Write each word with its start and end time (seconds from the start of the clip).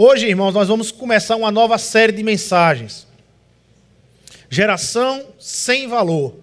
Hoje, 0.00 0.28
irmãos, 0.28 0.54
nós 0.54 0.68
vamos 0.68 0.92
começar 0.92 1.34
uma 1.34 1.50
nova 1.50 1.76
série 1.76 2.12
de 2.12 2.22
mensagens. 2.22 3.04
Geração 4.48 5.26
sem 5.40 5.88
valor. 5.88 6.36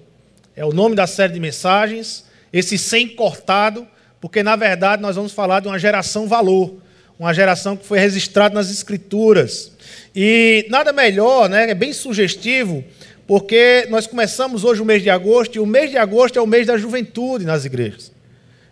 É 0.58 0.66
o 0.66 0.74
nome 0.74 0.94
da 0.94 1.08
série 1.08 1.32
de 1.32 1.40
mensagens. 1.40 2.26
Esse 2.52 2.78
sem 2.78 3.08
cortado, 3.08 3.88
porque 4.20 4.44
na 4.44 4.58
verdade 4.58 5.02
nós 5.02 5.16
vamos 5.16 5.32
falar 5.32 5.62
de 5.62 5.70
uma 5.70 5.80
geração 5.80 6.28
valor, 6.28 6.82
uma 7.18 7.34
geração 7.34 7.78
que 7.78 7.86
foi 7.86 7.98
registrada 7.98 8.54
nas 8.54 8.70
escrituras. 8.70 9.72
E 10.14 10.66
nada 10.70 10.92
melhor, 10.92 11.48
né? 11.48 11.72
É 11.72 11.74
bem 11.74 11.94
sugestivo, 11.94 12.84
porque 13.26 13.88
nós 13.90 14.06
começamos 14.06 14.66
hoje 14.66 14.82
o 14.82 14.86
mês 14.86 15.02
de 15.02 15.10
agosto 15.10 15.56
e 15.56 15.60
o 15.62 15.66
mês 15.66 15.90
de 15.90 15.98
agosto 15.98 16.38
é 16.38 16.42
o 16.42 16.48
mês 16.48 16.68
da 16.68 16.78
juventude 16.78 17.46
nas 17.46 17.64
igrejas. 17.64 18.12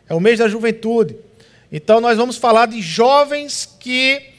É 0.09 0.13
o 0.13 0.19
mês 0.19 0.39
da 0.39 0.49
juventude. 0.49 1.15
Então 1.71 2.01
nós 2.01 2.17
vamos 2.17 2.35
falar 2.35 2.65
de 2.65 2.81
jovens 2.81 3.65
que, 3.79 4.32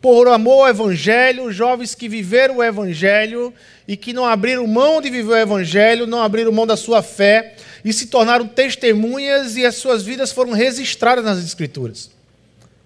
por 0.00 0.28
amor 0.28 0.62
ao 0.62 0.68
Evangelho, 0.68 1.52
jovens 1.52 1.94
que 1.94 2.08
viveram 2.08 2.56
o 2.56 2.64
Evangelho 2.64 3.52
e 3.86 3.96
que 3.96 4.12
não 4.12 4.24
abriram 4.24 4.66
mão 4.66 5.00
de 5.00 5.10
viver 5.10 5.32
o 5.32 5.36
Evangelho, 5.36 6.06
não 6.06 6.22
abriram 6.22 6.50
mão 6.50 6.66
da 6.66 6.76
sua 6.76 7.02
fé 7.02 7.54
e 7.84 7.92
se 7.92 8.06
tornaram 8.06 8.46
testemunhas 8.46 9.56
e 9.56 9.66
as 9.66 9.76
suas 9.76 10.02
vidas 10.02 10.32
foram 10.32 10.52
registradas 10.52 11.24
nas 11.24 11.44
Escrituras. 11.44 12.10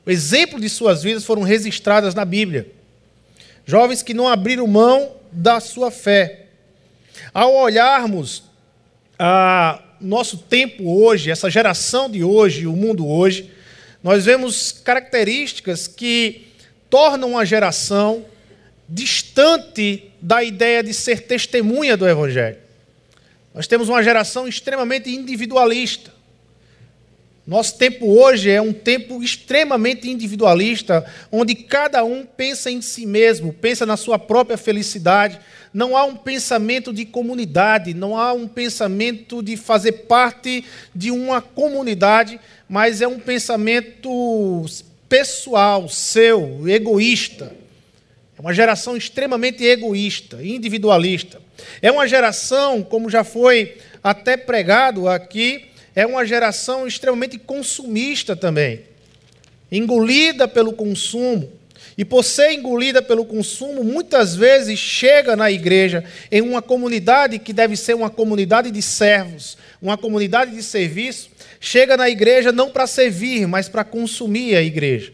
O 0.05 0.11
exemplo 0.11 0.61
de 0.61 0.69
suas 0.69 1.03
vidas 1.03 1.25
foram 1.25 1.43
registradas 1.43 2.15
na 2.15 2.25
Bíblia. 2.25 2.67
Jovens 3.65 4.03
que 4.03 4.13
não 4.13 4.29
abriram 4.29 4.67
mão 4.67 5.13
da 5.31 5.61
sua 5.61 5.91
fé. 5.91 6.47
Ao 7.33 7.55
olharmos 7.55 8.45
a 9.19 9.81
nosso 10.01 10.37
tempo 10.37 10.85
hoje, 11.01 11.31
essa 11.31 11.49
geração 11.49 12.11
de 12.11 12.23
hoje, 12.23 12.67
o 12.67 12.73
mundo 12.73 13.09
hoje, 13.09 13.51
nós 14.03 14.25
vemos 14.25 14.73
características 14.73 15.87
que 15.87 16.44
tornam 16.95 17.31
uma 17.31 17.45
geração 17.45 18.25
distante 18.89 20.13
da 20.23 20.45
ideia 20.45 20.81
de 20.81 20.95
ser 20.95 21.23
testemunha 21.23 21.97
do 21.97 22.09
Evangelho. 22.09 22.59
Nós 23.53 23.67
temos 23.67 23.89
uma 23.89 24.01
geração 24.01 24.47
extremamente 24.47 25.11
individualista. 25.11 26.13
Nosso 27.45 27.77
tempo 27.79 28.07
hoje 28.07 28.49
é 28.49 28.63
um 28.63 28.73
tempo 28.73 29.21
extremamente 29.25 30.09
individualista, 30.09 31.05
onde 31.33 31.57
cada 31.57 32.05
um 32.05 32.25
pensa 32.25 32.71
em 32.71 32.81
si 32.81 33.07
mesmo, 33.07 33.53
pensa 33.53 33.85
na 33.85 33.97
sua 33.97 34.17
própria 34.17 34.57
felicidade. 34.57 35.41
Não 35.73 35.97
há 35.97 36.05
um 36.05 36.15
pensamento 36.15 36.93
de 36.93 37.05
comunidade, 37.05 37.93
não 37.93 38.17
há 38.17 38.33
um 38.33 38.47
pensamento 38.47 39.43
de 39.43 39.57
fazer 39.57 40.05
parte 40.07 40.65
de 40.95 41.11
uma 41.11 41.43
comunidade, 41.43 42.39
mas 42.69 43.03
é 43.03 43.09
um 43.09 43.19
pensamento 43.19 44.65
pessoal, 45.15 45.89
seu, 45.89 46.69
egoísta. 46.69 47.53
É 48.37 48.41
uma 48.41 48.53
geração 48.53 48.97
extremamente 48.97 49.63
egoísta, 49.63 50.43
individualista. 50.43 51.41
É 51.81 51.89
uma 51.89 52.09
geração, 52.09 52.83
como 52.83 53.09
já 53.09 53.23
foi 53.23 53.79
até 54.03 54.37
pregado 54.37 55.09
aqui, 55.09 55.67
é 55.95 56.05
uma 56.05 56.27
geração 56.27 56.85
extremamente 56.85 57.39
consumista 57.39 58.35
também, 58.35 58.81
engolida 59.71 60.49
pelo 60.49 60.73
consumo. 60.73 61.53
E 61.97 62.05
por 62.05 62.25
ser 62.25 62.53
engolida 62.53 63.01
pelo 63.01 63.25
consumo, 63.25 63.85
muitas 63.85 64.35
vezes 64.35 64.79
chega 64.79 65.37
na 65.37 65.51
igreja 65.51 66.05
em 66.31 66.41
uma 66.41 66.61
comunidade 66.61 67.39
que 67.39 67.53
deve 67.53 67.77
ser 67.77 67.95
uma 67.95 68.11
comunidade 68.11 68.71
de 68.71 68.83
servos, 68.83 69.57
uma 69.81 69.97
comunidade 69.97 70.51
de 70.51 70.63
serviço, 70.63 71.31
chega 71.61 71.97
na 71.97 72.11
igreja 72.11 72.51
não 72.51 72.71
para 72.71 72.87
servir, 72.87 73.47
mas 73.47 73.69
para 73.69 73.85
consumir 73.85 74.57
a 74.57 74.63
igreja. 74.63 75.13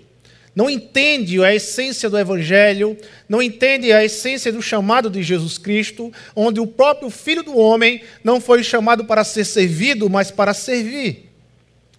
Não 0.55 0.69
entende 0.69 1.43
a 1.45 1.55
essência 1.55 2.11
do 2.11 2.19
Evangelho, 2.19 2.97
não 3.29 3.41
entende 3.41 3.93
a 3.93 4.05
essência 4.05 4.51
do 4.51 4.61
chamado 4.61 5.09
de 5.09 5.23
Jesus 5.23 5.59
Cristo, 5.59 6.13
onde 6.35 6.61
o 6.61 6.67
próprio 6.67 7.09
Filho 7.09 7.43
do 7.43 7.57
Homem 7.57 8.03
não 8.25 8.41
foi 8.41 8.65
chamado 8.65 9.05
para 9.05 9.23
ser 9.23 9.45
servido, 9.45 10.11
mas 10.11 10.31
para 10.31 10.53
servir. 10.53 11.31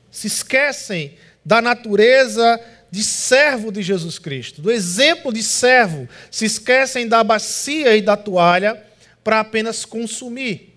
Se 0.09 0.28
esquecem 0.28 1.14
da 1.46 1.62
natureza 1.62 2.59
de 2.91 3.03
servo 3.03 3.72
de 3.72 3.81
Jesus 3.81 4.19
Cristo, 4.19 4.62
do 4.62 4.69
exemplo 4.69 5.31
de 5.31 5.41
servo, 5.41 6.09
se 6.29 6.44
esquecem 6.44 7.07
da 7.07 7.24
bacia 7.24 7.96
e 7.96 8.02
da 8.02 8.18
toalha 8.18 8.84
para 9.24 9.40
apenas 9.40 9.85
consumir. 9.85 10.72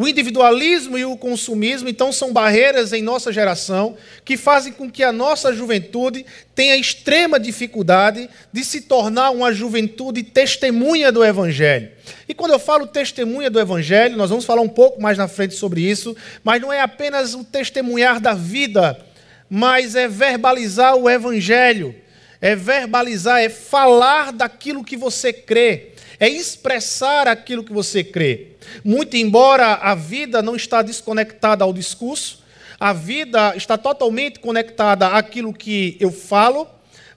O 0.00 0.06
individualismo 0.06 0.96
e 0.96 1.04
o 1.04 1.16
consumismo, 1.16 1.88
então, 1.88 2.12
são 2.12 2.32
barreiras 2.32 2.92
em 2.92 3.02
nossa 3.02 3.32
geração 3.32 3.96
que 4.24 4.36
fazem 4.36 4.72
com 4.72 4.88
que 4.88 5.02
a 5.02 5.10
nossa 5.10 5.52
juventude 5.52 6.24
tenha 6.54 6.76
extrema 6.76 7.40
dificuldade 7.40 8.30
de 8.52 8.64
se 8.64 8.82
tornar 8.82 9.30
uma 9.30 9.52
juventude 9.52 10.22
testemunha 10.22 11.10
do 11.10 11.24
Evangelho. 11.24 11.90
E 12.28 12.34
quando 12.34 12.52
eu 12.52 12.60
falo 12.60 12.86
testemunha 12.86 13.50
do 13.50 13.58
Evangelho, 13.58 14.16
nós 14.16 14.30
vamos 14.30 14.44
falar 14.44 14.62
um 14.62 14.68
pouco 14.68 15.02
mais 15.02 15.18
na 15.18 15.26
frente 15.26 15.56
sobre 15.56 15.80
isso, 15.80 16.16
mas 16.44 16.62
não 16.62 16.72
é 16.72 16.80
apenas 16.80 17.34
o 17.34 17.42
testemunhar 17.42 18.20
da 18.20 18.34
vida, 18.34 19.04
mas 19.48 19.94
é 19.94 20.06
verbalizar 20.06 20.96
o 20.96 21.08
Evangelho, 21.08 21.94
é 22.40 22.54
verbalizar, 22.54 23.40
é 23.40 23.48
falar 23.48 24.32
daquilo 24.32 24.84
que 24.84 24.96
você 24.96 25.32
crê, 25.32 25.92
é 26.20 26.28
expressar 26.28 27.26
aquilo 27.26 27.64
que 27.64 27.72
você 27.72 28.04
crê. 28.04 28.48
Muito 28.84 29.16
embora 29.16 29.74
a 29.74 29.94
vida 29.94 30.42
não 30.42 30.54
está 30.54 30.82
desconectada 30.82 31.64
ao 31.64 31.72
discurso, 31.72 32.42
a 32.78 32.92
vida 32.92 33.56
está 33.56 33.76
totalmente 33.76 34.38
conectada 34.38 35.08
àquilo 35.08 35.52
que 35.52 35.96
eu 35.98 36.12
falo, 36.12 36.68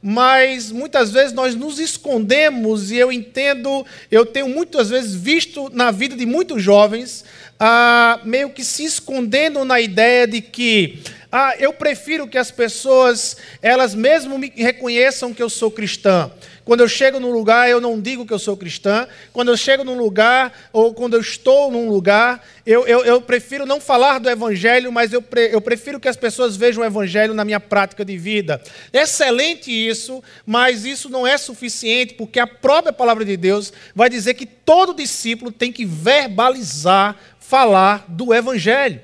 mas 0.02 0.72
muitas 0.72 1.12
vezes 1.12 1.32
nós 1.32 1.54
nos 1.54 1.78
escondemos 1.78 2.90
e 2.90 2.98
eu 2.98 3.12
entendo, 3.12 3.86
eu 4.10 4.26
tenho 4.26 4.50
muitas 4.50 4.90
vezes 4.90 5.14
visto 5.14 5.70
na 5.72 5.92
vida 5.92 6.16
de 6.16 6.26
muitos 6.26 6.64
jovens, 6.64 7.24
ah, 7.60 8.20
meio 8.24 8.50
que 8.50 8.64
se 8.64 8.84
escondendo 8.84 9.64
na 9.64 9.80
ideia 9.80 10.26
de 10.26 10.42
que 10.42 11.00
ah, 11.32 11.56
eu 11.58 11.72
prefiro 11.72 12.28
que 12.28 12.38
as 12.38 12.52
pessoas, 12.52 13.38
elas 13.62 13.96
mesmo 13.96 14.38
me 14.38 14.52
reconheçam 14.54 15.34
que 15.34 15.42
eu 15.42 15.50
sou 15.50 15.72
cristã. 15.72 16.30
Quando 16.66 16.82
eu 16.82 16.88
chego 16.88 17.20
num 17.20 17.32
lugar, 17.32 17.70
eu 17.70 17.82
não 17.82 18.00
digo 18.00 18.26
que 18.26 18.34
eu 18.34 18.40
sou 18.40 18.56
cristã. 18.56 19.08
Quando 19.32 19.50
eu 19.50 19.58
chego 19.58 19.84
num 19.84 19.98
lugar, 19.98 20.54
ou 20.72 20.94
quando 20.94 21.16
eu 21.16 21.22
estou 21.22 21.72
num 21.72 21.90
lugar, 21.90 22.46
eu, 22.66 22.86
eu, 22.86 23.04
eu 23.04 23.22
prefiro 23.22 23.66
não 23.66 23.80
falar 23.82 24.20
do 24.20 24.30
Evangelho, 24.30 24.92
mas 24.92 25.12
eu, 25.12 25.22
pre, 25.22 25.50
eu 25.54 25.62
prefiro 25.62 26.00
que 26.00 26.08
as 26.08 26.18
pessoas 26.18 26.56
vejam 26.56 26.84
o 26.84 26.86
Evangelho 26.86 27.34
na 27.34 27.46
minha 27.46 27.60
prática 27.60 28.06
de 28.06 28.18
vida. 28.18 28.62
Excelente 28.94 29.72
isso, 29.72 30.24
mas 30.46 30.86
isso 30.86 31.10
não 31.10 31.26
é 31.26 31.38
suficiente, 31.38 32.14
porque 32.14 32.40
a 32.40 32.48
própria 32.48 32.94
palavra 32.94 33.26
de 33.26 33.36
Deus 33.36 33.74
vai 33.96 34.10
dizer 34.10 34.34
que 34.34 34.46
todo 34.46 34.94
discípulo 34.94 35.52
tem 35.52 35.72
que 35.72 35.86
verbalizar, 35.86 37.18
falar 37.40 38.06
do 38.08 38.34
Evangelho. 38.34 39.02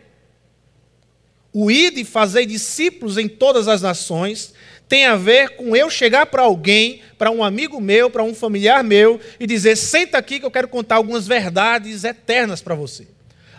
O 1.60 1.72
ide 1.72 2.06
fazer 2.06 2.46
discípulos 2.46 3.18
em 3.18 3.28
todas 3.28 3.68
as 3.68 3.82
nações 3.82 4.54
tem 4.88 5.08
a 5.08 5.16
ver 5.16 5.56
com 5.56 5.76
eu 5.76 5.90
chegar 5.90 6.28
para 6.28 6.44
alguém, 6.44 7.02
para 7.18 7.32
um 7.32 7.44
amigo 7.44 7.82
meu, 7.82 8.12
para 8.12 8.22
um 8.22 8.36
familiar 8.36 8.84
meu, 8.84 9.20
e 9.40 9.48
dizer: 9.48 9.76
senta 9.76 10.20
aqui 10.20 10.40
que 10.40 10.46
eu 10.46 10.52
quero 10.52 10.68
contar 10.68 10.98
algumas 10.98 11.26
verdades 11.26 12.04
eternas 12.04 12.62
para 12.62 12.76
você. 12.76 13.08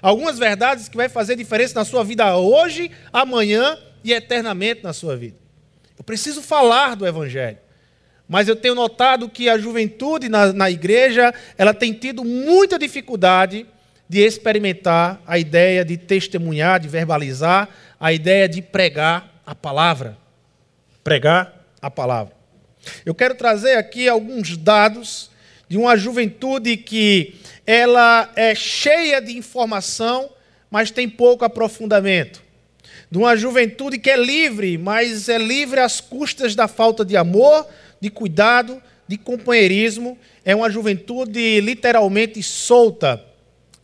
Algumas 0.00 0.38
verdades 0.38 0.88
que 0.88 0.96
vai 0.96 1.08
fazer 1.08 1.34
diferença 1.34 1.74
na 1.74 1.84
sua 1.84 2.04
vida 2.04 2.36
hoje, 2.36 2.88
amanhã 3.12 3.76
e 4.04 4.12
eternamente 4.12 4.84
na 4.84 4.92
sua 4.92 5.16
vida. 5.16 5.36
Eu 5.98 6.04
preciso 6.04 6.40
falar 6.40 6.94
do 6.94 7.04
Evangelho. 7.04 7.58
Mas 8.28 8.46
eu 8.46 8.54
tenho 8.54 8.76
notado 8.76 9.28
que 9.28 9.48
a 9.48 9.58
juventude 9.58 10.28
na, 10.28 10.52
na 10.52 10.70
igreja 10.70 11.34
ela 11.56 11.74
tem 11.74 11.92
tido 11.92 12.22
muita 12.22 12.78
dificuldade 12.78 13.66
de 14.08 14.20
experimentar 14.20 15.20
a 15.26 15.38
ideia 15.38 15.84
de 15.84 15.96
testemunhar, 15.96 16.80
de 16.80 16.88
verbalizar, 16.88 17.68
a 17.98 18.12
ideia 18.12 18.48
de 18.48 18.62
pregar 18.62 19.42
a 19.44 19.54
palavra 19.54 20.16
pregar 21.08 21.64
a 21.80 21.90
palavra. 21.90 22.34
Eu 23.02 23.14
quero 23.14 23.34
trazer 23.34 23.76
aqui 23.78 24.06
alguns 24.06 24.58
dados 24.58 25.30
de 25.66 25.78
uma 25.78 25.96
juventude 25.96 26.76
que 26.76 27.34
ela 27.66 28.30
é 28.36 28.54
cheia 28.54 29.18
de 29.18 29.34
informação, 29.34 30.28
mas 30.70 30.90
tem 30.90 31.08
pouco 31.08 31.46
aprofundamento. 31.46 32.42
De 33.10 33.16
uma 33.16 33.34
juventude 33.38 33.98
que 33.98 34.10
é 34.10 34.18
livre, 34.18 34.76
mas 34.76 35.30
é 35.30 35.38
livre 35.38 35.80
às 35.80 35.98
custas 35.98 36.54
da 36.54 36.68
falta 36.68 37.06
de 37.06 37.16
amor, 37.16 37.66
de 37.98 38.10
cuidado, 38.10 38.82
de 39.06 39.16
companheirismo. 39.16 40.18
É 40.44 40.54
uma 40.54 40.68
juventude 40.68 41.58
literalmente 41.62 42.42
solta, 42.42 43.24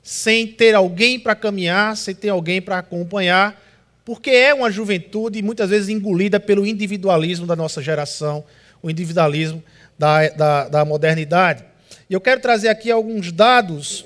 sem 0.03 0.47
ter 0.47 0.75
alguém 0.75 1.19
para 1.19 1.35
caminhar, 1.35 1.97
sem 1.97 2.15
ter 2.15 2.29
alguém 2.29 2.61
para 2.61 2.81
acompanhar, 2.81 3.64
porque 4.05 4.31
é 4.31 4.53
uma 4.53 4.71
juventude 4.71 5.41
muitas 5.43 5.71
vezes 5.71 5.89
engolida 5.89 6.39
pelo 6.39 6.67
individualismo 6.67 7.47
da 7.47 7.57
nossa 7.57 7.83
geração, 7.83 8.45
o 8.83 8.91
individualismo 8.91 9.63
da, 9.99 10.29
da, 10.29 10.69
da 10.69 10.85
modernidade. 10.85 11.65
E 12.09 12.13
eu 12.13 12.21
quero 12.21 12.41
trazer 12.41 12.69
aqui 12.69 12.91
alguns 12.91 13.33
dados. 13.33 14.05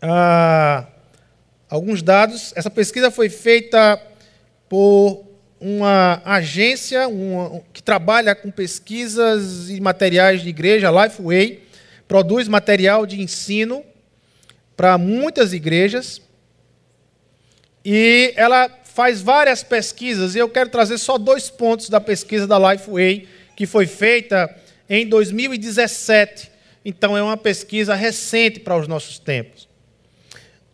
Ah, 0.00 0.86
alguns 1.68 2.02
dados. 2.02 2.52
Essa 2.56 2.70
pesquisa 2.70 3.10
foi 3.10 3.28
feita 3.28 4.00
por 4.68 5.24
uma 5.60 6.22
agência 6.24 7.08
uma, 7.08 7.60
que 7.72 7.82
trabalha 7.82 8.34
com 8.34 8.50
pesquisas 8.50 9.68
e 9.68 9.80
materiais 9.80 10.40
de 10.42 10.48
igreja, 10.48 10.90
Lifeway, 10.90 11.64
produz 12.06 12.46
material 12.48 13.04
de 13.04 13.20
ensino 13.20 13.84
para 14.76 14.96
muitas 14.96 15.52
igrejas. 15.52 16.22
E 17.84 18.32
ela 18.36 18.68
faz 18.98 19.22
várias 19.22 19.62
pesquisas, 19.62 20.34
e 20.34 20.40
eu 20.40 20.48
quero 20.48 20.70
trazer 20.70 20.98
só 20.98 21.16
dois 21.16 21.48
pontos 21.48 21.88
da 21.88 22.00
pesquisa 22.00 22.48
da 22.48 22.58
Lifeway, 22.58 23.28
que 23.54 23.64
foi 23.64 23.86
feita 23.86 24.52
em 24.90 25.06
2017. 25.06 26.50
Então, 26.84 27.16
é 27.16 27.22
uma 27.22 27.36
pesquisa 27.36 27.94
recente 27.94 28.58
para 28.58 28.76
os 28.76 28.88
nossos 28.88 29.20
tempos. 29.20 29.68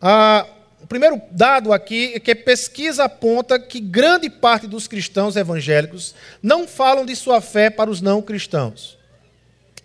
Ah, 0.01 0.47
o 0.81 0.87
primeiro 0.87 1.21
dado 1.29 1.71
aqui 1.71 2.13
é 2.15 2.19
que 2.19 2.31
a 2.31 2.35
pesquisa 2.35 3.03
aponta 3.03 3.59
que 3.59 3.79
grande 3.79 4.27
parte 4.27 4.65
dos 4.65 4.87
cristãos 4.87 5.35
evangélicos 5.35 6.15
não 6.41 6.67
falam 6.67 7.05
de 7.05 7.15
sua 7.15 7.39
fé 7.41 7.69
para 7.69 7.91
os 7.91 8.01
não 8.01 8.23
cristãos. 8.23 8.97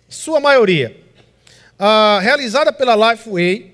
Sua 0.09 0.39
maioria. 0.39 0.97
Ah, 1.77 2.17
realizada 2.19 2.73
pela 2.73 3.11
Lifeway, 3.11 3.70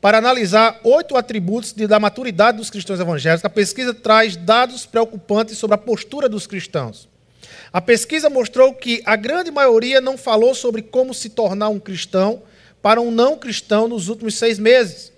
para 0.00 0.18
analisar 0.18 0.80
oito 0.84 1.16
atributos 1.16 1.72
da 1.72 1.98
maturidade 1.98 2.58
dos 2.58 2.70
cristãos 2.70 3.00
evangélicos, 3.00 3.44
a 3.44 3.50
pesquisa 3.50 3.92
traz 3.92 4.36
dados 4.36 4.86
preocupantes 4.86 5.58
sobre 5.58 5.74
a 5.74 5.78
postura 5.78 6.28
dos 6.28 6.46
cristãos. 6.46 7.08
A 7.72 7.80
pesquisa 7.80 8.30
mostrou 8.30 8.72
que 8.72 9.02
a 9.04 9.16
grande 9.16 9.50
maioria 9.50 10.00
não 10.00 10.16
falou 10.16 10.54
sobre 10.54 10.82
como 10.82 11.12
se 11.12 11.28
tornar 11.28 11.68
um 11.68 11.80
cristão 11.80 12.42
para 12.80 13.00
um 13.00 13.10
não 13.10 13.36
cristão 13.36 13.88
nos 13.88 14.08
últimos 14.08 14.36
seis 14.36 14.58
meses. 14.58 15.12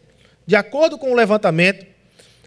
De 0.46 0.56
acordo 0.56 0.98
com 0.98 1.12
o 1.12 1.14
levantamento, 1.14 1.86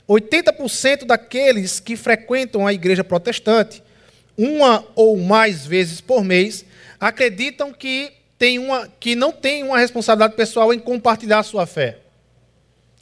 80% 0.09 1.05
daqueles 1.05 1.79
que 1.79 1.95
frequentam 1.95 2.67
a 2.67 2.73
igreja 2.73 3.03
protestante, 3.03 3.81
uma 4.37 4.83
ou 4.95 5.15
mais 5.17 5.65
vezes 5.65 6.01
por 6.01 6.23
mês, 6.23 6.65
acreditam 6.99 7.71
que, 7.71 8.11
tem 8.37 8.59
uma, 8.59 8.89
que 8.99 9.15
não 9.15 9.31
têm 9.31 9.63
uma 9.63 9.77
responsabilidade 9.77 10.35
pessoal 10.35 10.73
em 10.73 10.79
compartilhar 10.79 11.43
sua 11.43 11.65
fé. 11.65 12.02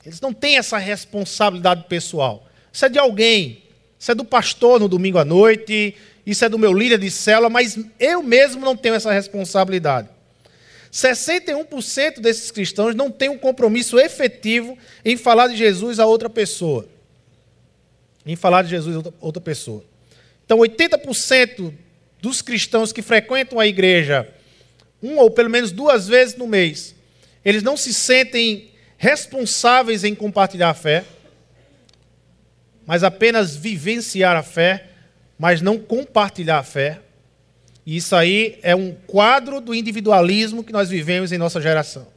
Eles 0.06 0.20
não 0.20 0.34
têm 0.34 0.58
essa 0.58 0.78
responsabilidade 0.78 1.86
pessoal. 1.88 2.48
Isso 2.72 2.86
é 2.86 2.90
de 2.90 3.00
alguém. 3.00 3.64
Isso 4.00 4.12
é 4.12 4.16
do 4.16 4.26
pastor 4.26 4.80
no 4.80 4.90
domingo 4.90 5.20
à 5.20 5.26
noite, 5.26 5.96
isso 6.26 6.44
é 6.44 6.50
do 6.50 6.58
meu 6.58 6.74
líder 6.74 6.98
de 6.98 7.12
célula, 7.12 7.52
mas 7.52 7.78
eu 8.00 8.24
mesmo 8.24 8.66
não 8.66 8.76
tenho 8.76 8.96
essa 8.96 9.12
responsabilidade. 9.12 10.10
61% 10.92 12.20
desses 12.20 12.50
cristãos 12.50 12.96
não 12.96 13.12
têm 13.12 13.30
um 13.30 13.38
compromisso 13.38 14.00
efetivo 14.00 14.76
em 15.06 15.16
falar 15.16 15.50
de 15.50 15.56
Jesus 15.56 16.00
a 16.00 16.08
outra 16.08 16.30
pessoa. 16.32 16.88
Em 18.26 18.36
falar 18.36 18.64
de 18.64 18.72
Jesus 18.72 19.06
a 19.06 19.14
outra 19.20 19.40
pessoa. 19.40 19.86
Então, 20.44 20.58
80% 20.58 21.72
dos 22.20 22.42
cristãos 22.42 22.92
que 22.92 23.04
frequentam 23.04 23.60
a 23.60 23.68
igreja 23.68 24.28
uma 25.02 25.22
ou 25.22 25.32
pelo 25.32 25.50
menos 25.50 25.72
duas 25.72 26.08
vezes 26.08 26.36
no 26.36 26.48
mês, 26.48 26.96
eles 27.44 27.64
não 27.64 27.78
se 27.78 27.94
sentem 27.94 28.71
responsáveis 29.02 30.04
em 30.04 30.14
compartilhar 30.14 30.70
a 30.70 30.76
fé, 30.76 31.04
mas 32.86 33.04
apenas 33.04 33.56
vivenciar 33.56 34.38
a 34.38 34.44
fé, 34.44 34.90
mas 35.40 35.60
não 35.60 35.80
compartilhar 35.80 36.60
a 36.60 36.64
fé. 36.64 37.00
E 37.84 37.98
isso 37.98 38.16
aí 38.16 38.60
é 38.62 38.76
um 38.76 38.94
quadro 39.08 39.60
do 39.60 39.74
individualismo 39.74 40.64
que 40.64 40.72
nós 40.72 40.88
vivemos 40.88 41.32
em 41.32 41.40
nossa 41.40 41.60
geração. 41.60 42.08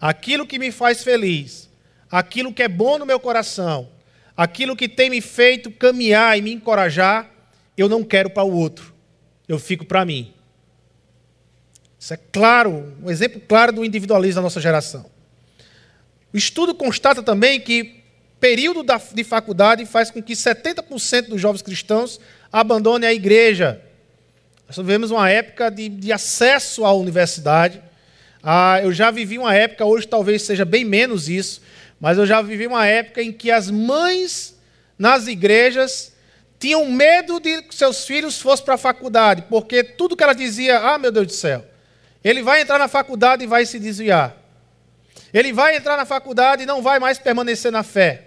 Aquilo 0.00 0.46
que 0.46 0.58
me 0.58 0.72
faz 0.72 1.04
feliz, 1.04 1.68
aquilo 2.10 2.50
que 2.50 2.62
é 2.62 2.68
bom 2.68 2.98
no 2.98 3.04
meu 3.04 3.20
coração, 3.20 3.86
aquilo 4.34 4.74
que 4.74 4.88
tem 4.88 5.10
me 5.10 5.20
feito 5.20 5.70
caminhar 5.70 6.38
e 6.38 6.40
me 6.40 6.50
encorajar, 6.50 7.30
eu 7.76 7.90
não 7.90 8.02
quero 8.02 8.30
para 8.30 8.42
o 8.42 8.56
outro, 8.56 8.94
eu 9.46 9.58
fico 9.58 9.84
para 9.84 10.06
mim. 10.06 10.32
Isso 11.98 12.14
é 12.14 12.16
claro, 12.16 12.96
um 13.02 13.10
exemplo 13.10 13.38
claro 13.46 13.70
do 13.70 13.84
individualismo 13.84 14.36
da 14.36 14.42
nossa 14.44 14.62
geração. 14.62 15.19
O 16.32 16.36
estudo 16.36 16.74
constata 16.74 17.22
também 17.22 17.60
que 17.60 18.00
período 18.38 18.84
de 19.12 19.24
faculdade 19.24 19.84
faz 19.86 20.10
com 20.10 20.22
que 20.22 20.32
70% 20.32 21.28
dos 21.28 21.40
jovens 21.40 21.62
cristãos 21.62 22.20
abandonem 22.52 23.08
a 23.08 23.12
igreja 23.12 23.82
nós 24.70 24.76
vivemos 24.76 25.10
uma 25.10 25.28
época 25.28 25.68
de, 25.68 25.88
de 25.88 26.12
acesso 26.12 26.84
à 26.84 26.92
universidade. 26.92 27.82
Ah, 28.40 28.78
eu 28.80 28.92
já 28.92 29.10
vivi 29.10 29.36
uma 29.36 29.52
época, 29.52 29.84
hoje 29.84 30.06
talvez 30.06 30.42
seja 30.42 30.64
bem 30.64 30.84
menos 30.84 31.28
isso, 31.28 31.60
mas 32.00 32.16
eu 32.16 32.24
já 32.24 32.40
vivi 32.40 32.68
uma 32.68 32.86
época 32.86 33.20
em 33.20 33.32
que 33.32 33.50
as 33.50 33.68
mães 33.68 34.56
nas 34.96 35.26
igrejas 35.26 36.12
tinham 36.56 36.88
medo 36.88 37.40
de 37.40 37.62
que 37.62 37.74
seus 37.74 38.06
filhos 38.06 38.40
fossem 38.40 38.64
para 38.64 38.74
a 38.74 38.78
faculdade, 38.78 39.42
porque 39.50 39.82
tudo 39.82 40.16
que 40.16 40.22
ela 40.22 40.34
dizia, 40.34 40.78
ah, 40.78 40.96
meu 40.98 41.10
Deus 41.10 41.26
do 41.26 41.32
céu, 41.32 41.66
ele 42.22 42.40
vai 42.40 42.60
entrar 42.60 42.78
na 42.78 42.86
faculdade 42.86 43.42
e 43.42 43.48
vai 43.48 43.66
se 43.66 43.76
desviar. 43.76 44.39
Ele 45.32 45.52
vai 45.52 45.76
entrar 45.76 45.96
na 45.96 46.04
faculdade 46.04 46.62
e 46.62 46.66
não 46.66 46.82
vai 46.82 46.98
mais 46.98 47.18
permanecer 47.18 47.70
na 47.70 47.82
fé. 47.82 48.24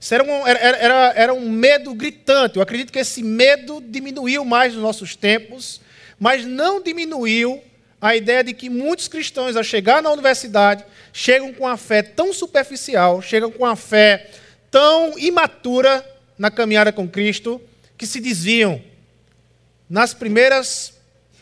Isso 0.00 0.14
era 0.14 0.24
um, 0.24 0.46
era, 0.46 0.58
era, 0.58 1.12
era 1.14 1.34
um 1.34 1.48
medo 1.50 1.94
gritante. 1.94 2.56
Eu 2.56 2.62
acredito 2.62 2.92
que 2.92 2.98
esse 2.98 3.22
medo 3.22 3.82
diminuiu 3.86 4.44
mais 4.44 4.72
nos 4.72 4.82
nossos 4.82 5.14
tempos, 5.14 5.80
mas 6.18 6.46
não 6.46 6.82
diminuiu 6.82 7.62
a 8.00 8.16
ideia 8.16 8.42
de 8.42 8.54
que 8.54 8.70
muitos 8.70 9.08
cristãos, 9.08 9.56
ao 9.56 9.62
chegar 9.62 10.02
na 10.02 10.10
universidade, 10.10 10.84
chegam 11.12 11.52
com 11.52 11.66
a 11.66 11.76
fé 11.76 12.02
tão 12.02 12.32
superficial, 12.32 13.20
chegam 13.20 13.50
com 13.50 13.66
a 13.66 13.76
fé 13.76 14.30
tão 14.70 15.18
imatura 15.18 16.04
na 16.38 16.50
caminhada 16.50 16.92
com 16.92 17.06
Cristo, 17.06 17.60
que 17.98 18.06
se 18.06 18.20
desviam 18.20 18.82
nas 19.88 20.14
primeiras 20.14 20.94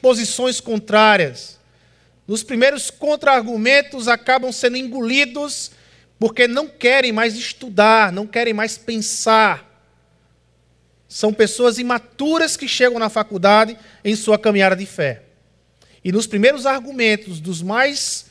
posições 0.03 0.61
contrárias. 0.61 1.58
Nos 2.29 2.43
primeiros 2.43 2.91
contra-argumentos 2.91 4.07
acabam 4.07 4.53
sendo 4.53 4.77
engolidos 4.77 5.71
porque 6.19 6.47
não 6.47 6.69
querem 6.69 7.11
mais 7.11 7.35
estudar, 7.35 8.13
não 8.13 8.27
querem 8.27 8.53
mais 8.53 8.77
pensar. 8.77 9.67
São 11.09 11.33
pessoas 11.33 11.79
imaturas 11.79 12.55
que 12.55 12.69
chegam 12.69 12.99
na 12.99 13.09
faculdade 13.09 13.79
em 14.05 14.15
sua 14.15 14.39
caminhada 14.39 14.77
de 14.77 14.85
fé. 14.85 15.23
E 16.05 16.13
nos 16.13 16.27
primeiros 16.27 16.67
argumentos, 16.67 17.41
dos 17.41 17.63
mais 17.63 18.27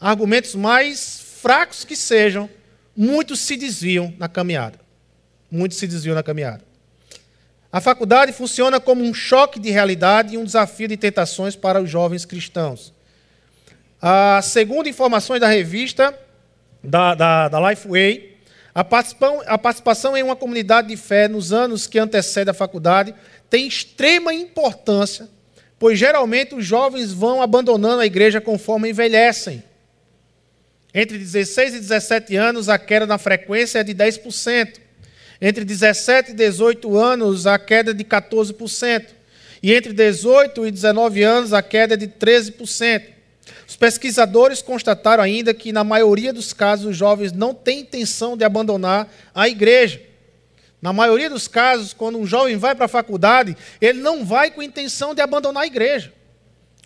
argumentos 0.00 0.56
mais 0.56 1.20
fracos 1.40 1.84
que 1.84 1.94
sejam, 1.94 2.50
muitos 2.96 3.38
se 3.38 3.56
desviam 3.56 4.12
na 4.18 4.28
caminhada. 4.28 4.80
Muitos 5.48 5.78
se 5.78 5.86
desviam 5.86 6.16
na 6.16 6.22
caminhada. 6.22 6.64
A 7.70 7.80
faculdade 7.80 8.32
funciona 8.32 8.80
como 8.80 9.04
um 9.04 9.14
choque 9.14 9.60
de 9.60 9.70
realidade 9.70 10.34
e 10.34 10.38
um 10.38 10.44
desafio 10.44 10.88
de 10.88 10.96
tentações 10.96 11.54
para 11.54 11.80
os 11.80 11.88
jovens 11.88 12.24
cristãos. 12.24 12.95
A 14.08 14.40
segundo 14.40 14.88
informações 14.88 15.40
da 15.40 15.48
revista, 15.48 16.16
da, 16.80 17.12
da, 17.12 17.48
da 17.48 17.68
Lifeway, 17.70 18.36
a 18.72 18.84
participação, 18.84 19.42
a 19.44 19.58
participação 19.58 20.16
em 20.16 20.22
uma 20.22 20.36
comunidade 20.36 20.86
de 20.86 20.96
fé 20.96 21.26
nos 21.26 21.52
anos 21.52 21.88
que 21.88 21.98
antecedem 21.98 22.52
a 22.52 22.54
faculdade 22.54 23.12
tem 23.50 23.66
extrema 23.66 24.32
importância, 24.32 25.28
pois 25.76 25.98
geralmente 25.98 26.54
os 26.54 26.64
jovens 26.64 27.12
vão 27.12 27.42
abandonando 27.42 28.00
a 28.00 28.06
igreja 28.06 28.40
conforme 28.40 28.90
envelhecem. 28.90 29.60
Entre 30.94 31.18
16 31.18 31.74
e 31.74 31.80
17 31.80 32.36
anos, 32.36 32.68
a 32.68 32.78
queda 32.78 33.06
na 33.06 33.18
frequência 33.18 33.80
é 33.80 33.82
de 33.82 33.92
10%. 33.92 34.78
Entre 35.42 35.64
17 35.64 36.30
e 36.30 36.34
18 36.34 36.96
anos, 36.96 37.44
a 37.44 37.58
queda 37.58 37.90
é 37.90 37.94
de 37.94 38.04
14%. 38.04 39.06
E 39.60 39.74
entre 39.74 39.92
18 39.92 40.64
e 40.64 40.70
19 40.70 41.24
anos, 41.24 41.52
a 41.52 41.60
queda 41.60 41.94
é 41.94 41.96
de 41.96 42.06
13%. 42.06 43.15
Os 43.76 43.78
pesquisadores 43.78 44.62
constataram 44.62 45.22
ainda 45.22 45.52
que, 45.52 45.70
na 45.70 45.84
maioria 45.84 46.32
dos 46.32 46.54
casos, 46.54 46.86
os 46.86 46.96
jovens 46.96 47.30
não 47.30 47.52
têm 47.52 47.80
intenção 47.80 48.34
de 48.34 48.42
abandonar 48.42 49.06
a 49.34 49.50
igreja. 49.50 50.00
Na 50.80 50.94
maioria 50.94 51.28
dos 51.28 51.46
casos, 51.46 51.92
quando 51.92 52.18
um 52.18 52.26
jovem 52.26 52.56
vai 52.56 52.74
para 52.74 52.86
a 52.86 52.88
faculdade, 52.88 53.54
ele 53.78 54.00
não 54.00 54.24
vai 54.24 54.50
com 54.50 54.62
intenção 54.62 55.14
de 55.14 55.20
abandonar 55.20 55.64
a 55.64 55.66
igreja. 55.66 56.10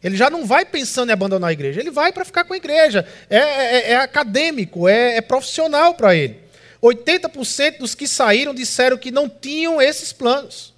Ele 0.02 0.16
já 0.16 0.28
não 0.28 0.44
vai 0.44 0.64
pensando 0.64 1.11
em 1.11 1.12
abandonar 1.12 1.50
a 1.50 1.52
igreja, 1.52 1.78
ele 1.78 1.92
vai 1.92 2.11
para 2.11 2.25
ficar 2.25 2.42
com 2.42 2.54
a 2.54 2.56
igreja. 2.56 3.06
É, 3.28 3.38
é, 3.38 3.90
é 3.92 3.97
acadêmico, 3.97 4.88
é, 4.88 5.14
é 5.18 5.20
profissional 5.20 5.94
para 5.94 6.16
ele. 6.16 6.40
80% 6.82 7.78
dos 7.78 7.94
que 7.94 8.09
saíram 8.09 8.52
disseram 8.52 8.99
que 8.99 9.12
não 9.12 9.28
tinham 9.28 9.80
esses 9.80 10.12
planos. 10.12 10.75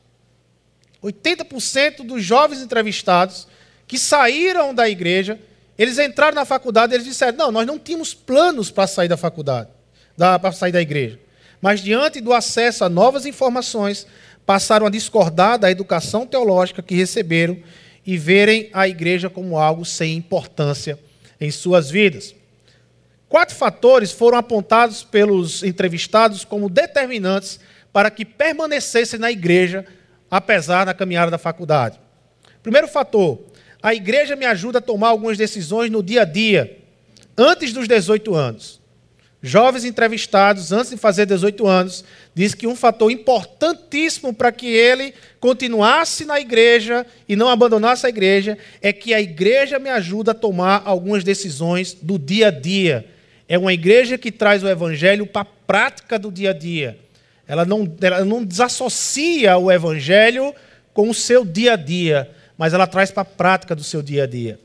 80% 1.02 2.04
dos 2.04 2.22
jovens 2.22 2.60
entrevistados 2.60 3.48
que 3.86 3.98
saíram 3.98 4.74
da 4.74 4.86
igreja 4.90 5.40
eles 5.82 5.98
entraram 5.98 6.34
na 6.34 6.44
faculdade 6.44 6.94
eles 6.94 7.04
disseram: 7.04 7.36
não, 7.36 7.52
nós 7.52 7.66
não 7.66 7.78
tínhamos 7.78 8.14
planos 8.14 8.70
para 8.70 8.86
sair 8.86 9.08
da 9.08 9.16
faculdade, 9.16 9.68
para 10.16 10.52
sair 10.52 10.72
da 10.72 10.80
igreja. 10.80 11.18
Mas 11.60 11.80
diante 11.80 12.20
do 12.20 12.32
acesso 12.32 12.84
a 12.84 12.88
novas 12.88 13.26
informações, 13.26 14.06
passaram 14.46 14.86
a 14.86 14.90
discordar 14.90 15.58
da 15.58 15.70
educação 15.70 16.26
teológica 16.26 16.82
que 16.82 16.94
receberam 16.94 17.58
e 18.04 18.16
verem 18.18 18.68
a 18.72 18.88
igreja 18.88 19.30
como 19.30 19.58
algo 19.58 19.84
sem 19.84 20.16
importância 20.16 20.98
em 21.40 21.50
suas 21.50 21.90
vidas. 21.90 22.34
Quatro 23.28 23.54
fatores 23.54 24.12
foram 24.12 24.38
apontados 24.38 25.02
pelos 25.02 25.62
entrevistados 25.62 26.44
como 26.44 26.68
determinantes 26.68 27.58
para 27.92 28.10
que 28.10 28.24
permanecessem 28.24 29.18
na 29.18 29.30
igreja, 29.30 29.84
apesar 30.30 30.84
da 30.84 30.94
caminhada 30.94 31.30
da 31.30 31.38
faculdade. 31.38 31.98
Primeiro 32.62 32.88
fator, 32.88 33.40
a 33.82 33.94
igreja 33.94 34.36
me 34.36 34.46
ajuda 34.46 34.78
a 34.78 34.82
tomar 34.82 35.08
algumas 35.08 35.36
decisões 35.36 35.90
no 35.90 36.02
dia 36.02 36.22
a 36.22 36.24
dia, 36.24 36.78
antes 37.36 37.72
dos 37.72 37.88
18 37.88 38.34
anos. 38.34 38.80
Jovens 39.44 39.84
entrevistados, 39.84 40.70
antes 40.70 40.90
de 40.90 40.96
fazer 40.96 41.26
18 41.26 41.66
anos, 41.66 42.04
diz 42.32 42.54
que 42.54 42.68
um 42.68 42.76
fator 42.76 43.10
importantíssimo 43.10 44.32
para 44.32 44.52
que 44.52 44.68
ele 44.68 45.12
continuasse 45.40 46.24
na 46.24 46.38
igreja 46.38 47.04
e 47.28 47.34
não 47.34 47.48
abandonasse 47.48 48.06
a 48.06 48.08
igreja 48.08 48.56
é 48.80 48.92
que 48.92 49.12
a 49.12 49.20
igreja 49.20 49.80
me 49.80 49.90
ajuda 49.90 50.30
a 50.30 50.34
tomar 50.34 50.82
algumas 50.84 51.24
decisões 51.24 51.92
do 51.92 52.20
dia 52.20 52.48
a 52.48 52.50
dia. 52.52 53.04
É 53.48 53.58
uma 53.58 53.72
igreja 53.72 54.16
que 54.16 54.30
traz 54.30 54.62
o 54.62 54.68
evangelho 54.68 55.26
para 55.26 55.42
a 55.42 55.44
prática 55.66 56.20
do 56.20 56.30
dia 56.30 56.50
a 56.50 56.54
dia. 56.54 56.96
Ela 57.44 57.64
não, 57.64 57.92
ela 58.00 58.24
não 58.24 58.44
desassocia 58.44 59.58
o 59.58 59.72
evangelho 59.72 60.54
com 60.94 61.10
o 61.10 61.14
seu 61.14 61.44
dia 61.44 61.72
a 61.72 61.76
dia, 61.76 62.30
mas 62.56 62.74
ela 62.74 62.86
traz 62.86 63.10
para 63.10 63.22
a 63.22 63.24
prática 63.24 63.74
do 63.74 63.84
seu 63.84 64.02
dia 64.02 64.24
a 64.24 64.26
dia. 64.26 64.58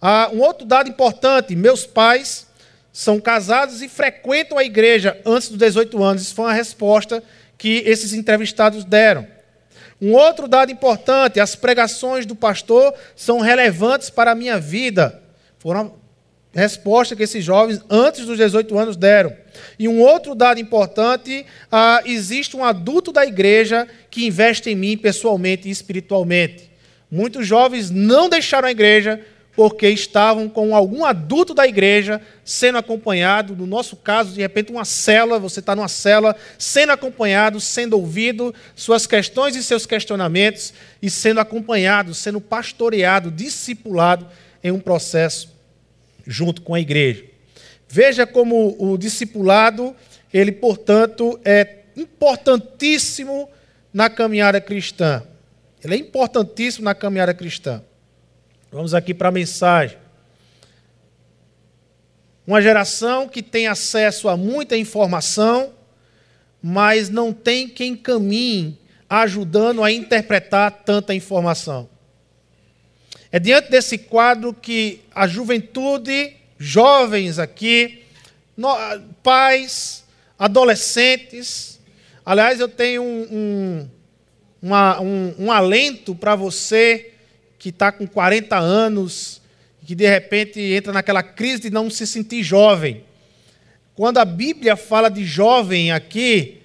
Ah, 0.00 0.30
um 0.32 0.40
outro 0.40 0.66
dado 0.66 0.88
importante: 0.88 1.54
meus 1.56 1.86
pais 1.86 2.46
são 2.92 3.20
casados 3.20 3.82
e 3.82 3.88
frequentam 3.88 4.58
a 4.58 4.64
igreja 4.64 5.20
antes 5.24 5.48
dos 5.48 5.58
18 5.58 6.02
anos. 6.02 6.22
Isso 6.22 6.34
foi 6.34 6.46
uma 6.46 6.52
resposta 6.52 7.22
que 7.56 7.82
esses 7.86 8.12
entrevistados 8.12 8.84
deram. 8.84 9.26
Um 10.00 10.12
outro 10.12 10.46
dado 10.46 10.70
importante: 10.70 11.40
as 11.40 11.54
pregações 11.54 12.24
do 12.24 12.36
pastor 12.36 12.94
são 13.16 13.40
relevantes 13.40 14.10
para 14.10 14.32
a 14.32 14.34
minha 14.34 14.58
vida. 14.58 15.22
Foram 15.58 15.94
a 16.54 16.60
resposta 16.60 17.14
que 17.14 17.22
esses 17.22 17.44
jovens, 17.44 17.80
antes 17.90 18.24
dos 18.24 18.38
18 18.38 18.78
anos, 18.78 18.96
deram. 18.96 19.36
E 19.78 19.88
um 19.88 20.00
outro 20.00 20.34
dado 20.34 20.60
importante: 20.60 21.44
ah, 21.70 22.00
existe 22.04 22.56
um 22.56 22.64
adulto 22.64 23.12
da 23.12 23.26
igreja 23.26 23.88
que 24.10 24.26
investe 24.26 24.70
em 24.70 24.76
mim 24.76 24.96
pessoalmente 24.96 25.68
e 25.68 25.70
espiritualmente. 25.70 26.67
Muitos 27.10 27.46
jovens 27.46 27.90
não 27.90 28.28
deixaram 28.28 28.68
a 28.68 28.70
igreja 28.70 29.24
porque 29.58 29.88
estavam 29.88 30.48
com 30.48 30.72
algum 30.72 31.04
adulto 31.04 31.52
da 31.52 31.66
igreja 31.66 32.20
sendo 32.44 32.78
acompanhado, 32.78 33.56
no 33.56 33.66
nosso 33.66 33.96
caso, 33.96 34.32
de 34.32 34.40
repente, 34.40 34.70
uma 34.70 34.84
cela, 34.84 35.36
você 35.40 35.58
está 35.58 35.74
numa 35.74 35.88
cela, 35.88 36.36
sendo 36.56 36.92
acompanhado, 36.92 37.60
sendo 37.60 37.98
ouvido, 37.98 38.54
suas 38.76 39.04
questões 39.04 39.56
e 39.56 39.64
seus 39.64 39.84
questionamentos, 39.84 40.72
e 41.02 41.10
sendo 41.10 41.40
acompanhado, 41.40 42.14
sendo 42.14 42.40
pastoreado, 42.40 43.32
discipulado 43.32 44.28
em 44.62 44.70
um 44.70 44.78
processo 44.78 45.52
junto 46.24 46.62
com 46.62 46.74
a 46.74 46.80
igreja. 46.80 47.24
Veja 47.88 48.24
como 48.28 48.76
o 48.78 48.96
discipulado, 48.96 49.92
ele, 50.32 50.52
portanto, 50.52 51.40
é 51.44 51.78
importantíssimo 51.96 53.48
na 53.92 54.08
caminhada 54.08 54.60
cristã. 54.60 55.24
Ele 55.82 55.94
é 55.94 55.98
importantíssimo 55.98 56.84
na 56.84 56.94
caminhada 56.94 57.32
cristã. 57.32 57.82
Vamos 58.70 58.94
aqui 58.94 59.14
para 59.14 59.28
a 59.28 59.32
mensagem. 59.32 59.96
Uma 62.46 62.62
geração 62.62 63.28
que 63.28 63.42
tem 63.42 63.66
acesso 63.66 64.28
a 64.28 64.36
muita 64.36 64.76
informação, 64.76 65.72
mas 66.62 67.08
não 67.08 67.32
tem 67.32 67.68
quem 67.68 67.94
caminhe 67.94 68.78
ajudando 69.08 69.82
a 69.82 69.92
interpretar 69.92 70.70
tanta 70.70 71.14
informação. 71.14 71.88
É 73.30 73.38
diante 73.38 73.70
desse 73.70 73.98
quadro 73.98 74.54
que 74.54 75.00
a 75.14 75.26
juventude, 75.26 76.34
jovens 76.58 77.38
aqui, 77.38 78.02
pais, 79.22 80.04
adolescentes, 80.38 81.78
aliás, 82.24 82.60
eu 82.60 82.68
tenho 82.68 83.02
um, 83.02 83.26
um, 83.30 83.90
uma, 84.62 85.00
um, 85.00 85.34
um 85.38 85.52
alento 85.52 86.14
para 86.14 86.34
você 86.34 87.12
que 87.58 87.70
está 87.70 87.90
com 87.90 88.06
40 88.06 88.56
anos, 88.56 89.40
que 89.84 89.94
de 89.94 90.08
repente 90.08 90.60
entra 90.60 90.92
naquela 90.92 91.22
crise 91.22 91.62
de 91.62 91.70
não 91.70 91.88
se 91.90 92.06
sentir 92.06 92.42
jovem. 92.42 93.04
Quando 93.94 94.18
a 94.18 94.24
Bíblia 94.24 94.76
fala 94.76 95.08
de 95.08 95.24
jovem 95.24 95.90
aqui, 95.90 96.60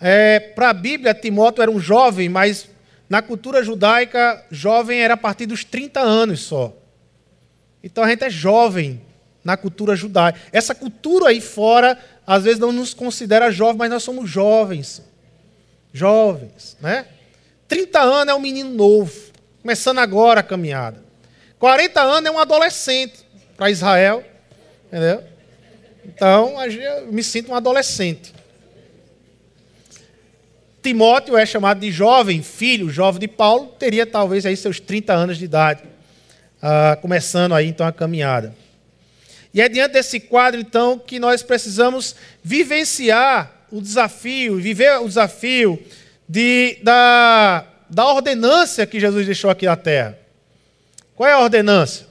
é, 0.00 0.38
para 0.40 0.70
a 0.70 0.72
Bíblia, 0.72 1.12
Timóteo 1.12 1.62
era 1.62 1.70
um 1.70 1.80
jovem, 1.80 2.28
mas 2.28 2.68
na 3.08 3.20
cultura 3.20 3.62
judaica, 3.62 4.44
jovem 4.50 5.00
era 5.00 5.14
a 5.14 5.16
partir 5.16 5.46
dos 5.46 5.64
30 5.64 6.00
anos 6.00 6.40
só. 6.40 6.74
Então 7.82 8.04
a 8.04 8.08
gente 8.08 8.24
é 8.24 8.30
jovem 8.30 9.00
na 9.42 9.56
cultura 9.56 9.96
judaica. 9.96 10.38
Essa 10.52 10.74
cultura 10.74 11.28
aí 11.28 11.40
fora, 11.40 11.98
às 12.26 12.44
vezes 12.44 12.58
não 12.58 12.72
nos 12.72 12.94
considera 12.94 13.50
jovem, 13.50 13.78
mas 13.78 13.90
nós 13.90 14.02
somos 14.02 14.28
jovens. 14.30 15.02
Jovens, 15.92 16.76
né? 16.80 17.06
30 17.68 18.00
anos 18.00 18.32
é 18.32 18.34
um 18.34 18.40
menino 18.40 18.70
novo 18.70 19.28
começando 19.60 19.98
agora 19.98 20.40
a 20.40 20.42
caminhada. 20.42 21.02
40 21.58 22.00
anos 22.00 22.30
é 22.30 22.32
um 22.32 22.38
adolescente 22.38 23.18
para 23.56 23.70
Israel, 23.70 24.24
entendeu? 24.86 25.22
Então, 26.06 26.54
eu 26.62 27.12
me 27.12 27.22
sinto 27.22 27.52
um 27.52 27.54
adolescente. 27.54 28.32
Timóteo 30.80 31.36
é 31.36 31.44
chamado 31.44 31.80
de 31.80 31.90
jovem, 31.90 32.42
filho, 32.42 32.88
jovem 32.88 33.20
de 33.20 33.28
Paulo, 33.28 33.74
teria 33.78 34.06
talvez 34.06 34.46
aí 34.46 34.56
seus 34.56 34.80
30 34.80 35.12
anos 35.12 35.36
de 35.36 35.44
idade, 35.44 35.82
uh, 36.62 36.98
começando 37.02 37.54
aí 37.54 37.66
então 37.66 37.86
a 37.86 37.92
caminhada. 37.92 38.54
E 39.52 39.60
é 39.60 39.68
diante 39.68 39.92
desse 39.92 40.20
quadro, 40.20 40.60
então, 40.60 40.98
que 40.98 41.18
nós 41.18 41.42
precisamos 41.42 42.14
vivenciar 42.42 43.66
o 43.70 43.82
desafio, 43.82 44.56
viver 44.56 44.98
o 45.00 45.08
desafio 45.08 45.78
de, 46.28 46.78
da, 46.82 47.64
da 47.88 48.06
ordenância 48.06 48.86
que 48.86 49.00
Jesus 49.00 49.24
deixou 49.24 49.50
aqui 49.50 49.66
na 49.66 49.76
terra. 49.76 50.18
Qual 51.14 51.28
é 51.28 51.32
a 51.32 51.40
ordenância? 51.40 52.06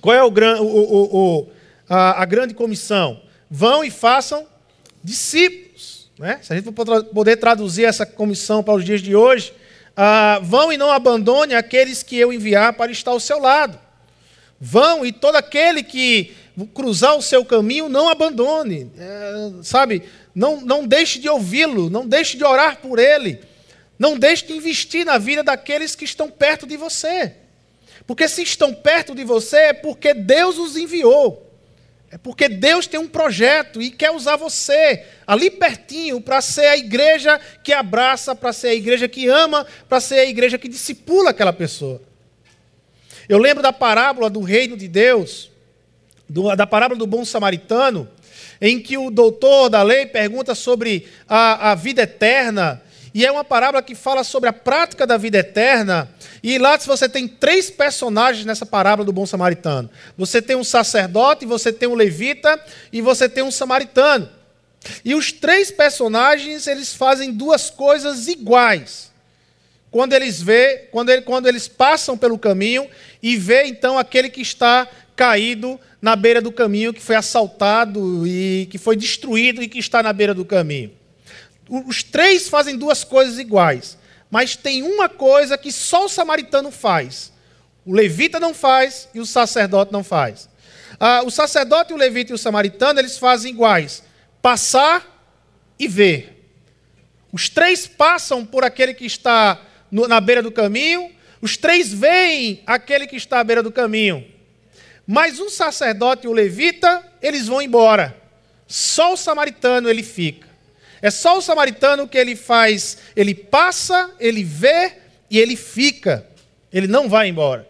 Qual 0.00 0.14
é 0.14 0.22
o, 0.22 0.28
o, 0.28 1.16
o, 1.18 1.48
a, 1.88 2.22
a, 2.22 2.24
grande 2.24 2.54
comissão? 2.54 3.20
Vão 3.50 3.84
e 3.84 3.90
façam 3.90 4.46
discípulos. 5.02 6.10
Né? 6.18 6.38
Se 6.42 6.52
a 6.52 6.56
gente 6.56 6.72
for 6.72 7.04
poder 7.04 7.36
traduzir 7.36 7.84
essa 7.84 8.06
comissão 8.06 8.62
para 8.62 8.74
os 8.74 8.84
dias 8.84 9.02
de 9.02 9.14
hoje, 9.14 9.52
ah, 9.96 10.40
vão 10.42 10.72
e 10.72 10.76
não 10.76 10.90
abandone 10.90 11.54
aqueles 11.54 12.02
que 12.02 12.16
eu 12.16 12.32
enviar 12.32 12.72
para 12.74 12.92
estar 12.92 13.10
ao 13.10 13.20
seu 13.20 13.38
lado. 13.38 13.78
Vão 14.58 15.04
e 15.04 15.12
todo 15.12 15.36
aquele 15.36 15.82
que 15.82 16.34
cruzar 16.66 17.16
o 17.16 17.22
seu 17.22 17.44
caminho, 17.44 17.88
não 17.88 18.08
abandone. 18.08 18.90
É, 18.98 19.50
sabe? 19.62 20.02
Não, 20.34 20.60
não 20.60 20.86
deixe 20.86 21.18
de 21.18 21.28
ouvi-lo, 21.28 21.90
não 21.90 22.06
deixe 22.06 22.36
de 22.36 22.44
orar 22.44 22.78
por 22.78 22.98
ele. 22.98 23.40
Não 23.98 24.18
deixe 24.18 24.46
de 24.46 24.54
investir 24.54 25.04
na 25.04 25.18
vida 25.18 25.42
daqueles 25.42 25.94
que 25.94 26.04
estão 26.04 26.30
perto 26.30 26.66
de 26.66 26.76
você. 26.76 27.34
Porque 28.06 28.26
se 28.26 28.42
estão 28.42 28.72
perto 28.72 29.14
de 29.14 29.24
você 29.24 29.56
é 29.56 29.72
porque 29.72 30.14
Deus 30.14 30.58
os 30.58 30.76
enviou. 30.76 31.46
É 32.10 32.18
porque 32.18 32.48
Deus 32.48 32.88
tem 32.88 32.98
um 32.98 33.06
projeto 33.06 33.80
e 33.80 33.90
quer 33.90 34.10
usar 34.10 34.34
você 34.34 35.04
ali 35.24 35.48
pertinho 35.48 36.20
para 36.20 36.40
ser 36.40 36.66
a 36.66 36.76
igreja 36.76 37.40
que 37.62 37.72
abraça, 37.72 38.34
para 38.34 38.52
ser 38.52 38.68
a 38.68 38.74
igreja 38.74 39.06
que 39.06 39.28
ama, 39.28 39.64
para 39.88 40.00
ser 40.00 40.18
a 40.18 40.24
igreja 40.24 40.58
que 40.58 40.68
discipula 40.68 41.30
aquela 41.30 41.52
pessoa. 41.52 42.02
Eu 43.28 43.38
lembro 43.38 43.62
da 43.62 43.72
parábola 43.72 44.28
do 44.28 44.40
reino 44.40 44.76
de 44.76 44.88
Deus, 44.88 45.49
do, 46.30 46.54
da 46.54 46.66
parábola 46.66 46.98
do 46.98 47.06
bom 47.06 47.24
samaritano, 47.24 48.08
em 48.60 48.80
que 48.80 48.96
o 48.96 49.10
doutor 49.10 49.68
da 49.68 49.82
lei 49.82 50.06
pergunta 50.06 50.54
sobre 50.54 51.08
a, 51.28 51.72
a 51.72 51.74
vida 51.74 52.02
eterna 52.02 52.80
e 53.12 53.26
é 53.26 53.32
uma 53.32 53.42
parábola 53.42 53.82
que 53.82 53.96
fala 53.96 54.22
sobre 54.22 54.48
a 54.48 54.52
prática 54.52 55.04
da 55.04 55.16
vida 55.16 55.38
eterna. 55.38 56.08
E 56.42 56.58
lá 56.58 56.76
você 56.78 57.08
tem 57.08 57.26
três 57.26 57.68
personagens 57.68 58.46
nessa 58.46 58.64
parábola 58.64 59.04
do 59.04 59.12
bom 59.12 59.26
samaritano. 59.26 59.90
Você 60.16 60.40
tem 60.40 60.54
um 60.54 60.62
sacerdote, 60.62 61.44
você 61.44 61.72
tem 61.72 61.88
um 61.88 61.94
levita 61.94 62.58
e 62.92 63.00
você 63.00 63.28
tem 63.28 63.42
um 63.42 63.50
samaritano. 63.50 64.28
E 65.04 65.14
os 65.14 65.32
três 65.32 65.72
personagens, 65.72 66.68
eles 66.68 66.94
fazem 66.94 67.32
duas 67.32 67.68
coisas 67.68 68.28
iguais. 68.28 69.10
Quando 69.90 70.12
eles 70.12 70.40
vê, 70.40 70.88
quando, 70.92 71.10
ele, 71.10 71.22
quando 71.22 71.48
eles 71.48 71.66
passam 71.66 72.16
pelo 72.16 72.38
caminho 72.38 72.88
e 73.20 73.36
vê 73.36 73.64
então 73.64 73.98
aquele 73.98 74.30
que 74.30 74.40
está 74.40 74.86
caído 75.16 75.78
na 76.00 76.16
beira 76.16 76.40
do 76.40 76.50
caminho, 76.50 76.94
que 76.94 77.02
foi 77.02 77.16
assaltado 77.16 78.26
e 78.26 78.66
que 78.70 78.78
foi 78.78 78.96
destruído 78.96 79.62
e 79.62 79.68
que 79.68 79.78
está 79.78 80.02
na 80.02 80.12
beira 80.12 80.34
do 80.34 80.44
caminho. 80.44 80.92
Os 81.68 82.02
três 82.02 82.48
fazem 82.48 82.76
duas 82.76 83.04
coisas 83.04 83.38
iguais, 83.38 83.96
mas 84.30 84.56
tem 84.56 84.82
uma 84.82 85.08
coisa 85.08 85.58
que 85.58 85.70
só 85.70 86.06
o 86.06 86.08
samaritano 86.08 86.70
faz. 86.70 87.32
O 87.84 87.92
levita 87.92 88.40
não 88.40 88.54
faz 88.54 89.08
e 89.14 89.20
o 89.20 89.26
sacerdote 89.26 89.92
não 89.92 90.02
faz. 90.02 90.48
Ah, 90.98 91.22
o 91.24 91.30
sacerdote, 91.30 91.92
o 91.92 91.96
levita 91.96 92.32
e 92.32 92.34
o 92.34 92.38
samaritano, 92.38 92.98
eles 92.98 93.18
fazem 93.18 93.52
iguais: 93.52 94.02
passar 94.42 95.06
e 95.78 95.86
ver. 95.86 96.36
Os 97.32 97.48
três 97.48 97.86
passam 97.86 98.44
por 98.44 98.64
aquele 98.64 98.92
que 98.92 99.06
está 99.06 99.60
no, 99.90 100.08
na 100.08 100.20
beira 100.20 100.42
do 100.42 100.50
caminho, 100.50 101.10
os 101.40 101.56
três 101.56 101.92
veem 101.92 102.62
aquele 102.66 103.06
que 103.06 103.16
está 103.16 103.40
à 103.40 103.44
beira 103.44 103.62
do 103.62 103.70
caminho. 103.70 104.24
Mas 105.12 105.40
o 105.40 105.50
sacerdote 105.50 106.24
e 106.24 106.28
o 106.28 106.32
levita, 106.32 107.02
eles 107.20 107.48
vão 107.48 107.60
embora. 107.60 108.16
Só 108.68 109.14
o 109.14 109.16
samaritano 109.16 109.90
ele 109.90 110.04
fica. 110.04 110.46
É 111.02 111.10
só 111.10 111.36
o 111.36 111.42
samaritano 111.42 112.06
que 112.06 112.16
ele 112.16 112.36
faz, 112.36 112.98
ele 113.16 113.34
passa, 113.34 114.08
ele 114.20 114.44
vê 114.44 114.92
e 115.28 115.40
ele 115.40 115.56
fica. 115.56 116.24
Ele 116.72 116.86
não 116.86 117.08
vai 117.08 117.26
embora. 117.26 117.66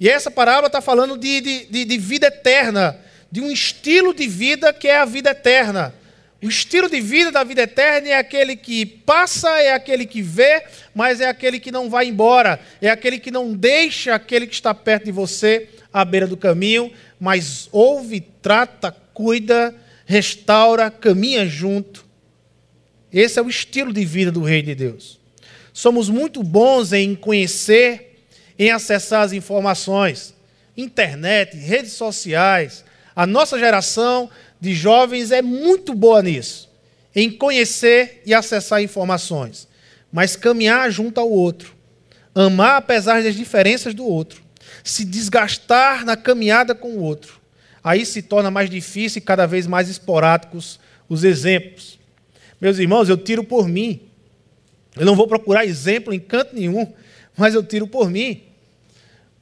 E 0.00 0.08
essa 0.08 0.32
parábola 0.32 0.66
está 0.66 0.80
falando 0.80 1.16
de, 1.16 1.40
de, 1.70 1.84
de, 1.84 1.96
vida 1.96 2.26
eterna, 2.26 2.98
de 3.30 3.40
um 3.40 3.52
estilo 3.52 4.12
de 4.12 4.26
vida 4.26 4.72
que 4.72 4.88
é 4.88 4.96
a 4.96 5.04
vida 5.04 5.30
eterna. 5.30 5.94
O 6.42 6.48
estilo 6.48 6.90
de 6.90 7.00
vida 7.00 7.30
da 7.30 7.44
vida 7.44 7.62
eterna 7.62 8.08
é 8.08 8.16
aquele 8.16 8.56
que 8.56 8.84
passa, 8.84 9.48
é 9.60 9.74
aquele 9.74 10.06
que 10.06 10.20
vê, 10.20 10.64
mas 10.92 11.20
é 11.20 11.28
aquele 11.28 11.60
que 11.60 11.70
não 11.70 11.88
vai 11.88 12.08
embora, 12.08 12.58
é 12.82 12.90
aquele 12.90 13.20
que 13.20 13.30
não 13.30 13.54
deixa 13.54 14.12
aquele 14.12 14.48
que 14.48 14.54
está 14.54 14.74
perto 14.74 15.04
de 15.04 15.12
você 15.12 15.68
à 15.94 16.04
beira 16.04 16.26
do 16.26 16.36
caminho, 16.36 16.90
mas 17.20 17.68
ouve, 17.70 18.20
trata, 18.42 18.90
cuida, 18.90 19.72
restaura, 20.04 20.90
caminha 20.90 21.46
junto. 21.46 22.04
Esse 23.12 23.38
é 23.38 23.42
o 23.42 23.48
estilo 23.48 23.92
de 23.92 24.04
vida 24.04 24.32
do 24.32 24.42
Rei 24.42 24.60
de 24.60 24.74
Deus. 24.74 25.20
Somos 25.72 26.08
muito 26.08 26.42
bons 26.42 26.92
em 26.92 27.14
conhecer, 27.14 28.24
em 28.58 28.72
acessar 28.72 29.22
as 29.22 29.32
informações, 29.32 30.34
internet, 30.76 31.56
redes 31.56 31.92
sociais. 31.92 32.84
A 33.14 33.24
nossa 33.24 33.56
geração 33.56 34.28
de 34.60 34.74
jovens 34.74 35.30
é 35.30 35.42
muito 35.42 35.94
boa 35.94 36.20
nisso, 36.20 36.68
em 37.14 37.30
conhecer 37.30 38.20
e 38.26 38.34
acessar 38.34 38.82
informações, 38.82 39.68
mas 40.12 40.34
caminhar 40.34 40.90
junto 40.90 41.20
ao 41.20 41.30
outro, 41.30 41.72
amar 42.34 42.78
apesar 42.78 43.22
das 43.22 43.36
diferenças 43.36 43.94
do 43.94 44.04
outro, 44.04 44.43
se 44.82 45.04
desgastar 45.04 46.04
na 46.04 46.16
caminhada 46.16 46.74
com 46.74 46.92
o 46.92 47.02
outro. 47.02 47.40
Aí 47.82 48.06
se 48.06 48.22
torna 48.22 48.50
mais 48.50 48.70
difícil 48.70 49.18
e 49.18 49.22
cada 49.22 49.46
vez 49.46 49.66
mais 49.66 49.88
esporádicos 49.88 50.80
os 51.08 51.24
exemplos. 51.24 51.98
Meus 52.60 52.78
irmãos, 52.78 53.08
eu 53.08 53.16
tiro 53.16 53.44
por 53.44 53.68
mim. 53.68 54.00
Eu 54.96 55.04
não 55.04 55.16
vou 55.16 55.26
procurar 55.26 55.66
exemplo 55.66 56.14
em 56.14 56.20
canto 56.20 56.54
nenhum, 56.54 56.92
mas 57.36 57.54
eu 57.54 57.62
tiro 57.62 57.86
por 57.86 58.08
mim. 58.08 58.42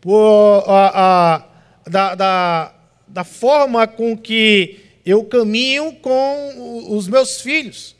Por, 0.00 0.64
a, 0.66 1.36
a, 1.36 1.46
da, 1.88 2.14
da, 2.14 2.74
da 3.06 3.24
forma 3.24 3.86
com 3.86 4.16
que 4.16 4.80
eu 5.04 5.24
caminho 5.24 5.92
com 5.96 6.96
os 6.96 7.06
meus 7.06 7.40
filhos. 7.40 7.94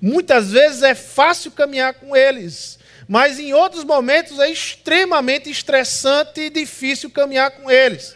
Muitas 0.00 0.52
vezes 0.52 0.82
é 0.82 0.94
fácil 0.94 1.50
caminhar 1.50 1.94
com 1.94 2.16
eles, 2.16 2.78
mas 3.08 3.38
em 3.38 3.54
outros 3.54 3.84
momentos 3.84 4.38
é 4.38 4.50
extremamente 4.50 5.50
estressante 5.50 6.42
e 6.42 6.50
difícil 6.50 7.08
caminhar 7.10 7.50
com 7.52 7.70
eles. 7.70 8.14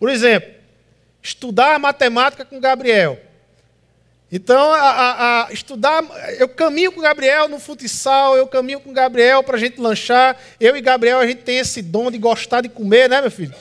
Por 0.00 0.08
exemplo, 0.08 0.50
estudar 1.22 1.78
matemática 1.78 2.44
com 2.44 2.58
Gabriel. 2.58 3.20
Então, 4.32 4.72
a, 4.72 4.80
a, 4.80 5.46
a 5.46 5.52
estudar, 5.52 6.02
eu 6.38 6.48
caminho 6.48 6.90
com 6.90 7.00
o 7.00 7.02
Gabriel 7.02 7.48
no 7.48 7.60
futsal, 7.60 8.36
eu 8.36 8.46
caminho 8.46 8.80
com 8.80 8.90
o 8.90 8.92
Gabriel 8.94 9.44
para 9.44 9.56
a 9.56 9.60
gente 9.60 9.80
lanchar. 9.80 10.36
Eu 10.58 10.76
e 10.76 10.80
Gabriel, 10.80 11.20
a 11.20 11.26
gente 11.26 11.42
tem 11.42 11.58
esse 11.58 11.82
dom 11.82 12.10
de 12.10 12.18
gostar 12.18 12.62
de 12.62 12.68
comer, 12.68 13.08
né, 13.08 13.20
meu 13.20 13.30
filho? 13.30 13.54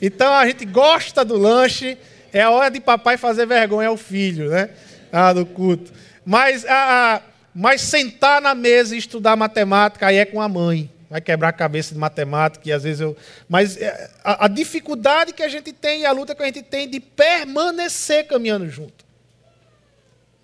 Então, 0.00 0.32
a 0.32 0.46
gente 0.46 0.64
gosta 0.64 1.24
do 1.24 1.36
lanche. 1.36 1.96
É 2.32 2.42
a 2.42 2.50
hora 2.50 2.70
de 2.70 2.80
papai 2.80 3.16
fazer 3.16 3.46
vergonha 3.46 3.88
ao 3.88 3.96
filho, 3.96 4.50
né? 4.50 4.70
Ah, 5.12 5.32
do 5.32 5.46
culto. 5.46 5.92
Mas, 6.24 6.66
a, 6.66 7.22
mas 7.58 7.80
sentar 7.80 8.42
na 8.42 8.54
mesa 8.54 8.94
e 8.94 8.98
estudar 8.98 9.34
matemática, 9.34 10.06
aí 10.06 10.16
é 10.16 10.26
com 10.26 10.42
a 10.42 10.48
mãe. 10.48 10.90
Vai 11.08 11.22
quebrar 11.22 11.48
a 11.48 11.52
cabeça 11.52 11.94
de 11.94 11.98
matemática, 11.98 12.68
e 12.68 12.72
às 12.72 12.82
vezes 12.82 13.00
eu. 13.00 13.16
Mas 13.48 13.78
é, 13.78 14.10
a, 14.22 14.44
a 14.44 14.48
dificuldade 14.48 15.32
que 15.32 15.42
a 15.42 15.48
gente 15.48 15.72
tem 15.72 16.02
e 16.02 16.04
a 16.04 16.12
luta 16.12 16.34
que 16.34 16.42
a 16.42 16.46
gente 16.46 16.62
tem 16.62 16.86
de 16.86 17.00
permanecer 17.00 18.26
caminhando 18.26 18.68
junto. 18.68 19.06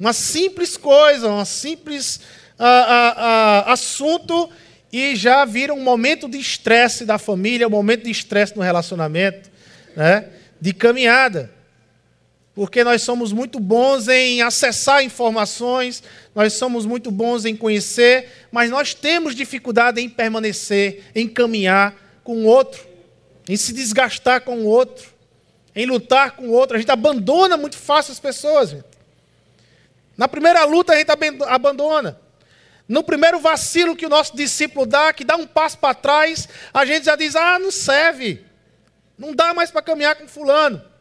Uma 0.01 0.15
simples 0.15 0.79
coisa, 0.79 1.29
um 1.29 1.45
simples 1.45 2.21
assunto 3.67 4.49
e 4.91 5.15
já 5.15 5.45
vira 5.45 5.75
um 5.75 5.83
momento 5.83 6.27
de 6.27 6.39
estresse 6.39 7.05
da 7.05 7.19
família, 7.19 7.67
um 7.67 7.71
momento 7.71 8.05
de 8.05 8.11
estresse 8.11 8.57
no 8.57 8.63
relacionamento, 8.63 9.51
né? 9.95 10.31
de 10.59 10.73
caminhada. 10.73 11.51
Porque 12.55 12.85
nós 12.85 13.03
somos 13.03 13.33
muito 13.33 13.59
bons 13.59 14.09
em 14.09 14.43
acessar 14.43 15.03
informações, 15.03 16.03
nós 16.35 16.53
somos 16.53 16.85
muito 16.85 17.11
bons 17.11 17.47
em 17.47 17.57
conhecer, 17.57 18.47
mas 18.51 18.71
nós 18.71 18.93
temos 18.93 19.35
dificuldade 19.35 20.01
em 20.01 20.09
permanecer, 20.09 21.05
em 21.15 21.27
caminhar 21.27 21.95
com 22.23 22.43
o 22.43 22.45
outro, 22.45 22.87
em 23.49 23.57
se 23.57 23.73
desgastar 23.73 24.43
com 24.43 24.59
o 24.59 24.67
outro, 24.67 25.11
em 25.75 25.87
lutar 25.87 26.33
com 26.33 26.49
o 26.49 26.53
outro. 26.53 26.77
A 26.77 26.81
gente 26.81 26.93
abandona 26.93 27.57
muito 27.57 27.79
fácil 27.79 28.13
as 28.13 28.21
pessoas. 28.21 28.71
Gente. 28.71 28.85
Na 30.15 30.29
primeira 30.29 30.63
luta 30.65 30.93
a 30.93 30.97
gente 30.97 31.11
abandona. 31.49 32.21
No 32.87 33.03
primeiro 33.03 33.41
vacilo 33.41 33.97
que 33.97 34.05
o 34.05 34.11
nosso 34.11 34.37
discípulo 34.37 34.85
dá, 34.85 35.11
que 35.15 35.25
dá 35.25 35.37
um 35.37 35.47
passo 35.47 35.79
para 35.79 35.95
trás, 35.95 36.47
a 36.75 36.85
gente 36.85 37.07
já 37.07 37.17
diz: 37.17 37.35
ah, 37.35 37.59
não 37.59 37.71
serve. 37.71 38.45
Não 39.17 39.35
dá 39.35 39.55
mais 39.55 39.71
para 39.71 39.81
caminhar 39.81 40.17
com 40.17 40.29
fulano. 40.29 40.92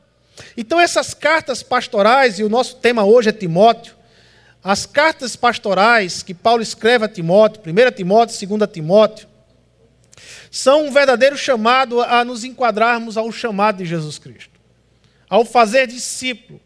Então, 0.56 0.80
essas 0.80 1.14
cartas 1.14 1.62
pastorais, 1.64 2.40
e 2.40 2.44
o 2.44 2.50
nosso 2.50 2.78
tema 2.78 3.04
hoje 3.04 3.30
é 3.30 3.34
Timóteo, 3.34 3.96
as 4.64 4.86
cartas 4.86 5.36
pastorais 5.36 6.22
que 6.22 6.34
Paulo 6.34 6.62
escreve 6.62 7.06
a 7.06 7.10
Timóteo, 7.10 7.62
1 7.66 7.92
Timóteo, 7.92 8.48
2 8.48 8.72
Timóteo, 8.72 9.28
são 10.52 10.86
um 10.86 10.92
verdadeiro 10.92 11.38
chamado 11.38 12.02
a 12.02 12.24
nos 12.24 12.44
enquadrarmos 12.44 13.18
ao 13.18 13.32
chamado 13.32 13.78
de 13.78 13.86
Jesus 13.86 14.20
Cristo, 14.20 14.60
ao 15.30 15.46
fazer 15.46 15.88
discípulo, 15.88 16.60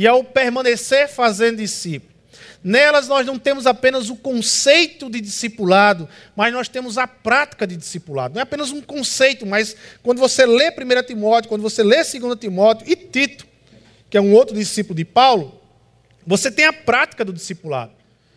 e 0.00 0.06
ao 0.06 0.24
permanecer 0.24 1.08
fazendo 1.08 1.58
discípulo. 1.58 2.09
Nelas 2.62 3.08
nós 3.08 3.26
não 3.26 3.38
temos 3.38 3.66
apenas 3.66 4.10
o 4.10 4.16
conceito 4.16 5.08
de 5.08 5.20
discipulado, 5.20 6.08
mas 6.36 6.52
nós 6.52 6.68
temos 6.68 6.98
a 6.98 7.06
prática 7.06 7.66
de 7.66 7.76
discipulado. 7.76 8.34
Não 8.34 8.40
é 8.40 8.42
apenas 8.42 8.70
um 8.70 8.82
conceito, 8.82 9.46
mas 9.46 9.74
quando 10.02 10.18
você 10.18 10.44
lê 10.44 10.70
1 10.70 11.02
Timóteo, 11.06 11.48
quando 11.48 11.62
você 11.62 11.82
lê 11.82 11.96
2 11.96 12.38
Timóteo 12.38 12.86
e 12.86 12.94
Tito, 12.94 13.46
que 14.10 14.16
é 14.18 14.20
um 14.20 14.34
outro 14.34 14.54
discípulo 14.54 14.94
de 14.94 15.04
Paulo, 15.04 15.58
você 16.26 16.50
tem 16.50 16.66
a 16.66 16.72
prática 16.72 17.24
do 17.24 17.32
discipulado. 17.32 17.92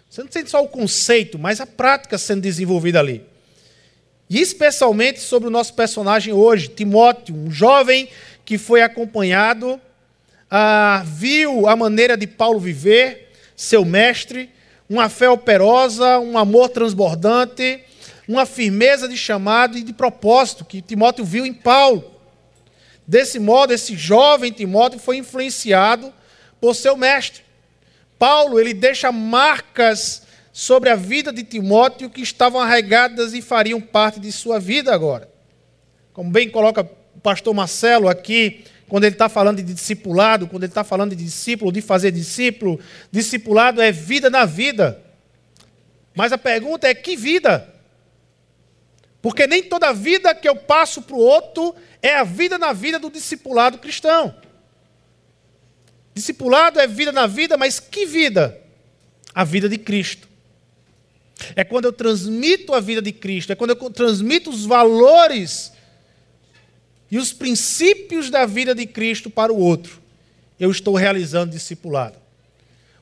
Você 0.09 0.21
não 0.21 0.29
tem 0.29 0.45
só 0.45 0.63
o 0.63 0.67
conceito, 0.67 1.37
mas 1.37 1.59
a 1.59 1.65
prática 1.65 2.17
sendo 2.17 2.41
desenvolvida 2.41 2.99
ali. 2.99 3.25
E 4.29 4.39
especialmente 4.39 5.19
sobre 5.19 5.47
o 5.47 5.51
nosso 5.51 5.73
personagem 5.73 6.33
hoje, 6.33 6.69
Timóteo, 6.69 7.35
um 7.35 7.51
jovem 7.51 8.07
que 8.45 8.57
foi 8.57 8.81
acompanhado 8.81 9.81
ah, 10.49 11.03
viu 11.05 11.67
a 11.67 11.75
maneira 11.75 12.15
de 12.15 12.27
Paulo 12.27 12.59
viver, 12.59 13.31
seu 13.55 13.85
mestre, 13.85 14.49
uma 14.89 15.09
fé 15.09 15.29
operosa, 15.29 16.19
um 16.19 16.37
amor 16.37 16.69
transbordante, 16.69 17.83
uma 18.27 18.45
firmeza 18.45 19.07
de 19.07 19.17
chamado 19.17 19.77
e 19.77 19.83
de 19.83 19.93
propósito 19.93 20.65
que 20.65 20.81
Timóteo 20.81 21.25
viu 21.25 21.45
em 21.45 21.53
Paulo. 21.53 22.11
Desse 23.05 23.39
modo, 23.39 23.73
esse 23.73 23.95
jovem 23.95 24.51
Timóteo 24.51 24.99
foi 24.99 25.17
influenciado 25.17 26.13
por 26.61 26.75
seu 26.75 26.95
mestre. 26.95 27.43
Paulo, 28.17 28.59
ele 28.59 28.73
deixa 28.73 29.11
marcas 29.11 30.23
sobre 30.53 30.89
a 30.89 30.95
vida 30.95 31.33
de 31.33 31.43
Timóteo 31.43 32.09
que 32.09 32.21
estavam 32.21 32.61
arraigadas 32.61 33.33
e 33.33 33.41
fariam 33.41 33.81
parte 33.81 34.19
de 34.19 34.31
sua 34.31 34.59
vida 34.59 34.93
agora. 34.93 35.29
Como 36.13 36.29
bem 36.29 36.49
coloca 36.49 36.87
o 37.15 37.19
pastor 37.19 37.53
Marcelo 37.53 38.07
aqui, 38.07 38.63
quando 38.93 39.05
ele 39.05 39.15
está 39.15 39.27
falando 39.27 39.57
de 39.57 39.73
discipulado, 39.73 40.45
quando 40.45 40.65
ele 40.65 40.69
está 40.69 40.83
falando 40.83 41.15
de 41.15 41.23
discípulo, 41.23 41.71
de 41.71 41.81
fazer 41.81 42.11
discípulo, 42.11 42.79
discipulado 43.11 43.81
é 43.81 43.91
vida 43.91 44.29
na 44.29 44.45
vida. 44.45 45.03
Mas 46.13 46.31
a 46.31 46.37
pergunta 46.37 46.87
é: 46.87 46.93
que 46.93 47.15
vida? 47.15 47.73
Porque 49.19 49.47
nem 49.47 49.63
toda 49.63 49.91
vida 49.93 50.35
que 50.35 50.47
eu 50.47 50.55
passo 50.55 51.01
para 51.01 51.15
o 51.15 51.19
outro 51.19 51.73
é 52.03 52.13
a 52.13 52.23
vida 52.23 52.59
na 52.59 52.71
vida 52.71 52.99
do 52.99 53.09
discipulado 53.09 53.79
cristão. 53.79 54.35
Discipulado 56.13 56.79
é 56.79 56.85
vida 56.85 57.11
na 57.11 57.25
vida, 57.25 57.57
mas 57.57 57.79
que 57.79 58.05
vida? 58.05 58.61
A 59.33 59.43
vida 59.43 59.67
de 59.67 59.79
Cristo. 59.79 60.29
É 61.55 61.63
quando 61.63 61.85
eu 61.85 61.93
transmito 61.93 62.75
a 62.75 62.79
vida 62.79 63.01
de 63.01 63.11
Cristo, 63.11 63.51
é 63.51 63.55
quando 63.55 63.71
eu 63.71 63.89
transmito 63.89 64.51
os 64.51 64.67
valores 64.67 65.72
e 67.13 67.17
os 67.19 67.31
princípios 67.31 68.31
da 68.31 68.43
vida 68.43 68.73
de 68.73 68.87
Cristo 68.87 69.29
para 69.29 69.53
o 69.53 69.59
outro, 69.59 70.01
eu 70.59 70.71
estou 70.71 70.95
realizando 70.95 71.51
discipulado. 71.51 72.17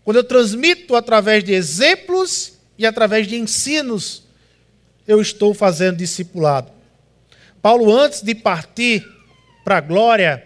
Quando 0.04 0.18
eu 0.18 0.24
transmito 0.26 0.98
através 0.98 1.46
de 1.46 1.54
exemplos 1.54 2.56
e 2.78 2.86
através 2.86 3.26
de 3.26 3.38
ensinos, 3.38 4.24
eu 5.08 5.22
estou 5.22 5.54
fazendo 5.54 5.96
discipulado. 5.96 6.70
Paulo, 7.62 7.90
antes 7.90 8.22
de 8.22 8.36
partir 8.36 9.08
para 9.64 9.78
a 9.78 9.82
glória, 9.82 10.46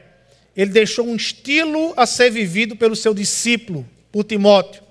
ele 0.55 0.69
deixou 0.69 1.07
um 1.07 1.15
estilo 1.15 1.91
a 1.97 2.05
ser 2.05 2.29
vivido 2.29 2.75
pelo 2.75 2.95
seu 2.95 3.15
discípulo, 3.15 3.83
por 4.11 4.25
Timóteo. 4.25 4.83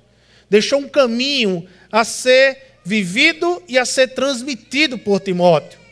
Deixou 0.50 0.80
um 0.80 0.88
caminho 0.88 1.64
a 1.92 2.02
ser 2.02 2.80
vivido 2.84 3.62
e 3.68 3.78
a 3.78 3.84
ser 3.84 4.08
transmitido 4.14 4.98
por 4.98 5.20
Timóteo. 5.20 5.83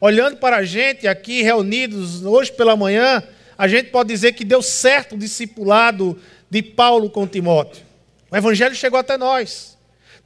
Olhando 0.00 0.36
para 0.36 0.58
a 0.58 0.64
gente 0.64 1.08
aqui 1.08 1.42
reunidos 1.42 2.24
hoje 2.24 2.52
pela 2.52 2.76
manhã, 2.76 3.22
a 3.56 3.66
gente 3.66 3.90
pode 3.90 4.08
dizer 4.08 4.32
que 4.32 4.44
deu 4.44 4.60
certo 4.60 5.14
o 5.14 5.18
discipulado 5.18 6.20
de 6.50 6.62
Paulo 6.62 7.08
com 7.08 7.26
Timóteo. 7.26 7.84
O 8.30 8.36
evangelho 8.36 8.74
chegou 8.74 8.98
até 8.98 9.16
nós. 9.16 9.76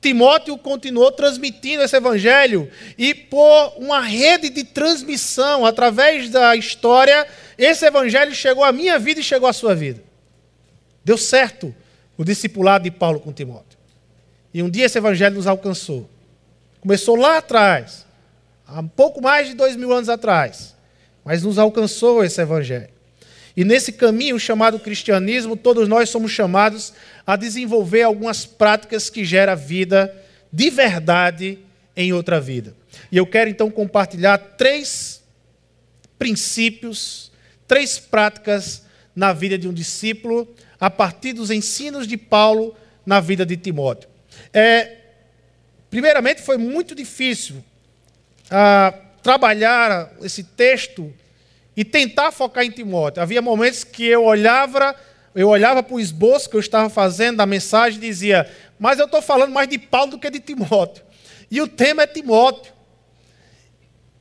Timóteo 0.01 0.57
continuou 0.57 1.13
transmitindo 1.13 1.83
esse 1.83 1.95
evangelho 1.95 2.71
e 2.97 3.15
por 3.15 3.75
uma 3.77 4.01
rede 4.01 4.49
de 4.49 4.65
transmissão 4.65 5.67
através 5.67 6.31
da 6.31 6.57
história, 6.57 7.27
esse 7.59 7.85
evangelho 7.85 8.35
chegou 8.35 8.65
à 8.65 8.73
minha 8.73 8.99
vida 8.99 9.21
e 9.21 9.23
chegou 9.23 9.49
à 9.49 9.53
sua 9.53 9.75
vida. 9.75 10.03
Deu 11.05 11.19
certo 11.19 11.75
o 12.17 12.25
discipulado 12.25 12.85
de 12.85 12.91
Paulo 12.91 13.21
com 13.21 13.33
Timóteo. 13.33 13.79
E 14.53 14.63
um 14.63 14.71
dia 14.71 14.87
esse 14.87 14.99
evangelho 14.99 15.37
nos 15.37 15.47
alcançou. 15.47 16.09
Começou 16.81 17.15
lá 17.15 17.37
atrás, 17.37 18.07
há 18.73 18.83
pouco 18.83 19.21
mais 19.21 19.49
de 19.49 19.55
dois 19.55 19.77
mil 19.77 19.93
anos 19.93 20.09
atrás, 20.09 20.75
mas 21.25 21.43
nos 21.43 21.59
alcançou 21.59 22.25
esse 22.25 22.41
evangelho. 22.41 22.89
E 23.57 23.65
nesse 23.65 23.93
caminho 23.93 24.39
chamado 24.39 24.79
cristianismo, 24.79 25.57
todos 25.57 25.89
nós 25.89 26.09
somos 26.09 26.31
chamados 26.31 26.93
a 27.27 27.37
desenvolver 27.37 28.03
algumas 28.03 28.47
práticas 28.47 29.11
que 29.11 29.25
geram 29.25 29.57
vida 29.57 30.15
de 30.53 30.71
verdade 30.71 31.59
em 31.97 32.13
outra 32.13 32.41
vida. 32.41 32.75
E 33.11 33.17
eu 33.17 33.27
quero 33.27 33.51
então 33.51 33.71
compartilhar 33.71 34.39
três 34.39 35.23
princípios, 36.19 37.33
três 37.67 37.99
práticas 37.99 38.85
na 39.15 39.33
vida 39.33 39.59
de 39.59 39.69
um 39.69 39.73
discípulo, 39.73 40.49
a 40.79 40.89
partir 40.89 41.33
dos 41.33 41.51
ensinos 41.51 42.07
de 42.07 42.17
Paulo 42.17 42.75
na 43.05 43.21
vida 43.21 43.45
de 43.45 43.57
Timóteo. 43.57 44.09
É, 44.53 44.97
primeiramente, 45.91 46.41
foi 46.41 46.57
muito 46.57 46.95
difícil 46.95 47.63
ah, 48.51 48.93
trabalhar 49.23 50.11
esse 50.23 50.43
texto 50.43 51.13
e 51.77 51.85
tentar 51.85 52.33
focar 52.33 52.65
em 52.65 52.71
Timóteo. 52.71 53.23
Havia 53.23 53.41
momentos 53.41 53.85
que 53.85 54.05
eu 54.05 54.25
olhava, 54.25 54.95
eu 55.35 55.49
olhava 55.49 55.83
para 55.83 55.95
o 55.95 56.01
esboço 56.01 56.51
que 56.51 56.57
eu 56.57 56.61
estava 56.61 56.91
fazendo 56.91 57.37
da 57.37 57.47
mensagem 57.47 57.99
e 57.99 58.03
dizia, 58.03 58.51
mas 58.79 58.99
eu 58.99 59.07
estou 59.07 59.23
falando 59.23 59.53
mais 59.53 59.69
de 59.69 59.79
Paulo 59.79 60.13
do 60.13 60.19
que 60.19 60.31
de 60.31 60.41
Timóteo. 60.41 61.05
E 61.51 61.61
o 61.61 61.69
tema 61.69 62.03
é 62.03 62.07
Timóteo. 62.07 62.73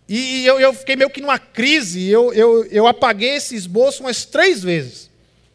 E 0.07 0.45
eu, 0.45 0.59
eu 0.59 0.73
fiquei 0.73 0.95
meio 0.95 1.09
que 1.09 1.21
numa 1.21 1.37
crise, 1.37 2.07
eu, 2.07 2.33
eu, 2.33 2.65
eu 2.65 2.87
apaguei 2.87 3.35
esse 3.35 3.55
esboço 3.55 4.01
umas 4.01 4.25
três 4.25 4.63
vezes. 4.63 5.09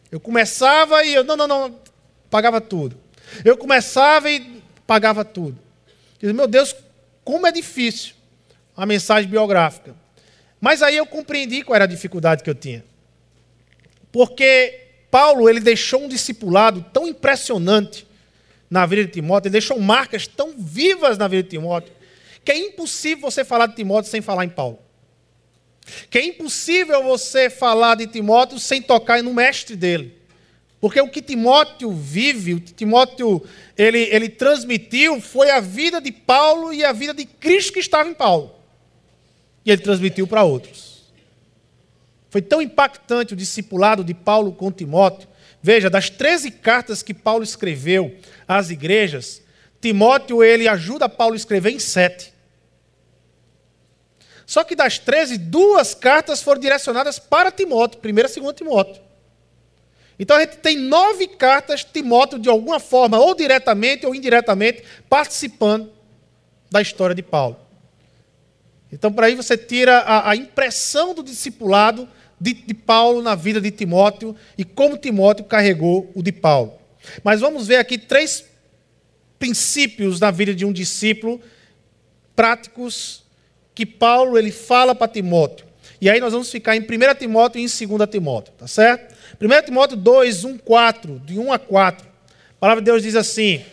Eu 0.09 0.19
começava 0.19 1.03
e 1.03 1.13
eu, 1.13 1.25
não, 1.25 1.35
não, 1.35 1.47
não, 1.47 1.79
pagava 2.29 2.61
tudo. 2.61 2.97
Eu 3.43 3.57
começava 3.57 4.31
e 4.31 4.61
pagava 4.87 5.25
tudo. 5.25 5.59
Eu 6.21 6.33
meu 6.33 6.47
Deus, 6.47 6.73
como 7.23 7.45
é 7.45 7.51
difícil 7.51 8.14
a 8.75 8.85
mensagem 8.85 9.29
biográfica. 9.29 9.95
Mas 10.59 10.81
aí 10.81 10.97
eu 10.97 11.05
compreendi 11.05 11.61
qual 11.61 11.75
era 11.75 11.85
a 11.85 11.87
dificuldade 11.87 12.43
que 12.43 12.49
eu 12.49 12.55
tinha. 12.55 12.83
Porque 14.11 14.81
Paulo 15.11 15.49
ele 15.49 15.59
deixou 15.59 16.03
um 16.03 16.07
discipulado 16.07 16.83
tão 16.91 17.07
impressionante 17.07 18.07
na 18.69 18.85
vida 18.85 19.05
de 19.05 19.11
Timóteo, 19.11 19.47
ele 19.47 19.53
deixou 19.53 19.79
marcas 19.79 20.25
tão 20.25 20.55
vivas 20.57 21.17
na 21.17 21.27
vida 21.27 21.43
de 21.43 21.49
Timóteo, 21.49 21.93
que 22.43 22.51
é 22.51 22.57
impossível 22.57 23.29
você 23.29 23.45
falar 23.45 23.67
de 23.67 23.75
Timóteo 23.75 24.09
sem 24.09 24.21
falar 24.21 24.43
em 24.43 24.49
Paulo. 24.49 24.79
Que 26.09 26.17
é 26.17 26.25
impossível 26.25 27.03
você 27.03 27.49
falar 27.49 27.95
de 27.95 28.07
Timóteo 28.07 28.57
sem 28.57 28.81
tocar 28.81 29.21
no 29.21 29.33
mestre 29.33 29.75
dele. 29.75 30.17
Porque 30.81 30.99
o 30.99 31.09
que 31.09 31.21
Timóteo 31.21 31.91
vive, 31.91 32.55
o 32.55 32.61
que 32.61 32.73
Timóteo 32.73 33.43
ele, 33.77 33.99
ele 34.11 34.29
transmitiu 34.29 35.21
foi 35.21 35.51
a 35.51 35.59
vida 35.59 36.01
de 36.01 36.11
Paulo 36.11 36.73
e 36.73 36.83
a 36.83 36.91
vida 36.91 37.13
de 37.13 37.25
Cristo 37.25 37.73
que 37.73 37.79
estava 37.79 38.09
em 38.09 38.13
Paulo 38.13 38.54
e 39.65 39.71
ele 39.71 39.81
transmitiu 39.81 40.27
para 40.27 40.43
outros. 40.43 41.03
Foi 42.29 42.41
tão 42.41 42.61
impactante 42.61 43.33
o 43.33 43.37
discipulado 43.37 44.03
de 44.03 44.13
Paulo 44.13 44.51
com 44.51 44.71
Timóteo. 44.71 45.27
Veja, 45.61 45.89
das 45.89 46.09
13 46.09 46.51
cartas 46.51 47.01
que 47.01 47.13
Paulo 47.13 47.43
escreveu 47.43 48.15
às 48.47 48.69
igrejas, 48.69 49.41
Timóteo 49.81 50.43
ele 50.43 50.67
ajuda 50.67 51.09
Paulo 51.09 51.33
a 51.33 51.37
escrever 51.37 51.71
em 51.71 51.79
sete. 51.79 52.33
Só 54.45 54.63
que 54.63 54.75
das 54.75 54.99
13, 54.99 55.37
duas 55.37 55.95
cartas 55.95 56.43
foram 56.43 56.61
direcionadas 56.61 57.17
para 57.17 57.51
Timóteo, 57.51 57.99
primeira 57.99 58.29
e 58.29 58.31
segunda 58.31 58.53
Timóteo. 58.53 59.01
Então 60.19 60.37
a 60.37 60.41
gente 60.41 60.57
tem 60.57 60.77
nove 60.77 61.27
cartas, 61.27 61.83
Timóteo, 61.83 62.37
de 62.37 62.47
alguma 62.47 62.79
forma, 62.79 63.19
ou 63.19 63.33
diretamente 63.33 64.05
ou 64.05 64.13
indiretamente, 64.13 64.83
participando 65.09 65.91
da 66.69 66.81
história 66.81 67.15
de 67.15 67.23
Paulo. 67.23 67.64
Então, 68.91 69.11
por 69.11 69.23
aí 69.23 69.35
você 69.35 69.57
tira 69.57 69.99
a, 69.99 70.31
a 70.31 70.35
impressão 70.35 71.13
do 71.13 71.23
discipulado 71.23 72.07
de, 72.39 72.53
de 72.53 72.73
Paulo 72.73 73.21
na 73.21 73.35
vida 73.35 73.59
de 73.59 73.71
Timóteo 73.71 74.35
e 74.57 74.63
como 74.63 74.97
Timóteo 74.97 75.45
carregou 75.45 76.11
o 76.13 76.21
de 76.21 76.31
Paulo. 76.31 76.73
Mas 77.23 77.41
vamos 77.41 77.67
ver 77.67 77.77
aqui 77.77 77.97
três 77.97 78.45
princípios 79.37 80.19
na 80.19 80.31
vida 80.31 80.53
de 80.53 80.65
um 80.65 80.73
discípulo 80.73 81.41
práticos 82.35 83.23
que 83.73 83.85
Paulo 83.85 84.37
ele 84.37 84.51
fala 84.51 84.93
para 84.93 85.07
Timóteo. 85.07 85.65
E 85.99 86.09
aí 86.09 86.19
nós 86.19 86.33
vamos 86.33 86.51
ficar 86.51 86.75
em 86.75 86.81
1 86.81 86.85
Timóteo 87.17 87.59
e 87.59 87.63
em 87.63 87.87
2 87.87 88.09
Timóteo, 88.09 88.53
tá 88.57 88.67
certo? 88.67 89.15
1 89.41 89.65
Timóteo 89.65 89.97
2, 89.97 90.43
1, 90.43 90.57
4, 90.57 91.19
de 91.25 91.39
1 91.39 91.53
a 91.53 91.59
4. 91.59 92.07
A 92.07 92.59
palavra 92.59 92.81
de 92.81 92.85
Deus 92.85 93.03
diz 93.03 93.15
assim: 93.15 93.63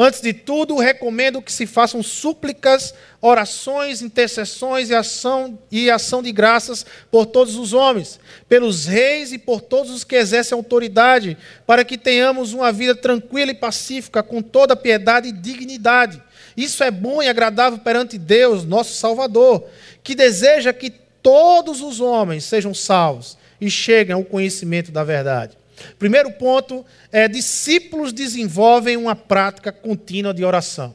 Antes 0.00 0.20
de 0.20 0.32
tudo, 0.32 0.76
recomendo 0.76 1.42
que 1.42 1.52
se 1.52 1.66
façam 1.66 2.04
súplicas, 2.04 2.94
orações, 3.20 4.00
intercessões 4.00 4.90
e 4.90 4.94
ação, 4.94 5.58
e 5.72 5.90
ação 5.90 6.22
de 6.22 6.30
graças 6.30 6.86
por 7.10 7.26
todos 7.26 7.56
os 7.56 7.72
homens, 7.72 8.20
pelos 8.48 8.86
reis 8.86 9.32
e 9.32 9.38
por 9.38 9.60
todos 9.60 9.90
os 9.90 10.04
que 10.04 10.14
exercem 10.14 10.54
autoridade, 10.54 11.36
para 11.66 11.84
que 11.84 11.98
tenhamos 11.98 12.52
uma 12.52 12.70
vida 12.70 12.94
tranquila 12.94 13.50
e 13.50 13.54
pacífica, 13.54 14.22
com 14.22 14.40
toda 14.40 14.76
piedade 14.76 15.30
e 15.30 15.32
dignidade. 15.32 16.22
Isso 16.56 16.84
é 16.84 16.92
bom 16.92 17.20
e 17.20 17.28
agradável 17.28 17.80
perante 17.80 18.16
Deus, 18.16 18.64
nosso 18.64 18.94
Salvador, 18.94 19.64
que 20.04 20.14
deseja 20.14 20.72
que 20.72 20.90
todos 21.20 21.80
os 21.80 22.00
homens 22.00 22.44
sejam 22.44 22.72
salvos 22.72 23.36
e 23.60 23.68
cheguem 23.68 24.14
ao 24.14 24.22
conhecimento 24.22 24.92
da 24.92 25.02
verdade. 25.02 25.57
Primeiro 25.98 26.32
ponto 26.32 26.84
é: 27.10 27.28
discípulos 27.28 28.12
desenvolvem 28.12 28.96
uma 28.96 29.16
prática 29.16 29.72
contínua 29.72 30.34
de 30.34 30.44
oração. 30.44 30.94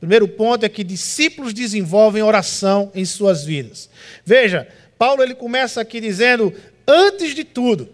Primeiro 0.00 0.28
ponto 0.28 0.64
é 0.64 0.68
que 0.68 0.84
discípulos 0.84 1.54
desenvolvem 1.54 2.22
oração 2.22 2.90
em 2.94 3.04
suas 3.04 3.44
vidas. 3.44 3.88
Veja, 4.24 4.68
Paulo 4.98 5.22
ele 5.22 5.34
começa 5.34 5.80
aqui 5.80 6.00
dizendo: 6.00 6.52
antes 6.86 7.34
de 7.34 7.44
tudo, 7.44 7.88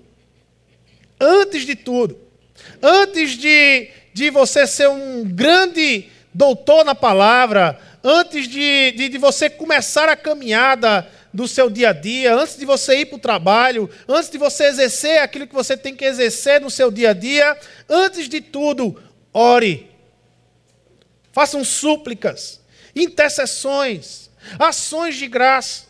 antes 1.20 1.64
de 1.64 1.76
tudo, 1.76 2.18
antes 2.82 3.38
de, 3.38 3.88
de 4.12 4.30
você 4.30 4.66
ser 4.66 4.88
um 4.88 5.24
grande 5.24 6.08
doutor 6.32 6.84
na 6.84 6.94
palavra, 6.94 7.78
antes 8.02 8.48
de, 8.48 8.92
de, 8.92 9.08
de 9.08 9.18
você 9.18 9.50
começar 9.50 10.08
a 10.08 10.16
caminhada 10.16 11.06
do 11.32 11.46
seu 11.46 11.70
dia 11.70 11.90
a 11.90 11.92
dia, 11.92 12.34
antes 12.34 12.56
de 12.56 12.64
você 12.64 13.00
ir 13.00 13.06
para 13.06 13.16
o 13.16 13.20
trabalho, 13.20 13.88
antes 14.08 14.30
de 14.30 14.38
você 14.38 14.64
exercer 14.64 15.18
aquilo 15.18 15.46
que 15.46 15.54
você 15.54 15.76
tem 15.76 15.94
que 15.94 16.04
exercer 16.04 16.60
no 16.60 16.70
seu 16.70 16.90
dia 16.90 17.10
a 17.10 17.12
dia, 17.12 17.56
antes 17.88 18.28
de 18.28 18.40
tudo, 18.40 19.00
ore. 19.32 19.90
Façam 21.32 21.64
súplicas, 21.64 22.60
intercessões, 22.94 24.30
ações 24.58 25.16
de 25.16 25.28
graça. 25.28 25.88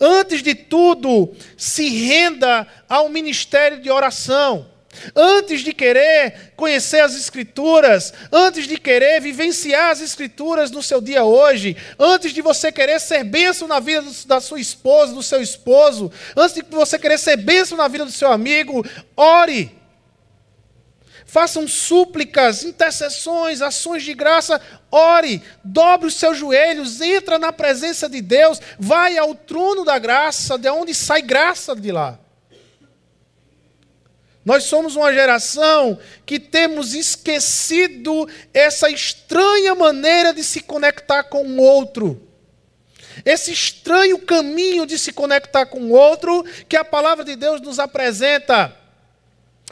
Antes 0.00 0.42
de 0.42 0.54
tudo, 0.54 1.34
se 1.56 1.88
renda 1.88 2.66
ao 2.88 3.08
ministério 3.08 3.80
de 3.80 3.90
oração. 3.90 4.70
Antes 5.14 5.60
de 5.60 5.72
querer 5.72 6.52
conhecer 6.56 7.00
as 7.00 7.14
Escrituras, 7.14 8.12
antes 8.32 8.66
de 8.66 8.78
querer 8.78 9.20
vivenciar 9.20 9.90
as 9.90 10.00
Escrituras 10.00 10.70
no 10.70 10.82
seu 10.82 11.00
dia 11.00 11.24
hoje, 11.24 11.76
antes 11.98 12.32
de 12.32 12.42
você 12.42 12.70
querer 12.72 13.00
ser 13.00 13.24
bênção 13.24 13.68
na 13.68 13.80
vida 13.80 14.04
da 14.26 14.40
sua 14.40 14.60
esposa, 14.60 15.12
do 15.14 15.22
seu 15.22 15.40
esposo, 15.40 16.10
antes 16.36 16.54
de 16.54 16.62
você 16.70 16.98
querer 16.98 17.18
ser 17.18 17.36
bênção 17.36 17.76
na 17.76 17.88
vida 17.88 18.04
do 18.04 18.12
seu 18.12 18.30
amigo, 18.30 18.84
ore. 19.16 19.76
Façam 21.26 21.66
súplicas, 21.66 22.62
intercessões, 22.62 23.60
ações 23.60 24.04
de 24.04 24.14
graça, 24.14 24.60
ore, 24.90 25.42
dobre 25.62 26.06
os 26.06 26.14
seus 26.14 26.38
joelhos, 26.38 27.00
entra 27.00 27.36
na 27.36 27.52
presença 27.52 28.08
de 28.08 28.22
Deus, 28.22 28.60
vai 28.78 29.18
ao 29.18 29.34
trono 29.34 29.84
da 29.84 29.98
graça, 29.98 30.56
de 30.56 30.70
onde 30.70 30.94
sai 30.94 31.20
graça 31.20 31.74
de 31.74 31.90
lá. 31.90 32.18
Nós 34.46 34.62
somos 34.62 34.94
uma 34.94 35.12
geração 35.12 35.98
que 36.24 36.38
temos 36.38 36.94
esquecido 36.94 38.28
essa 38.54 38.88
estranha 38.88 39.74
maneira 39.74 40.32
de 40.32 40.44
se 40.44 40.60
conectar 40.60 41.24
com 41.24 41.44
o 41.44 41.60
outro. 41.60 42.22
Esse 43.24 43.50
estranho 43.50 44.20
caminho 44.20 44.86
de 44.86 45.00
se 45.00 45.12
conectar 45.12 45.66
com 45.66 45.80
o 45.80 45.90
outro 45.90 46.44
que 46.68 46.76
a 46.76 46.84
palavra 46.84 47.24
de 47.24 47.34
Deus 47.34 47.60
nos 47.60 47.80
apresenta. 47.80 48.72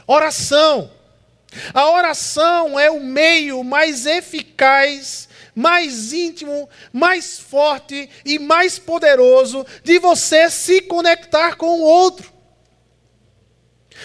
Oração. 0.09 0.91
A 1.73 1.89
oração 1.91 2.77
é 2.77 2.91
o 2.91 2.99
meio 2.99 3.63
mais 3.63 4.07
eficaz, 4.07 5.29
mais 5.55 6.13
íntimo, 6.13 6.69
mais 6.93 7.39
forte 7.39 8.11
e 8.25 8.41
mais 8.41 8.77
poderoso 8.77 9.65
de 9.85 10.01
você 10.01 10.51
se 10.51 10.81
conectar 10.81 11.55
com 11.55 11.79
o 11.79 11.83
outro. 11.83 12.34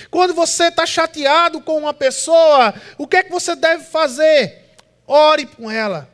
Quando 0.10 0.34
você 0.34 0.65
está 0.65 0.86
chateado 0.86 1.62
com 1.62 1.78
uma 1.78 1.93
pessoa, 1.93 2.73
o 2.97 3.08
que 3.08 3.17
é 3.17 3.23
que 3.23 3.32
você 3.32 3.56
deve 3.56 3.84
fazer? 3.84 4.69
Ore 5.08 5.45
com 5.45 5.69
ela. 5.69 6.10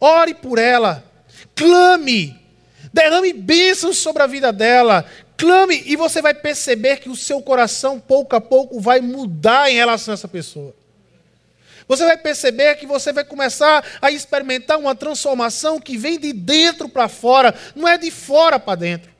Ore 0.00 0.34
por 0.34 0.58
ela. 0.58 1.04
Clame. 1.54 2.40
Derrame 2.92 3.32
bênçãos 3.32 3.98
sobre 3.98 4.22
a 4.22 4.26
vida 4.26 4.52
dela. 4.52 5.04
Clame 5.36 5.82
e 5.86 5.96
você 5.96 6.22
vai 6.22 6.34
perceber 6.34 6.98
que 6.98 7.08
o 7.08 7.16
seu 7.16 7.42
coração, 7.42 7.98
pouco 7.98 8.36
a 8.36 8.40
pouco, 8.40 8.80
vai 8.80 9.00
mudar 9.00 9.70
em 9.70 9.74
relação 9.74 10.12
a 10.12 10.14
essa 10.14 10.28
pessoa. 10.28 10.74
Você 11.86 12.04
vai 12.04 12.16
perceber 12.16 12.76
que 12.76 12.86
você 12.86 13.12
vai 13.12 13.24
começar 13.24 13.84
a 14.00 14.10
experimentar 14.10 14.78
uma 14.78 14.94
transformação 14.94 15.78
que 15.78 15.98
vem 15.98 16.18
de 16.18 16.32
dentro 16.32 16.88
para 16.88 17.08
fora, 17.08 17.54
não 17.74 17.86
é 17.86 17.98
de 17.98 18.10
fora 18.10 18.58
para 18.58 18.76
dentro. 18.76 19.10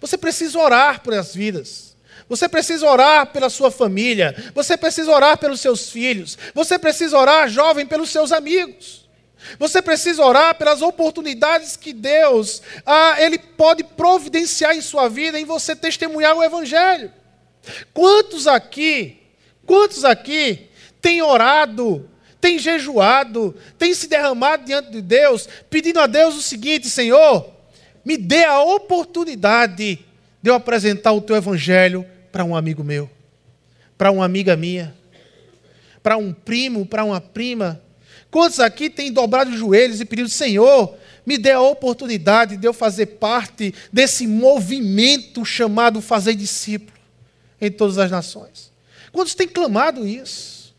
Você 0.00 0.18
precisa 0.18 0.58
orar 0.58 1.02
por 1.02 1.14
as 1.14 1.34
vidas. 1.34 1.95
Você 2.28 2.48
precisa 2.48 2.86
orar 2.86 3.26
pela 3.26 3.48
sua 3.48 3.70
família. 3.70 4.34
Você 4.54 4.76
precisa 4.76 5.10
orar 5.10 5.38
pelos 5.38 5.60
seus 5.60 5.90
filhos. 5.90 6.36
Você 6.54 6.78
precisa 6.78 7.16
orar, 7.16 7.48
jovem, 7.48 7.86
pelos 7.86 8.10
seus 8.10 8.32
amigos. 8.32 9.06
Você 9.58 9.80
precisa 9.80 10.24
orar 10.24 10.56
pelas 10.56 10.82
oportunidades 10.82 11.76
que 11.76 11.92
Deus 11.92 12.62
ah, 12.84 13.16
ele 13.18 13.38
pode 13.38 13.84
providenciar 13.84 14.74
em 14.76 14.80
sua 14.80 15.08
vida 15.08 15.38
em 15.38 15.44
você 15.44 15.76
testemunhar 15.76 16.36
o 16.36 16.42
Evangelho. 16.42 17.12
Quantos 17.92 18.46
aqui, 18.46 19.18
quantos 19.64 20.04
aqui 20.04 20.68
têm 21.00 21.22
orado, 21.22 22.08
têm 22.40 22.58
jejuado, 22.58 23.56
têm 23.78 23.94
se 23.94 24.08
derramado 24.08 24.64
diante 24.64 24.90
de 24.90 25.00
Deus, 25.00 25.48
pedindo 25.70 26.00
a 26.00 26.06
Deus 26.06 26.36
o 26.36 26.42
seguinte: 26.42 26.88
Senhor, 26.88 27.50
me 28.04 28.16
dê 28.16 28.44
a 28.44 28.60
oportunidade 28.60 30.04
de 30.46 30.50
eu 30.50 30.54
apresentar 30.54 31.10
o 31.10 31.20
teu 31.20 31.34
Evangelho 31.34 32.06
para 32.30 32.44
um 32.44 32.54
amigo 32.54 32.84
meu, 32.84 33.10
para 33.98 34.12
uma 34.12 34.24
amiga 34.24 34.56
minha, 34.56 34.94
para 36.00 36.16
um 36.16 36.32
primo, 36.32 36.86
para 36.86 37.04
uma 37.04 37.20
prima 37.20 37.82
Quantos 38.30 38.60
aqui 38.60 38.90
têm 38.90 39.10
dobrado 39.10 39.50
os 39.50 39.58
joelhos 39.58 40.00
e 40.00 40.04
pedido, 40.04 40.28
Senhor, 40.28 40.94
me 41.24 41.38
dê 41.38 41.52
a 41.52 41.60
oportunidade 41.60 42.56
de 42.56 42.66
eu 42.66 42.72
fazer 42.72 43.06
parte 43.06 43.74
desse 43.92 44.26
movimento 44.26 45.44
chamado 45.44 46.00
fazer 46.02 46.34
discípulo 46.34 46.98
em 47.60 47.70
todas 47.70 47.98
as 47.98 48.10
nações? 48.10 48.70
Quantos 49.10 49.34
têm 49.34 49.48
clamado 49.48 50.06
isso? 50.06 50.74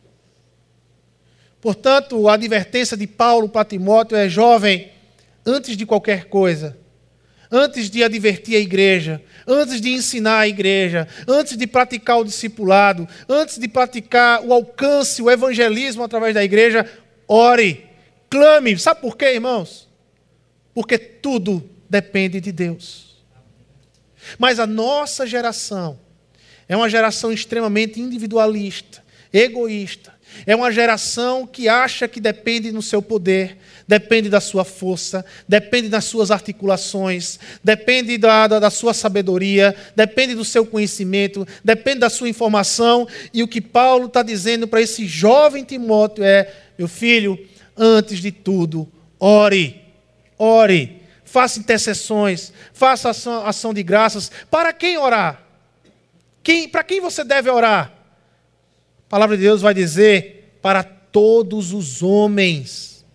Portanto, 1.59 2.27
a 2.27 2.35
advertência 2.35 2.95
de 2.95 3.07
Paulo 3.07 3.49
para 3.49 3.65
Timóteo 3.65 4.15
é: 4.15 4.29
jovem, 4.29 4.91
antes 5.45 5.75
de 5.75 5.85
qualquer 5.85 6.25
coisa, 6.25 6.77
antes 7.51 7.89
de 7.89 8.03
advertir 8.03 8.55
a 8.55 8.59
igreja, 8.59 9.21
antes 9.47 9.79
de 9.79 9.89
ensinar 9.89 10.39
a 10.39 10.47
igreja, 10.47 11.07
antes 11.27 11.57
de 11.57 11.65
praticar 11.67 12.19
o 12.19 12.25
discipulado, 12.25 13.07
antes 13.27 13.57
de 13.57 13.67
praticar 13.67 14.41
o 14.43 14.53
alcance, 14.53 15.21
o 15.21 15.31
evangelismo 15.31 16.03
através 16.03 16.33
da 16.33 16.43
igreja, 16.43 16.89
ore, 17.27 17.85
clame. 18.29 18.77
Sabe 18.77 19.01
por 19.01 19.15
quê, 19.15 19.33
irmãos? 19.33 19.87
Porque 20.73 20.97
tudo 20.97 21.67
depende 21.89 22.39
de 22.41 22.51
Deus. 22.51 23.23
Mas 24.37 24.59
a 24.59 24.67
nossa 24.67 25.25
geração 25.25 25.99
é 26.67 26.75
uma 26.75 26.89
geração 26.89 27.31
extremamente 27.31 27.99
individualista, 27.99 29.03
egoísta. 29.31 30.16
É 30.45 30.55
uma 30.55 30.71
geração 30.71 31.47
que 31.47 31.67
acha 31.67 32.07
que 32.07 32.19
depende 32.19 32.71
no 32.71 32.81
seu 32.81 33.01
poder, 33.01 33.57
depende 33.87 34.29
da 34.29 34.39
sua 34.39 34.63
força, 34.63 35.25
depende 35.47 35.89
das 35.89 36.05
suas 36.05 36.31
articulações, 36.31 37.39
depende 37.63 38.17
da, 38.17 38.47
da, 38.47 38.59
da, 38.59 38.69
sua 38.69 38.93
sabedoria, 38.93 39.75
depende 39.95 40.35
do 40.35 40.45
seu 40.45 40.65
conhecimento, 40.65 41.47
depende 41.63 41.99
da 41.99 42.09
sua 42.09 42.29
informação. 42.29 43.07
E 43.33 43.41
o 43.41 43.47
que 43.47 43.61
Paulo 43.61 44.07
está 44.07 44.21
dizendo 44.21 44.67
para 44.67 44.81
esse 44.81 45.05
jovem 45.05 45.63
Timóteo 45.63 46.23
é: 46.23 46.51
meu 46.77 46.87
filho, 46.87 47.39
antes 47.75 48.19
de 48.19 48.31
tudo, 48.31 48.87
ore, 49.19 49.81
ore, 50.37 51.01
faça 51.23 51.59
intercessões, 51.59 52.53
faça 52.73 53.09
ação, 53.09 53.45
ação 53.45 53.73
de 53.73 53.83
graças. 53.83 54.31
Para 54.49 54.73
quem 54.73 54.97
orar? 54.97 55.43
Quem, 56.43 56.69
para 56.69 56.83
quem 56.83 57.01
você 57.01 57.23
deve 57.23 57.49
orar? 57.49 57.96
A 59.07 59.09
palavra 59.09 59.37
de 59.37 59.43
Deus 59.43 59.61
vai 59.61 59.73
dizer: 59.73 60.59
para 60.61 60.83
todos 60.83 61.71
os 61.71 62.03
homens. 62.03 63.05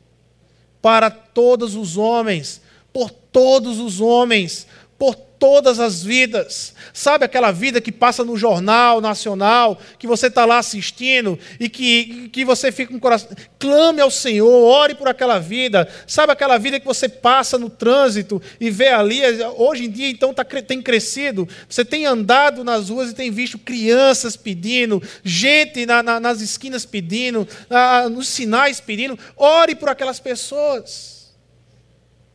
Para 0.81 1.11
todos 1.11 1.75
os 1.75 1.99
homens. 1.99 2.63
Por 2.93 3.11
todos 3.11 3.79
os 3.79 4.01
homens. 4.01 4.67
Por 5.03 5.17
todas 5.17 5.81
as 5.81 6.05
vidas. 6.05 6.73
Sabe 6.95 7.25
aquela 7.25 7.51
vida 7.51 7.81
que 7.81 7.91
passa 7.91 8.23
no 8.23 8.37
jornal 8.37 9.01
nacional, 9.01 9.77
que 9.99 10.07
você 10.07 10.29
está 10.29 10.45
lá 10.45 10.59
assistindo 10.59 11.37
e 11.59 11.69
que, 11.69 12.29
que 12.29 12.45
você 12.45 12.71
fica 12.71 12.93
com 12.93 12.99
o 12.99 13.01
coração. 13.01 13.29
Clame 13.59 14.01
ao 14.01 14.13
Senhor, 14.13 14.49
ore 14.49 14.95
por 14.95 15.09
aquela 15.09 15.41
vida. 15.41 15.89
Sabe 16.07 16.31
aquela 16.31 16.57
vida 16.57 16.79
que 16.79 16.87
você 16.87 17.09
passa 17.09 17.59
no 17.59 17.69
trânsito 17.69 18.41
e 18.61 18.71
vê 18.71 18.91
ali. 18.91 19.21
Hoje 19.57 19.87
em 19.87 19.91
dia, 19.91 20.09
então, 20.09 20.33
tá, 20.33 20.45
tem 20.45 20.81
crescido. 20.81 21.49
Você 21.69 21.85
tem 21.85 22.07
andado 22.07 22.63
nas 22.63 22.89
ruas 22.89 23.11
e 23.11 23.15
tem 23.15 23.29
visto 23.29 23.59
crianças 23.59 24.37
pedindo, 24.37 25.03
gente 25.25 25.85
na, 25.85 26.01
na, 26.01 26.21
nas 26.21 26.41
esquinas 26.41 26.85
pedindo, 26.85 27.49
na, 27.69 28.09
nos 28.09 28.29
sinais 28.29 28.81
pedindo. 28.81 29.19
Ore 29.37 29.75
por 29.75 29.89
aquelas 29.89 30.21
pessoas. 30.21 31.35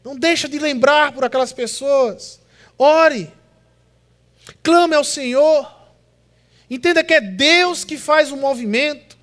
Não 0.03 0.17
deixa 0.17 0.49
de 0.49 0.59
lembrar 0.59 1.13
por 1.13 1.23
aquelas 1.23 1.53
pessoas. 1.53 2.45
Ore. 2.77 3.31
Clame 4.61 4.95
ao 4.95 5.03
Senhor. 5.03 5.75
Entenda 6.69 7.03
que 7.03 7.13
é 7.13 7.21
Deus 7.21 7.83
que 7.83 7.97
faz 7.97 8.31
o 8.31 8.37
movimento. 8.37 9.17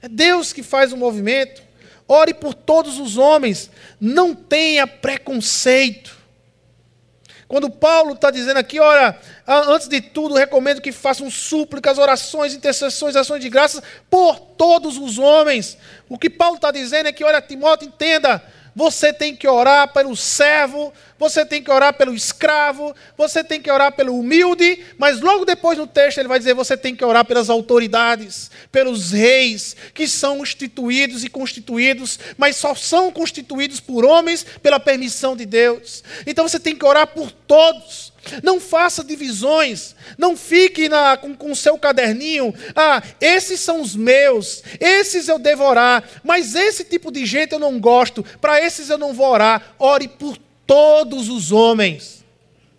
É 0.00 0.08
Deus 0.08 0.52
que 0.52 0.62
faz 0.62 0.92
o 0.92 0.96
movimento. 0.96 1.62
Ore 2.06 2.34
por 2.34 2.54
todos 2.54 2.98
os 2.98 3.16
homens. 3.16 3.70
Não 4.00 4.34
tenha 4.34 4.86
preconceito. 4.86 6.24
Quando 7.46 7.70
Paulo 7.70 8.14
está 8.14 8.30
dizendo 8.30 8.56
aqui, 8.56 8.80
olha, 8.80 9.18
antes 9.46 9.86
de 9.86 10.00
tudo, 10.00 10.34
recomendo 10.34 10.80
que 10.80 10.90
façam 10.90 11.30
súplicas, 11.30 11.98
orações, 11.98 12.54
intercessões, 12.54 13.16
ações 13.16 13.42
de 13.42 13.48
graças 13.48 13.82
por 14.08 14.40
todos 14.40 14.96
os 14.96 15.18
homens. 15.18 15.76
O 16.08 16.18
que 16.18 16.30
Paulo 16.30 16.56
está 16.56 16.70
dizendo 16.70 17.08
é 17.08 17.12
que, 17.12 17.22
olha, 17.22 17.42
Timóteo, 17.42 17.86
entenda, 17.86 18.42
você 18.74 19.12
tem 19.12 19.36
que 19.36 19.46
orar 19.46 19.92
pelo 19.92 20.16
servo, 20.16 20.92
você 21.18 21.44
tem 21.44 21.62
que 21.62 21.70
orar 21.70 21.94
pelo 21.94 22.14
escravo, 22.14 22.94
você 23.16 23.44
tem 23.44 23.60
que 23.60 23.70
orar 23.70 23.92
pelo 23.92 24.18
humilde, 24.18 24.84
mas 24.98 25.20
logo 25.20 25.44
depois 25.44 25.78
no 25.78 25.86
texto 25.86 26.18
ele 26.18 26.28
vai 26.28 26.38
dizer: 26.38 26.54
você 26.54 26.76
tem 26.76 26.96
que 26.96 27.04
orar 27.04 27.24
pelas 27.24 27.48
autoridades, 27.48 28.50
pelos 28.72 29.12
reis, 29.12 29.76
que 29.92 30.08
são 30.08 30.42
instituídos 30.42 31.24
e 31.24 31.28
constituídos, 31.28 32.18
mas 32.36 32.56
só 32.56 32.74
são 32.74 33.12
constituídos 33.12 33.80
por 33.80 34.04
homens 34.04 34.44
pela 34.62 34.80
permissão 34.80 35.36
de 35.36 35.46
Deus. 35.46 36.02
Então 36.26 36.48
você 36.48 36.58
tem 36.58 36.74
que 36.74 36.84
orar 36.84 37.06
por 37.06 37.30
todos. 37.30 38.13
Não 38.42 38.60
faça 38.60 39.04
divisões. 39.04 39.94
Não 40.16 40.36
fique 40.36 40.88
na, 40.88 41.16
com 41.16 41.50
o 41.50 41.56
seu 41.56 41.78
caderninho. 41.78 42.54
Ah, 42.74 43.02
esses 43.20 43.60
são 43.60 43.80
os 43.80 43.94
meus. 43.94 44.62
Esses 44.80 45.28
eu 45.28 45.38
devo 45.38 45.64
orar. 45.64 46.04
Mas 46.22 46.54
esse 46.54 46.84
tipo 46.84 47.10
de 47.10 47.26
gente 47.26 47.52
eu 47.52 47.58
não 47.58 47.78
gosto. 47.80 48.24
Para 48.40 48.60
esses 48.60 48.90
eu 48.90 48.98
não 48.98 49.12
vou 49.12 49.28
orar. 49.28 49.74
Ore 49.78 50.08
por 50.08 50.36
todos 50.66 51.28
os 51.28 51.52
homens. 51.52 52.24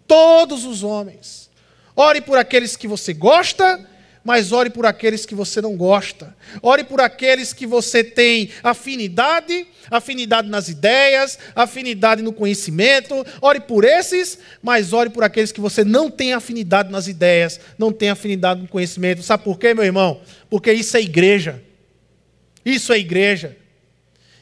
Todos 0.07 0.65
os 0.65 0.83
homens. 0.83 1.49
Ore 1.95 2.21
por 2.21 2.37
aqueles 2.37 2.75
que 2.75 2.87
você 2.87 3.13
gosta 3.13 3.85
mas 4.25 4.51
ore 4.51 4.71
por 4.71 4.87
aqueles 4.87 5.23
que 5.23 5.35
você 5.35 5.61
não 5.61 5.77
gosta. 5.77 6.35
Ore 6.63 6.83
por 6.83 6.99
aqueles 6.99 7.53
que 7.53 7.67
você 7.67 8.03
tem 8.03 8.49
afinidade, 8.63 9.67
afinidade 9.89 10.49
nas 10.49 10.67
ideias, 10.67 11.37
afinidade 11.55 12.23
no 12.23 12.33
conhecimento. 12.33 13.23
Ore 13.39 13.59
por 13.59 13.85
esses, 13.85 14.39
mas 14.63 14.93
ore 14.93 15.11
por 15.11 15.23
aqueles 15.23 15.51
que 15.51 15.61
você 15.61 15.83
não 15.83 16.09
tem 16.09 16.33
afinidade 16.33 16.91
nas 16.91 17.07
ideias, 17.07 17.59
não 17.77 17.91
tem 17.91 18.09
afinidade 18.09 18.63
no 18.63 18.67
conhecimento. 18.67 19.21
Sabe 19.21 19.43
por 19.43 19.59
quê, 19.59 19.75
meu 19.75 19.85
irmão? 19.85 20.19
Porque 20.49 20.73
isso 20.73 20.97
é 20.97 21.01
igreja. 21.01 21.61
Isso 22.65 22.91
é 22.91 22.97
igreja. 22.97 23.55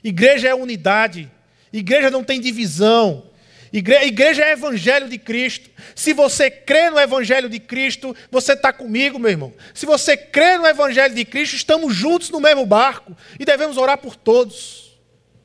Igreja 0.01 0.47
é 0.47 0.55
unidade. 0.55 1.29
Igreja 1.73 2.09
não 2.09 2.23
tem 2.23 2.39
divisão. 2.39 3.25
Igreja 3.73 4.45
é 4.45 4.51
evangelho 4.51 5.09
de 5.09 5.17
Cristo. 5.17 5.67
Se 5.95 6.13
você 6.13 6.51
crê 6.51 6.91
no 6.91 6.99
evangelho 6.99 7.49
de 7.49 7.59
Cristo, 7.59 8.15
você 8.29 8.53
está 8.53 8.71
comigo, 8.71 9.17
meu 9.17 9.31
irmão. 9.31 9.51
Se 9.73 9.87
você 9.87 10.15
crê 10.15 10.59
no 10.59 10.67
evangelho 10.67 11.15
de 11.15 11.25
Cristo, 11.25 11.55
estamos 11.55 11.95
juntos 11.95 12.29
no 12.29 12.39
mesmo 12.39 12.67
barco 12.67 13.17
e 13.39 13.43
devemos 13.43 13.75
orar 13.75 13.97
por 13.97 14.15
todos. 14.15 14.95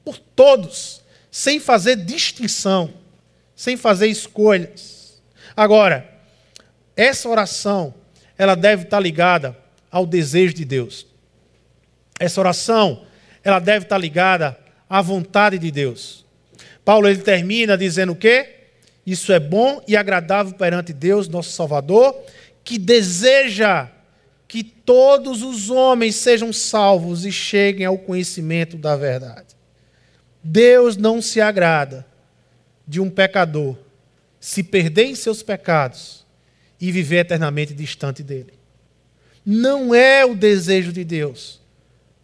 Por 0.04 0.18
todos, 0.18 1.00
sem 1.30 1.58
fazer 1.58 1.96
distinção, 1.96 2.92
sem 3.56 3.78
fazer 3.78 4.08
escolhas. 4.08 5.22
Agora, 5.56 6.06
essa 6.94 7.30
oração, 7.30 7.94
ela 8.36 8.54
deve 8.54 8.82
estar 8.82 9.00
ligada 9.00 9.56
ao 9.90 10.04
desejo 10.04 10.52
de 10.52 10.66
Deus. 10.66 11.06
Essa 12.20 12.40
oração, 12.40 13.06
ela 13.42 13.58
deve 13.58 13.86
estar 13.86 13.96
ligada 13.96 14.58
à 14.88 15.00
vontade 15.00 15.58
de 15.58 15.70
Deus. 15.70 16.27
Paulo 16.88 17.06
ele 17.06 17.20
termina 17.20 17.76
dizendo 17.76 18.12
o 18.12 18.16
quê? 18.16 18.48
Isso 19.04 19.30
é 19.30 19.38
bom 19.38 19.82
e 19.86 19.94
agradável 19.94 20.54
perante 20.54 20.90
Deus, 20.90 21.28
nosso 21.28 21.50
Salvador, 21.50 22.18
que 22.64 22.78
deseja 22.78 23.90
que 24.48 24.64
todos 24.64 25.42
os 25.42 25.68
homens 25.68 26.14
sejam 26.14 26.50
salvos 26.50 27.26
e 27.26 27.30
cheguem 27.30 27.84
ao 27.84 27.98
conhecimento 27.98 28.78
da 28.78 28.96
verdade. 28.96 29.54
Deus 30.42 30.96
não 30.96 31.20
se 31.20 31.42
agrada 31.42 32.06
de 32.86 33.02
um 33.02 33.10
pecador 33.10 33.76
se 34.40 34.62
perder 34.62 35.04
em 35.04 35.14
seus 35.14 35.42
pecados 35.42 36.24
e 36.80 36.90
viver 36.90 37.18
eternamente 37.18 37.74
distante 37.74 38.22
dele. 38.22 38.54
Não 39.44 39.94
é 39.94 40.24
o 40.24 40.34
desejo 40.34 40.90
de 40.90 41.04
Deus 41.04 41.60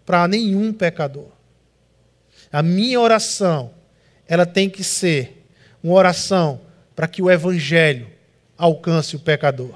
para 0.06 0.26
nenhum 0.26 0.72
pecador. 0.72 1.28
A 2.50 2.62
minha 2.62 2.98
oração, 2.98 3.83
ela 4.28 4.46
tem 4.46 4.68
que 4.70 4.82
ser 4.82 5.46
uma 5.82 5.94
oração 5.94 6.60
para 6.94 7.08
que 7.08 7.22
o 7.22 7.30
evangelho 7.30 8.06
alcance 8.56 9.16
o 9.16 9.20
pecador. 9.20 9.74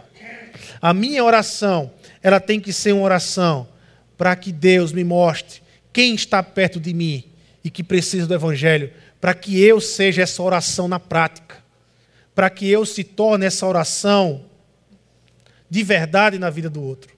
A 0.80 0.94
minha 0.94 1.24
oração, 1.24 1.90
ela 2.22 2.40
tem 2.40 2.60
que 2.60 2.72
ser 2.72 2.92
uma 2.92 3.02
oração 3.02 3.68
para 4.16 4.34
que 4.36 4.52
Deus 4.52 4.92
me 4.92 5.04
mostre 5.04 5.60
quem 5.92 6.14
está 6.14 6.42
perto 6.42 6.78
de 6.78 6.94
mim 6.94 7.24
e 7.62 7.70
que 7.70 7.82
precisa 7.82 8.26
do 8.26 8.34
evangelho, 8.34 8.92
para 9.20 9.34
que 9.34 9.60
eu 9.60 9.80
seja 9.80 10.22
essa 10.22 10.42
oração 10.42 10.86
na 10.86 11.00
prática, 11.00 11.56
para 12.34 12.48
que 12.48 12.68
eu 12.68 12.86
se 12.86 13.02
torne 13.02 13.46
essa 13.46 13.66
oração 13.66 14.44
de 15.68 15.82
verdade 15.82 16.38
na 16.38 16.50
vida 16.50 16.70
do 16.70 16.82
outro. 16.82 17.12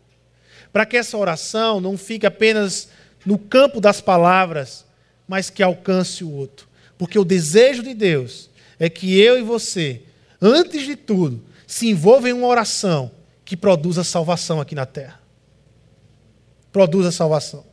Para 0.73 0.87
que 0.87 0.97
essa 0.97 1.17
oração 1.19 1.81
não 1.81 1.99
fique 1.99 2.27
apenas 2.27 2.89
no 3.27 3.39
campo 3.39 3.81
das 3.81 4.01
palavras, 4.01 4.87
mas 5.29 5.51
que 5.51 5.63
alcance 5.63 6.25
o 6.25 6.31
outro. 6.31 6.70
Porque 7.01 7.19
o 7.19 7.25
desejo 7.25 7.83
de 7.83 7.95
Deus 7.95 8.51
é 8.79 8.91
que 8.91 9.19
eu 9.19 9.39
e 9.39 9.43
você, 9.43 10.03
antes 10.39 10.85
de 10.85 10.95
tudo, 10.95 11.43
se 11.67 11.89
envolva 11.89 12.29
em 12.29 12.35
uma 12.35 12.47
oração 12.47 13.11
que 13.43 13.57
produza 13.57 14.05
salvação 14.05 14.61
aqui 14.61 14.75
na 14.75 14.85
terra. 14.85 15.19
Produza 16.71 17.11
salvação. 17.11 17.65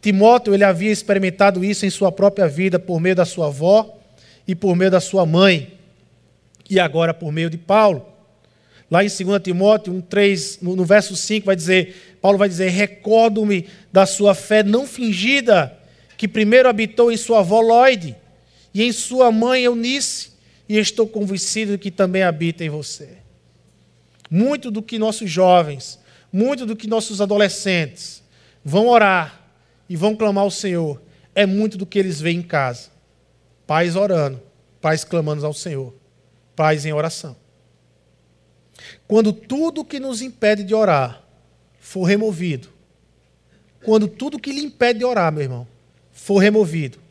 Timóteo 0.00 0.54
ele 0.54 0.62
havia 0.62 0.92
experimentado 0.92 1.64
isso 1.64 1.84
em 1.84 1.90
sua 1.90 2.12
própria 2.12 2.46
vida 2.46 2.78
por 2.78 3.00
meio 3.00 3.16
da 3.16 3.24
sua 3.24 3.48
avó 3.48 3.98
e 4.46 4.54
por 4.54 4.76
meio 4.76 4.92
da 4.92 5.00
sua 5.00 5.26
mãe, 5.26 5.76
e 6.70 6.78
agora 6.78 7.12
por 7.12 7.32
meio 7.32 7.50
de 7.50 7.58
Paulo. 7.58 8.06
Lá 8.88 9.02
em 9.02 9.08
2 9.08 9.42
Timóteo 9.42 9.92
1, 9.94 10.00
3, 10.02 10.58
no, 10.62 10.84
verso 10.84 11.16
5, 11.16 11.44
vai 11.44 11.56
dizer, 11.56 12.18
Paulo 12.22 12.38
vai 12.38 12.48
dizer: 12.48 12.68
Recordo-me 12.68 13.66
da 13.92 14.06
sua 14.06 14.32
fé 14.32 14.62
não 14.62 14.86
fingida, 14.86 15.76
que 16.16 16.28
primeiro 16.28 16.68
habitou 16.68 17.10
em 17.10 17.16
sua 17.16 17.40
avó 17.40 17.60
Lloyd 17.60 18.14
e 18.76 18.82
em 18.82 18.92
sua 18.92 19.32
mãe 19.32 19.62
Eunice, 19.62 20.32
e 20.68 20.76
estou 20.76 21.08
convencido 21.08 21.72
de 21.72 21.78
que 21.78 21.90
também 21.90 22.22
habita 22.22 22.62
em 22.62 22.68
você. 22.68 23.08
Muito 24.30 24.70
do 24.70 24.82
que 24.82 24.98
nossos 24.98 25.30
jovens, 25.30 25.98
muito 26.30 26.66
do 26.66 26.76
que 26.76 26.86
nossos 26.86 27.22
adolescentes 27.22 28.22
vão 28.62 28.86
orar 28.88 29.48
e 29.88 29.96
vão 29.96 30.14
clamar 30.14 30.44
ao 30.44 30.50
Senhor, 30.50 31.00
é 31.34 31.46
muito 31.46 31.78
do 31.78 31.86
que 31.86 31.98
eles 31.98 32.20
veem 32.20 32.40
em 32.40 32.42
casa. 32.42 32.90
Pais 33.66 33.96
orando, 33.96 34.42
pais 34.78 35.04
clamando 35.04 35.46
ao 35.46 35.54
Senhor, 35.54 35.94
pais 36.54 36.84
em 36.84 36.92
oração. 36.92 37.34
Quando 39.08 39.32
tudo 39.32 39.86
que 39.86 39.98
nos 39.98 40.20
impede 40.20 40.62
de 40.62 40.74
orar 40.74 41.24
for 41.80 42.04
removido, 42.04 42.68
quando 43.82 44.06
tudo 44.06 44.38
que 44.38 44.52
lhe 44.52 44.60
impede 44.60 44.98
de 44.98 45.04
orar, 45.06 45.32
meu 45.32 45.44
irmão, 45.44 45.66
for 46.12 46.36
removido, 46.36 47.05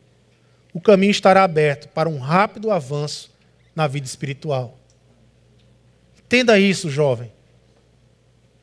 o 0.76 0.80
caminho 0.80 1.10
estará 1.10 1.42
aberto 1.42 1.88
para 1.88 2.06
um 2.06 2.18
rápido 2.18 2.70
avanço 2.70 3.32
na 3.74 3.86
vida 3.86 4.06
espiritual. 4.06 4.78
Entenda 6.18 6.58
isso, 6.58 6.90
jovem. 6.90 7.32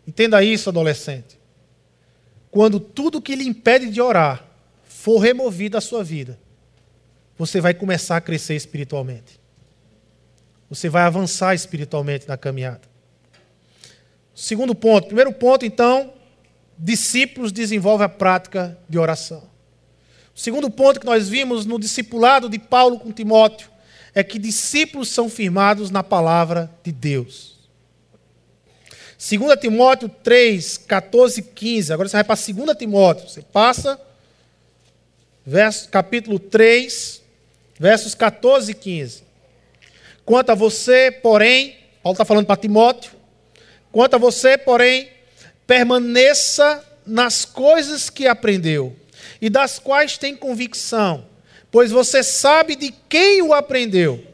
Entenda 0.08 0.44
isso, 0.44 0.70
adolescente. 0.70 1.40
Quando 2.52 2.80
tudo 2.80 3.20
que 3.20 3.36
lhe 3.36 3.48
impede 3.48 3.90
de 3.90 4.00
orar 4.00 4.46
for 4.84 5.18
removido 5.18 5.74
da 5.74 5.82
sua 5.82 6.04
vida, 6.04 6.38
você 7.36 7.60
vai 7.60 7.74
começar 7.74 8.18
a 8.18 8.22
crescer 8.22 8.54
espiritualmente. 8.54 9.40
Você 10.70 10.90
vai 10.90 11.02
avançar 11.02 11.56
espiritualmente 11.56 12.28
na 12.28 12.38
caminhada. 12.38 12.82
Segundo 14.36 14.76
ponto. 14.76 15.08
Primeiro 15.08 15.34
ponto, 15.34 15.66
então, 15.66 16.14
discípulos 16.78 17.52
desenvolvem 17.52 18.06
a 18.06 18.10
prática 18.10 18.78
de 18.88 19.00
oração. 19.00 19.52
O 20.36 20.40
segundo 20.40 20.70
ponto 20.70 21.00
que 21.00 21.06
nós 21.06 21.30
vimos 21.30 21.66
no 21.66 21.80
discipulado 21.80 22.50
de 22.50 22.58
Paulo 22.60 23.00
com 23.00 23.12
Timóteo 23.12 23.70
é 24.14 24.24
que 24.24 24.40
discípulos 24.40 25.10
são 25.10 25.30
firmados 25.30 25.90
na 25.90 26.04
palavra 26.04 26.72
de 26.84 26.92
Deus. 26.92 27.54
2 29.18 29.60
Timóteo 29.60 30.10
3, 30.10 30.78
14 30.78 31.40
e 31.40 31.44
15. 31.44 31.94
Agora 31.94 32.10
você 32.10 32.18
vai 32.18 32.24
para 32.24 32.36
2 32.36 32.78
Timóteo. 32.78 33.30
Você 33.30 33.42
passa, 33.42 34.00
verso, 35.46 35.88
capítulo 35.90 36.40
3, 36.40 37.22
versos 37.80 38.14
14 38.16 38.72
e 38.72 38.76
15. 38.76 39.24
Quanto 40.26 40.52
a 40.52 40.56
você, 40.56 41.12
porém, 41.12 41.78
Paulo 42.02 42.16
está 42.16 42.26
falando 42.26 42.46
para 42.46 42.58
Timóteo, 42.58 43.12
Quanto 43.94 44.16
a 44.16 44.18
você, 44.18 44.58
porém, 44.58 45.08
permaneça 45.68 46.84
nas 47.06 47.46
coisas 47.46 48.10
que 48.10 48.26
aprendeu 48.26 48.96
e 49.44 49.50
das 49.50 49.78
quais 49.78 50.18
tem 50.18 50.38
convicção, 50.38 51.26
pois 51.70 51.92
você 51.92 52.24
sabe 52.24 52.78
de 52.78 52.94
quem 53.10 53.42
o 53.42 53.54
aprendeu. 53.54 54.26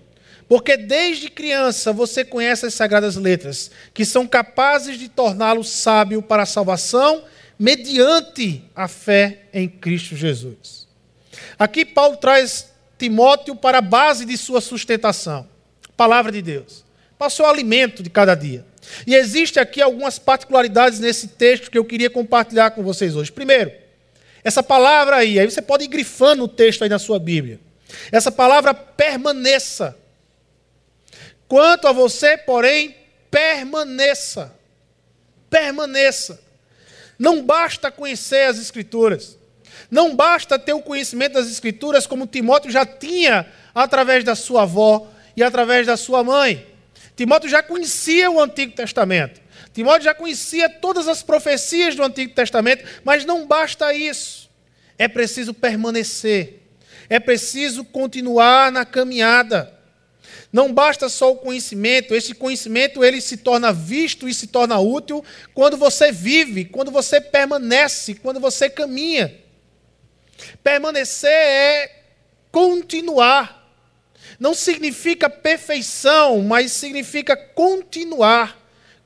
Porque 0.47 0.77
desde 0.77 1.31
criança 1.31 1.91
você 1.91 2.23
conhece 2.23 2.67
as 2.67 2.75
sagradas 2.75 3.15
letras, 3.15 3.71
que 3.91 4.05
são 4.05 4.27
capazes 4.27 4.99
de 4.99 5.09
torná-lo 5.09 5.63
sábio 5.63 6.21
para 6.21 6.43
a 6.43 6.45
salvação 6.45 7.23
mediante 7.57 8.63
a 8.75 8.87
fé 8.87 9.45
em 9.51 9.67
Cristo 9.67 10.15
Jesus. 10.15 10.87
Aqui 11.57 11.83
Paulo 11.83 12.17
traz 12.17 12.67
Timóteo 12.95 13.55
para 13.55 13.79
a 13.79 13.81
base 13.81 14.25
de 14.25 14.37
sua 14.37 14.61
sustentação, 14.61 15.47
palavra 15.97 16.31
de 16.31 16.43
Deus, 16.43 16.85
para 17.17 17.29
o 17.29 17.31
seu 17.31 17.47
alimento 17.47 18.03
de 18.03 18.11
cada 18.11 18.35
dia. 18.35 18.63
E 19.07 19.15
existe 19.15 19.59
aqui 19.59 19.81
algumas 19.81 20.19
particularidades 20.19 20.99
nesse 20.99 21.29
texto 21.29 21.71
que 21.71 21.79
eu 21.79 21.85
queria 21.85 22.11
compartilhar 22.11 22.69
com 22.71 22.83
vocês 22.83 23.15
hoje. 23.15 23.31
Primeiro, 23.31 23.88
essa 24.43 24.63
palavra 24.63 25.17
aí, 25.17 25.39
aí 25.39 25.49
você 25.49 25.61
pode 25.61 25.83
ir 25.83 25.87
grifando 25.87 26.43
o 26.43 26.47
texto 26.47 26.83
aí 26.83 26.89
na 26.89 26.99
sua 26.99 27.19
Bíblia. 27.19 27.59
Essa 28.11 28.31
palavra 28.31 28.73
permaneça. 28.73 29.97
Quanto 31.47 31.87
a 31.87 31.91
você, 31.91 32.37
porém, 32.37 32.95
permaneça. 33.31 34.53
Permaneça. 35.49 36.39
Não 37.17 37.43
basta 37.43 37.91
conhecer 37.91 38.47
as 38.47 38.59
Escrituras. 38.59 39.37
Não 39.89 40.15
basta 40.15 40.59
ter 40.59 40.73
o 40.73 40.81
conhecimento 40.81 41.33
das 41.33 41.49
Escrituras 41.49 42.05
como 42.05 42.27
Timóteo 42.27 42.71
já 42.71 42.85
tinha 42.85 43.45
através 43.73 44.23
da 44.23 44.35
sua 44.35 44.63
avó 44.63 45.11
e 45.35 45.43
através 45.43 45.87
da 45.87 45.97
sua 45.97 46.23
mãe. 46.23 46.65
Timóteo 47.15 47.49
já 47.49 47.61
conhecia 47.61 48.29
o 48.31 48.39
Antigo 48.39 48.73
Testamento. 48.73 49.41
Timóteo 49.79 50.03
já 50.03 50.13
conhecia 50.13 50.67
todas 50.67 51.07
as 51.07 51.23
profecias 51.23 51.95
do 51.95 52.03
Antigo 52.03 52.33
Testamento, 52.33 52.83
mas 53.01 53.23
não 53.23 53.47
basta 53.47 53.93
isso. 53.93 54.49
É 54.97 55.07
preciso 55.07 55.53
permanecer. 55.53 56.63
É 57.09 57.17
preciso 57.17 57.85
continuar 57.85 58.73
na 58.73 58.83
caminhada. 58.83 59.73
Não 60.51 60.73
basta 60.73 61.07
só 61.07 61.31
o 61.31 61.37
conhecimento, 61.37 62.13
esse 62.13 62.35
conhecimento 62.35 63.05
ele 63.05 63.21
se 63.21 63.37
torna 63.37 63.71
visto 63.71 64.27
e 64.27 64.33
se 64.33 64.47
torna 64.47 64.77
útil 64.79 65.23
quando 65.53 65.77
você 65.77 66.11
vive, 66.11 66.65
quando 66.65 66.91
você 66.91 67.21
permanece, 67.21 68.15
quando 68.15 68.41
você 68.41 68.69
caminha. 68.69 69.33
Permanecer 70.61 71.31
é 71.31 72.03
continuar 72.51 73.59
não 74.39 74.53
significa 74.53 75.29
perfeição, 75.29 76.41
mas 76.41 76.71
significa 76.71 77.35
continuar. 77.35 78.58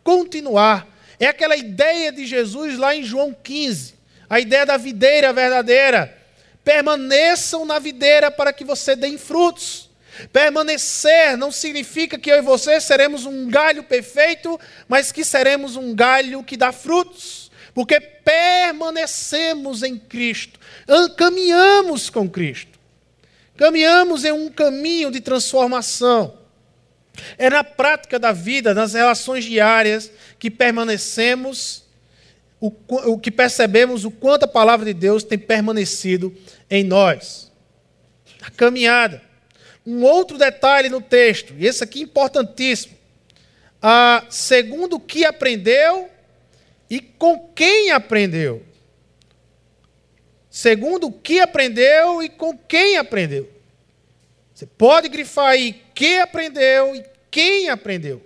Continuar. 0.04 0.88
É 1.20 1.28
aquela 1.28 1.56
ideia 1.56 2.12
de 2.12 2.26
Jesus 2.26 2.78
lá 2.78 2.96
em 2.96 3.04
João 3.04 3.34
15, 3.34 3.94
a 4.30 4.40
ideia 4.40 4.66
da 4.66 4.78
videira 4.78 5.32
verdadeira. 5.32 6.18
Permaneçam 6.64 7.66
na 7.66 7.80
videira 7.80 8.32
para 8.32 8.52
que 8.52 8.66
você 8.66 8.96
dê 8.96 9.18
frutos. 9.18 9.90
Permanecer 10.32 11.36
não 11.38 11.52
significa 11.52 12.18
que 12.18 12.32
eu 12.32 12.38
e 12.38 12.42
você 12.42 12.80
seremos 12.80 13.26
um 13.26 13.48
galho 13.50 13.84
perfeito, 13.84 14.60
mas 14.88 15.12
que 15.12 15.24
seremos 15.24 15.76
um 15.76 15.96
galho 15.96 16.44
que 16.44 16.56
dá 16.56 16.72
frutos. 16.72 17.52
Porque 17.74 18.00
permanecemos 18.00 19.82
em 19.82 19.98
Cristo, 19.98 20.60
caminhamos 21.18 22.10
com 22.10 22.30
Cristo. 22.30 22.80
Caminhamos 23.58 24.26
em 24.26 24.32
um 24.32 24.50
caminho 24.50 25.12
de 25.12 25.22
transformação. 25.22 26.38
É 27.38 27.50
na 27.50 27.64
prática 27.64 28.18
da 28.18 28.32
vida, 28.32 28.74
nas 28.74 28.94
relações 28.94 29.46
diárias, 29.46 30.12
que 30.40 30.50
permanecemos, 30.50 31.84
o, 32.60 32.72
o 32.88 33.20
que 33.20 33.30
percebemos 33.30 34.06
o 34.06 34.12
quanto 34.12 34.44
a 34.44 34.48
palavra 34.48 34.86
de 34.86 34.94
Deus 34.94 35.24
tem 35.24 35.38
permanecido 35.38 36.36
em 36.70 36.84
nós. 36.84 37.52
A 38.42 38.50
caminhada. 38.50 39.22
Um 39.86 40.04
outro 40.04 40.38
detalhe 40.38 40.90
no 40.90 41.02
texto, 41.02 41.54
e 41.58 41.68
esse 41.68 41.84
aqui 41.84 42.00
é 42.00 42.04
importantíssimo. 42.04 42.96
Ah, 43.82 44.26
segundo 44.30 44.96
o 44.96 45.00
que 45.00 45.26
aprendeu 45.26 46.10
e 46.90 47.02
com 47.02 47.50
quem 47.54 47.92
aprendeu. 47.92 48.64
Segundo 50.50 51.08
o 51.08 51.12
que 51.12 51.42
aprendeu 51.42 52.24
e 52.24 52.30
com 52.30 52.58
quem 52.58 52.98
aprendeu. 52.98 53.52
Você 54.54 54.66
pode 54.66 55.10
grifar 55.10 55.48
aí 55.48 55.83
que 55.94 56.20
aprendeu 56.20 56.96
e 56.96 57.04
quem 57.30 57.70
aprendeu. 57.70 58.22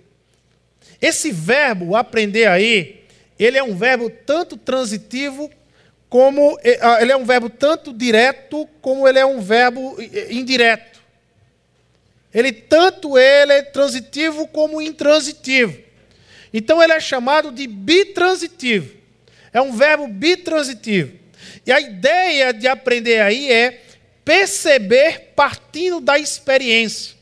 Esse 1.01 1.32
verbo 1.32 1.95
aprender 1.95 2.47
aí, 2.47 3.03
ele 3.38 3.57
é 3.57 3.63
um 3.63 3.76
verbo 3.76 4.09
tanto 4.09 4.57
transitivo 4.57 5.49
como 6.09 6.57
eh, 6.63 6.80
ah, 6.82 7.01
ele 7.01 7.11
é 7.11 7.18
um 7.18 7.26
verbo 7.26 7.49
tanto 7.49 7.93
direto 7.93 8.68
como 8.82 9.07
ele 9.07 9.20
é 9.20 9.26
um 9.26 9.41
verbo 9.41 9.95
eh, 9.99 10.28
indireto. 10.32 11.01
Ele 12.34 12.51
tanto 12.51 13.18
ele 13.18 13.53
é 13.53 13.61
transitivo 13.61 14.47
como 14.47 14.82
intransitivo. 14.82 15.78
Então 16.53 16.82
ele 16.82 16.93
é 16.93 16.99
chamado 16.99 17.51
de 17.51 17.68
bitransitivo. 17.68 18.95
É 19.51 19.61
um 19.61 19.74
verbo 19.74 20.07
bitransitivo. 20.07 21.18
E 21.65 21.72
a 21.72 21.80
ideia 21.80 22.53
de 22.53 22.68
aprender 22.68 23.22
aí 23.22 23.51
é 23.51 23.82
perceber 24.24 25.34
partindo 25.36 25.99
da 25.99 26.20
experiência, 26.20 27.15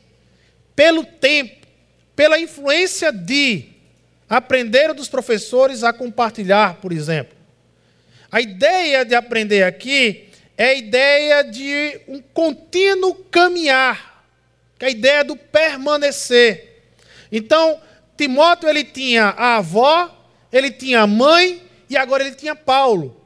pelo 0.76 1.04
tempo, 1.04 1.66
pela 2.14 2.38
influência 2.38 3.10
de 3.10 3.70
aprender 4.28 4.92
dos 4.92 5.08
professores 5.08 5.82
a 5.82 5.92
compartilhar, 5.92 6.74
por 6.74 6.92
exemplo. 6.92 7.34
A 8.30 8.40
ideia 8.40 9.04
de 9.04 9.14
aprender 9.14 9.62
aqui 9.62 10.28
é 10.56 10.68
a 10.68 10.74
ideia 10.74 11.42
de 11.42 12.00
um 12.06 12.20
contínuo 12.20 13.14
caminhar, 13.30 14.24
que 14.78 14.84
é 14.84 14.88
a 14.88 14.90
ideia 14.90 15.24
do 15.24 15.36
permanecer. 15.36 16.82
Então, 17.32 17.80
Timóteo 18.16 18.68
ele 18.68 18.84
tinha 18.84 19.26
a 19.36 19.56
avó, 19.56 20.10
ele 20.52 20.70
tinha 20.70 21.02
a 21.02 21.06
mãe 21.06 21.62
e 21.88 21.96
agora 21.96 22.24
ele 22.24 22.34
tinha 22.34 22.54
Paulo. 22.54 23.24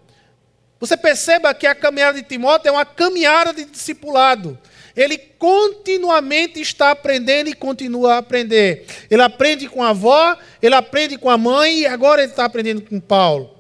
Você 0.79 0.97
perceba 0.97 1.53
que 1.55 1.67
a 1.67 1.75
caminhada 1.75 2.21
de 2.21 2.27
Timóteo 2.27 2.69
é 2.69 2.73
uma 2.73 2.87
caminhada 2.87 3.53
de 3.53 3.65
discipulado. 3.65 4.59
Ele 4.97 5.17
continuamente 5.17 6.61
está 6.61 6.91
aprendendo 6.91 7.49
e 7.49 7.55
continua 7.55 8.15
a 8.15 8.19
aprender. 8.19 8.87
Ele 9.11 9.23
aprende 9.23 9.69
com 9.69 9.83
a 9.83 9.91
avó, 9.91 10.37
ele 10.61 10.75
aprende 10.75 11.17
com 11.17 11.31
a 11.31 11.39
mãe 11.39 11.81
e 11.81 11.87
agora 11.87 12.23
ele 12.23 12.33
está 12.33 12.45
aprendendo 12.45 12.83
com 12.83 13.01
Paulo. 13.01 13.57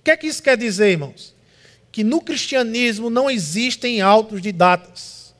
O 0.00 0.04
que 0.04 0.10
é 0.10 0.16
que 0.16 0.26
isso 0.26 0.42
quer 0.42 0.56
dizer, 0.56 0.90
irmãos? 0.90 1.34
Que 1.90 2.04
no 2.04 2.20
cristianismo 2.20 3.10
não 3.10 3.30
existem 3.30 4.00
autos 4.00 4.40
de 4.40 4.52
datas. 4.52 5.34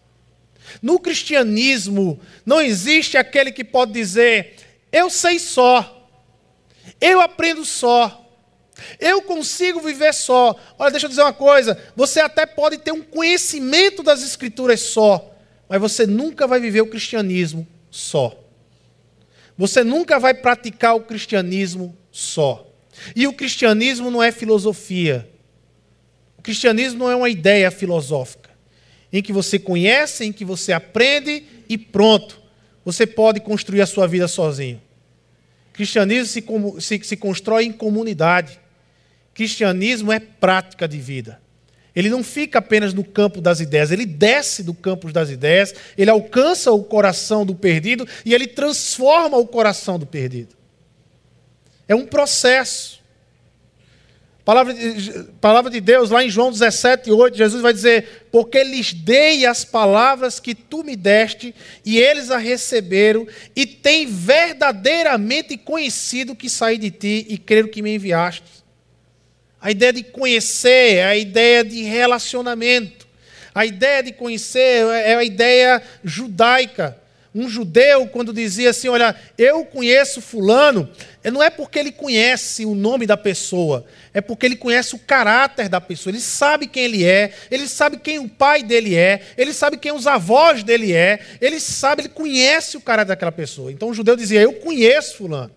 No 0.83 0.99
cristianismo 0.99 2.21
não 2.45 2.61
existe 2.61 3.17
aquele 3.17 3.53
que 3.53 3.65
pode 3.65 3.93
dizer, 3.93 4.57
eu 4.93 5.09
sei 5.09 5.39
só, 5.39 6.09
eu 7.01 7.21
aprendo 7.21 7.65
só. 7.65 8.26
Eu 9.01 9.23
consigo 9.23 9.81
viver 9.81 10.13
só. 10.13 10.55
Olha, 10.79 10.91
deixa 10.91 11.07
eu 11.07 11.11
dizer 11.11 11.23
uma 11.23 11.33
coisa: 11.33 11.79
você 11.95 12.21
até 12.21 12.45
pode 12.45 12.79
ter 12.79 12.93
um 12.93 13.03
conhecimento 13.03 14.03
das 14.03 14.23
Escrituras 14.23 14.81
só, 14.81 15.35
mas 15.69 15.81
você 15.81 16.07
nunca 16.07 16.47
vai 16.47 16.61
viver 16.61 16.83
o 16.83 16.87
cristianismo 16.87 17.67
só. 17.91 18.39
Você 19.57 19.83
nunca 19.83 20.19
vai 20.19 20.35
praticar 20.35 20.95
o 20.95 21.01
cristianismo 21.01 21.97
só. 22.13 22.71
E 23.15 23.27
o 23.27 23.33
cristianismo 23.33 24.11
não 24.11 24.23
é 24.23 24.31
filosofia. 24.31 25.29
O 26.39 26.43
cristianismo 26.43 26.99
não 26.99 27.11
é 27.11 27.17
uma 27.17 27.29
ideia 27.29 27.71
filosófica, 27.71 28.51
em 29.13 29.23
que 29.23 29.33
você 29.33 29.59
conhece, 29.59 30.25
em 30.25 30.33
que 30.33 30.45
você 30.45 30.73
aprende 30.73 31.45
e 31.69 31.79
pronto. 31.79 32.41
Você 32.85 33.07
pode 33.07 33.41
construir 33.41 33.81
a 33.81 33.87
sua 33.87 34.07
vida 34.07 34.29
sozinho. 34.29 34.81
O 35.71 35.73
cristianismo 35.73 36.27
se, 36.27 36.45
se, 36.81 37.05
se 37.05 37.17
constrói 37.17 37.65
em 37.65 37.73
comunidade. 37.73 38.61
Cristianismo 39.37 40.11
é 40.11 40.19
prática 40.19 40.89
de 40.89 40.97
vida. 40.97 41.39
Ele 41.95 42.09
não 42.09 42.25
fica 42.25 42.59
apenas 42.59 42.95
no 42.95 43.05
campo 43.05 43.39
das 43.39 43.61
ideias, 43.61 43.91
ele 43.91 44.07
desce 44.07 44.63
do 44.63 44.73
campo 44.73 45.13
das 45.13 45.29
ideias, 45.29 45.75
ele 45.97 46.09
alcança 46.11 46.73
o 46.73 46.83
coração 46.83 47.45
do 47.45 47.55
perdido 47.55 48.09
e 48.25 48.33
ele 48.33 48.47
transforma 48.47 49.37
o 49.37 49.47
coração 49.47 49.99
do 49.99 50.07
perdido. 50.07 50.57
É 51.87 51.95
um 51.95 52.07
processo. 52.07 53.05
Palavra 54.43 54.73
de, 54.73 55.25
palavra 55.39 55.71
de 55.71 55.81
Deus, 55.83 56.09
lá 56.09 56.25
em 56.25 56.31
João 56.31 56.51
17, 56.51 57.11
8, 57.11 57.37
Jesus 57.37 57.61
vai 57.61 57.75
dizer: 57.75 58.29
Porque 58.33 58.65
lhes 58.65 58.95
dei 58.95 59.45
as 59.45 59.67
palavras 59.67 60.41
que 60.41 60.55
tu 60.55 60.83
me 60.83 60.97
deste, 60.97 61.55
e 61.85 61.99
eles 61.99 62.31
a 62.31 62.39
receberam, 62.39 63.27
e 63.55 63.67
têm 63.67 64.07
verdadeiramente 64.07 65.59
conhecido 65.59 66.35
que 66.35 66.49
saí 66.49 66.79
de 66.79 66.91
ti, 66.91 67.27
e 67.29 67.37
creram 67.37 67.69
que 67.69 67.83
me 67.83 67.95
enviaste. 67.95 68.56
A 69.67 69.73
ideia 69.73 69.93
de 69.93 70.05
conhecer, 70.05 71.03
a 71.05 71.17
ideia 71.17 71.65
de 71.65 71.83
relacionamento. 71.83 73.05
A 73.53 73.67
ideia 73.67 74.01
de 74.01 74.13
conhecer 74.13 74.87
é 75.05 75.17
a 75.17 75.25
ideia 75.25 75.83
judaica. 76.05 76.97
Um 77.35 77.49
judeu, 77.49 78.07
quando 78.07 78.33
dizia 78.33 78.71
assim: 78.71 78.87
Olha, 78.87 79.17
eu 79.37 79.65
conheço 79.65 80.21
Fulano, 80.21 80.89
não 81.25 81.43
é 81.43 81.51
porque 81.51 81.81
ele 81.81 81.91
conhece 81.91 82.65
o 82.65 82.77
nome 82.77 83.09
da 83.09 83.17
pessoa, 83.17 83.85
é 84.15 84.21
porque 84.21 84.47
ele 84.47 84.55
conhece 84.55 84.95
o 84.95 85.01
caráter 85.01 85.69
da 85.69 85.81
pessoa. 85.81 86.13
Ele 86.13 86.21
sabe 86.21 86.69
quem 86.69 86.85
ele 86.85 87.05
é, 87.05 87.33
ele 87.51 87.67
sabe 87.67 87.97
quem 87.97 88.21
o 88.21 88.29
pai 88.29 88.63
dele 88.63 88.95
é, 88.95 89.21
ele 89.37 89.53
sabe 89.53 89.79
quem 89.79 89.91
os 89.91 90.07
avós 90.07 90.63
dele 90.63 90.93
é, 90.93 91.19
ele 91.41 91.59
sabe, 91.59 92.03
ele 92.03 92.09
conhece 92.11 92.77
o 92.77 92.81
caráter 92.81 93.09
daquela 93.09 93.33
pessoa. 93.33 93.73
Então 93.73 93.89
o 93.89 93.95
judeu 93.95 94.15
dizia: 94.15 94.41
Eu 94.41 94.53
conheço 94.53 95.17
Fulano. 95.17 95.56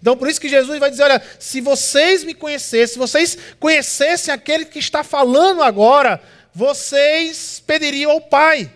Então, 0.00 0.16
por 0.16 0.28
isso 0.28 0.40
que 0.40 0.48
Jesus 0.48 0.78
vai 0.78 0.90
dizer: 0.90 1.04
olha, 1.04 1.22
se 1.38 1.60
vocês 1.60 2.24
me 2.24 2.34
conhecessem, 2.34 2.94
se 2.94 2.98
vocês 2.98 3.36
conhecessem 3.58 4.32
aquele 4.32 4.64
que 4.64 4.78
está 4.78 5.04
falando 5.04 5.62
agora, 5.62 6.20
vocês 6.54 7.62
pediriam 7.66 8.10
ao 8.10 8.20
Pai. 8.20 8.70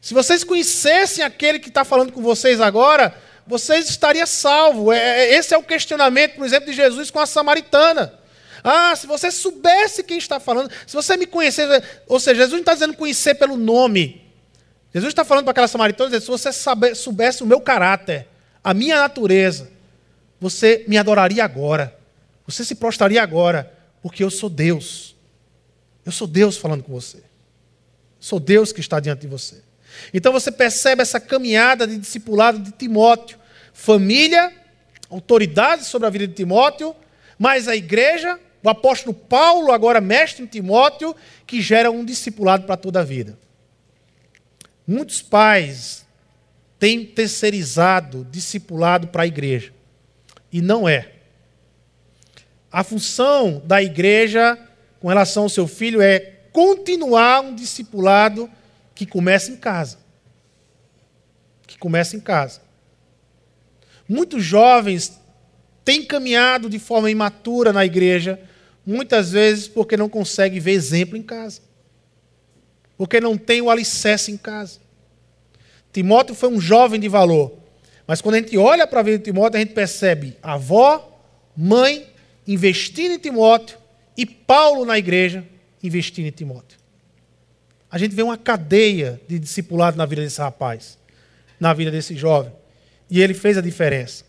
Se 0.00 0.14
vocês 0.14 0.44
conhecessem 0.44 1.24
aquele 1.24 1.58
que 1.58 1.68
está 1.68 1.84
falando 1.84 2.12
com 2.12 2.22
vocês 2.22 2.60
agora, 2.60 3.14
vocês 3.46 3.88
estariam 3.90 4.26
salvos. 4.26 4.94
É, 4.94 5.24
é, 5.24 5.34
esse 5.34 5.52
é 5.52 5.58
o 5.58 5.62
questionamento, 5.62 6.36
por 6.36 6.46
exemplo, 6.46 6.70
de 6.70 6.72
Jesus 6.74 7.10
com 7.10 7.18
a 7.18 7.26
samaritana. 7.26 8.14
Ah, 8.62 8.94
se 8.94 9.06
você 9.06 9.30
soubesse 9.30 10.02
quem 10.02 10.18
está 10.18 10.38
falando, 10.38 10.70
se 10.86 10.94
você 10.94 11.16
me 11.16 11.26
conhecesse, 11.26 11.82
ou 12.06 12.20
seja, 12.20 12.36
Jesus 12.36 12.52
não 12.52 12.60
está 12.60 12.74
dizendo 12.74 12.94
conhecer 12.94 13.34
pelo 13.34 13.56
nome. 13.56 14.24
Jesus 14.92 15.12
está 15.12 15.24
falando 15.24 15.44
para 15.44 15.52
aquela 15.52 15.68
samaritana, 15.68 16.20
se 16.20 16.26
você 16.26 16.50
soubesse 16.94 17.42
o 17.42 17.46
meu 17.46 17.60
caráter, 17.60 18.26
a 18.62 18.74
minha 18.74 18.98
natureza, 18.98 19.70
você 20.40 20.84
me 20.88 20.96
adoraria 20.96 21.44
agora. 21.44 21.96
Você 22.46 22.64
se 22.64 22.74
prostraria 22.74 23.22
agora, 23.22 23.72
porque 24.02 24.22
eu 24.24 24.30
sou 24.30 24.48
Deus. 24.48 25.16
Eu 26.04 26.12
sou 26.12 26.26
Deus 26.26 26.56
falando 26.56 26.82
com 26.82 26.92
você. 26.92 27.22
Sou 28.18 28.40
Deus 28.40 28.72
que 28.72 28.80
está 28.80 28.98
diante 28.98 29.20
de 29.20 29.26
você. 29.26 29.62
Então 30.12 30.32
você 30.32 30.50
percebe 30.50 31.02
essa 31.02 31.20
caminhada 31.20 31.86
de 31.86 31.98
discipulado 31.98 32.58
de 32.58 32.72
Timóteo. 32.72 33.38
Família, 33.72 34.52
autoridade 35.10 35.84
sobre 35.84 36.06
a 36.06 36.10
vida 36.10 36.26
de 36.26 36.34
Timóteo, 36.34 36.94
mas 37.38 37.68
a 37.68 37.76
igreja, 37.76 38.38
o 38.62 38.68
apóstolo 38.68 39.14
Paulo, 39.14 39.72
agora 39.72 40.00
mestre 40.00 40.42
em 40.42 40.46
Timóteo, 40.46 41.14
que 41.46 41.60
gera 41.60 41.90
um 41.90 42.04
discipulado 42.04 42.64
para 42.64 42.76
toda 42.76 43.00
a 43.00 43.04
vida. 43.04 43.38
Muitos 44.86 45.22
pais 45.22 46.06
tem 46.78 47.04
terceirizado, 47.04 48.26
discipulado 48.30 49.08
para 49.08 49.24
a 49.24 49.26
igreja. 49.26 49.72
E 50.52 50.60
não 50.60 50.88
é. 50.88 51.12
A 52.70 52.84
função 52.84 53.62
da 53.64 53.82
igreja 53.82 54.58
com 55.00 55.08
relação 55.08 55.44
ao 55.44 55.48
seu 55.48 55.66
filho 55.66 56.00
é 56.00 56.18
continuar 56.52 57.40
um 57.40 57.54
discipulado 57.54 58.50
que 58.94 59.06
começa 59.06 59.50
em 59.50 59.56
casa. 59.56 59.98
Que 61.66 61.78
começa 61.78 62.16
em 62.16 62.20
casa. 62.20 62.60
Muitos 64.08 64.42
jovens 64.42 65.20
têm 65.84 66.04
caminhado 66.04 66.68
de 66.68 66.78
forma 66.78 67.10
imatura 67.10 67.72
na 67.72 67.84
igreja, 67.84 68.40
muitas 68.84 69.32
vezes 69.32 69.68
porque 69.68 69.96
não 69.96 70.08
conseguem 70.08 70.60
ver 70.60 70.72
exemplo 70.72 71.16
em 71.16 71.22
casa. 71.22 71.60
Porque 72.96 73.20
não 73.20 73.36
tem 73.36 73.60
o 73.60 73.70
alicerce 73.70 74.32
em 74.32 74.36
casa. 74.36 74.80
Timóteo 75.98 76.32
foi 76.32 76.48
um 76.48 76.60
jovem 76.60 77.00
de 77.00 77.08
valor. 77.08 77.52
Mas 78.06 78.20
quando 78.20 78.36
a 78.36 78.38
gente 78.38 78.56
olha 78.56 78.86
para 78.86 79.00
a 79.00 79.02
vida 79.02 79.18
de 79.18 79.24
Timóteo, 79.24 79.56
a 79.56 79.60
gente 79.60 79.74
percebe 79.74 80.36
avó, 80.40 81.20
mãe 81.56 82.06
investindo 82.46 83.14
em 83.14 83.18
Timóteo 83.18 83.76
e 84.16 84.24
Paulo 84.24 84.84
na 84.84 84.96
igreja 84.96 85.44
investindo 85.82 86.26
em 86.26 86.30
Timóteo. 86.30 86.78
A 87.90 87.98
gente 87.98 88.14
vê 88.14 88.22
uma 88.22 88.38
cadeia 88.38 89.20
de 89.26 89.40
discipulado 89.40 89.96
na 89.96 90.06
vida 90.06 90.22
desse 90.22 90.40
rapaz, 90.40 90.96
na 91.58 91.74
vida 91.74 91.90
desse 91.90 92.14
jovem. 92.14 92.52
E 93.10 93.20
ele 93.20 93.34
fez 93.34 93.58
a 93.58 93.60
diferença. 93.60 94.24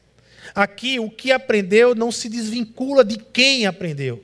Aqui, 0.55 0.99
o 0.99 1.07
que 1.07 1.31
aprendeu 1.31 1.93
não 1.93 2.11
se 2.11 2.29
desvincula 2.29 3.05
de 3.05 3.17
quem 3.17 3.67
aprendeu. 3.67 4.23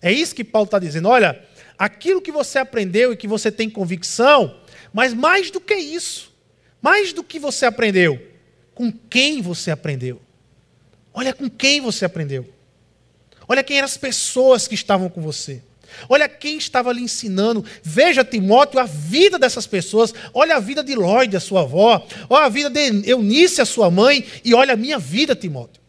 É 0.00 0.10
isso 0.10 0.34
que 0.34 0.42
Paulo 0.42 0.64
está 0.64 0.78
dizendo. 0.78 1.10
Olha, 1.10 1.44
aquilo 1.78 2.22
que 2.22 2.32
você 2.32 2.58
aprendeu 2.58 3.12
e 3.12 3.18
que 3.18 3.28
você 3.28 3.52
tem 3.52 3.68
convicção, 3.68 4.58
mas 4.94 5.12
mais 5.12 5.50
do 5.50 5.60
que 5.60 5.74
isso, 5.74 6.34
mais 6.80 7.12
do 7.12 7.24
que 7.24 7.38
você 7.38 7.66
aprendeu, 7.66 8.20
com 8.74 8.92
quem 8.92 9.40
você 9.40 9.70
aprendeu. 9.70 10.20
Olha 11.12 11.32
com 11.32 11.48
quem 11.48 11.80
você 11.80 12.04
aprendeu. 12.04 12.46
Olha 13.48 13.62
quem 13.62 13.78
eram 13.78 13.86
as 13.86 13.96
pessoas 13.96 14.68
que 14.68 14.74
estavam 14.74 15.08
com 15.08 15.22
você. 15.22 15.62
Olha 16.08 16.28
quem 16.28 16.58
estava 16.58 16.92
lhe 16.92 17.00
ensinando. 17.00 17.64
Veja, 17.82 18.24
Timóteo, 18.24 18.78
a 18.78 18.84
vida 18.84 19.38
dessas 19.38 19.66
pessoas. 19.66 20.12
Olha 20.34 20.56
a 20.56 20.60
vida 20.60 20.82
de 20.82 20.94
Lloyd, 20.94 21.36
a 21.36 21.40
sua 21.40 21.62
avó. 21.62 22.06
Olha 22.28 22.46
a 22.46 22.48
vida 22.48 22.68
de 22.68 23.08
Eunice, 23.08 23.60
a 23.60 23.64
sua 23.64 23.90
mãe. 23.90 24.24
E 24.44 24.54
olha 24.54 24.74
a 24.74 24.76
minha 24.76 24.98
vida, 24.98 25.34
Timóteo. 25.34 25.80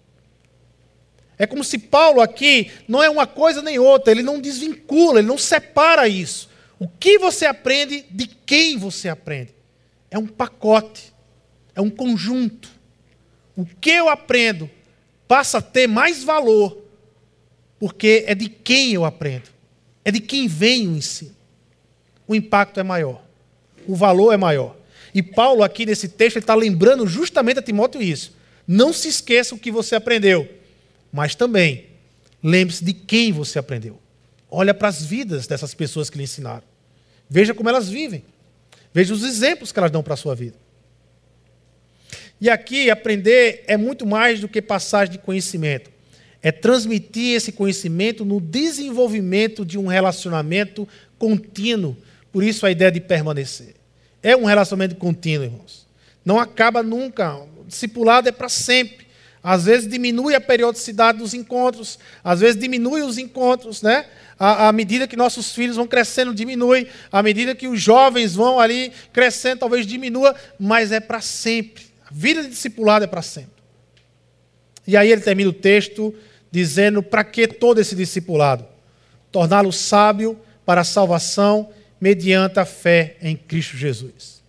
É 1.38 1.45
como 1.45 1.63
se 1.63 1.77
Paulo 1.77 2.21
aqui 2.21 2.71
não 2.88 3.03
é 3.03 3.09
uma 3.09 3.27
coisa 3.27 3.61
nem 3.61 3.77
outra. 3.77 4.11
Ele 4.11 4.23
não 4.23 4.39
desvincula, 4.39 5.19
ele 5.19 5.27
não 5.27 5.38
separa 5.38 6.07
isso. 6.07 6.49
O 6.79 6.88
que 6.88 7.19
você 7.19 7.45
aprende 7.45 8.05
de 8.09 8.27
quem 8.27 8.77
você 8.77 9.09
aprende. 9.09 9.57
É 10.10 10.18
um 10.18 10.28
pacote. 10.28 11.14
É 11.76 11.82
um 11.82 11.89
conjunto. 11.89 12.70
O 13.55 13.66
que 13.66 13.91
eu 13.91 14.10
aprendo 14.10 14.70
passa 15.28 15.58
a 15.58 15.62
ter 15.62 15.88
mais 15.88 16.24
valor 16.24 16.88
porque 17.80 18.24
é 18.28 18.34
de 18.34 18.49
quem 18.49 18.93
eu 18.93 19.05
aprendo. 19.05 19.49
É 20.03 20.12
de 20.12 20.20
quem 20.20 20.47
vem 20.47 20.88
o 20.88 20.97
ensino. 20.97 21.36
O 22.28 22.36
impacto 22.36 22.80
é 22.80 22.84
maior. 22.84 23.24
O 23.88 23.95
valor 23.95 24.34
é 24.34 24.38
maior. 24.38 24.76
E 25.14 25.22
Paulo, 25.22 25.64
aqui 25.64 25.86
nesse 25.86 26.10
texto, 26.10 26.38
está 26.38 26.55
lembrando 26.55 27.08
justamente 27.08 27.60
a 27.60 27.62
Timóteo 27.62 28.01
isso. 28.01 28.36
Não 28.68 28.91
se 28.91 29.08
esqueça 29.08 29.55
o 29.55 29.60
que 29.60 29.72
você 29.72 29.95
aprendeu, 29.95 30.47
mas 31.12 31.36
também 31.36 31.86
lembre-se 32.43 32.84
de 32.84 32.93
quem 32.93 33.32
você 33.32 33.58
aprendeu. 33.58 33.99
Olha 34.49 34.74
para 34.74 34.88
as 34.88 35.03
vidas 35.03 35.47
dessas 35.47 35.74
pessoas 35.74 36.10
que 36.10 36.18
lhe 36.18 36.24
ensinaram. 36.24 36.64
Veja 37.30 37.53
como 37.53 37.70
elas 37.70 37.89
vivem. 37.89 38.24
Veja 38.97 39.13
os 39.13 39.23
exemplos 39.23 39.71
que 39.71 39.77
elas 39.77 39.91
dão 39.91 40.01
para 40.01 40.15
a 40.15 40.17
sua 40.17 40.33
vida. 40.33 40.55
E 42.41 42.49
aqui, 42.49 42.89
aprender 42.89 43.63
é 43.67 43.77
muito 43.77 44.05
mais 44.05 44.39
do 44.39 44.47
que 44.47 44.61
passagem 44.61 45.11
de 45.11 45.17
conhecimento 45.19 45.91
é 46.41 46.51
transmitir 46.51 47.35
esse 47.35 47.51
conhecimento 47.51 48.23
no 48.23 48.39
desenvolvimento 48.39 49.65
de 49.65 49.77
um 49.77 49.87
relacionamento 49.87 50.87
contínuo. 51.17 51.97
Por 52.31 52.43
isso 52.43 52.65
a 52.65 52.71
ideia 52.71 52.91
de 52.91 53.01
permanecer. 53.01 53.75
É 54.21 54.35
um 54.35 54.45
relacionamento 54.45 54.95
contínuo, 54.95 55.45
irmãos. 55.45 55.87
Não 56.23 56.39
acaba 56.39 56.83
nunca. 56.83 57.37
Discipulado 57.67 58.29
é 58.29 58.31
para 58.31 58.49
sempre. 58.49 59.07
Às 59.43 59.65
vezes 59.65 59.89
diminui 59.89 60.35
a 60.35 60.41
periodicidade 60.41 61.19
dos 61.19 61.33
encontros, 61.33 61.99
às 62.23 62.39
vezes 62.39 62.59
diminui 62.59 63.01
os 63.01 63.17
encontros, 63.17 63.81
né? 63.81 64.05
À, 64.39 64.71
medida 64.71 65.07
que 65.07 65.15
nossos 65.15 65.51
filhos 65.51 65.77
vão 65.77 65.88
crescendo, 65.88 66.33
diminui. 66.33 66.88
À 67.11 67.23
medida 67.23 67.55
que 67.55 67.67
os 67.67 67.81
jovens 67.81 68.35
vão 68.35 68.59
ali 68.59 68.91
crescendo, 69.11 69.59
talvez 69.59 69.85
diminua, 69.85 70.35
mas 70.59 70.91
é 70.91 70.99
para 70.99 71.21
sempre. 71.21 71.85
A 72.05 72.09
vida 72.11 72.43
de 72.43 72.49
discipulado 72.49 73.03
é 73.05 73.07
para 73.07 73.21
sempre. 73.21 73.57
E 74.85 74.95
aí 74.95 75.11
ele 75.11 75.21
termina 75.21 75.49
o 75.49 75.53
texto 75.53 76.13
dizendo: 76.51 77.01
para 77.01 77.23
que 77.23 77.47
todo 77.47 77.79
esse 77.79 77.95
discipulado? 77.95 78.65
Torná-lo 79.31 79.71
sábio 79.71 80.39
para 80.65 80.81
a 80.81 80.85
salvação 80.85 81.69
mediante 81.99 82.59
a 82.59 82.65
fé 82.65 83.17
em 83.21 83.35
Cristo 83.35 83.75
Jesus. 83.75 84.43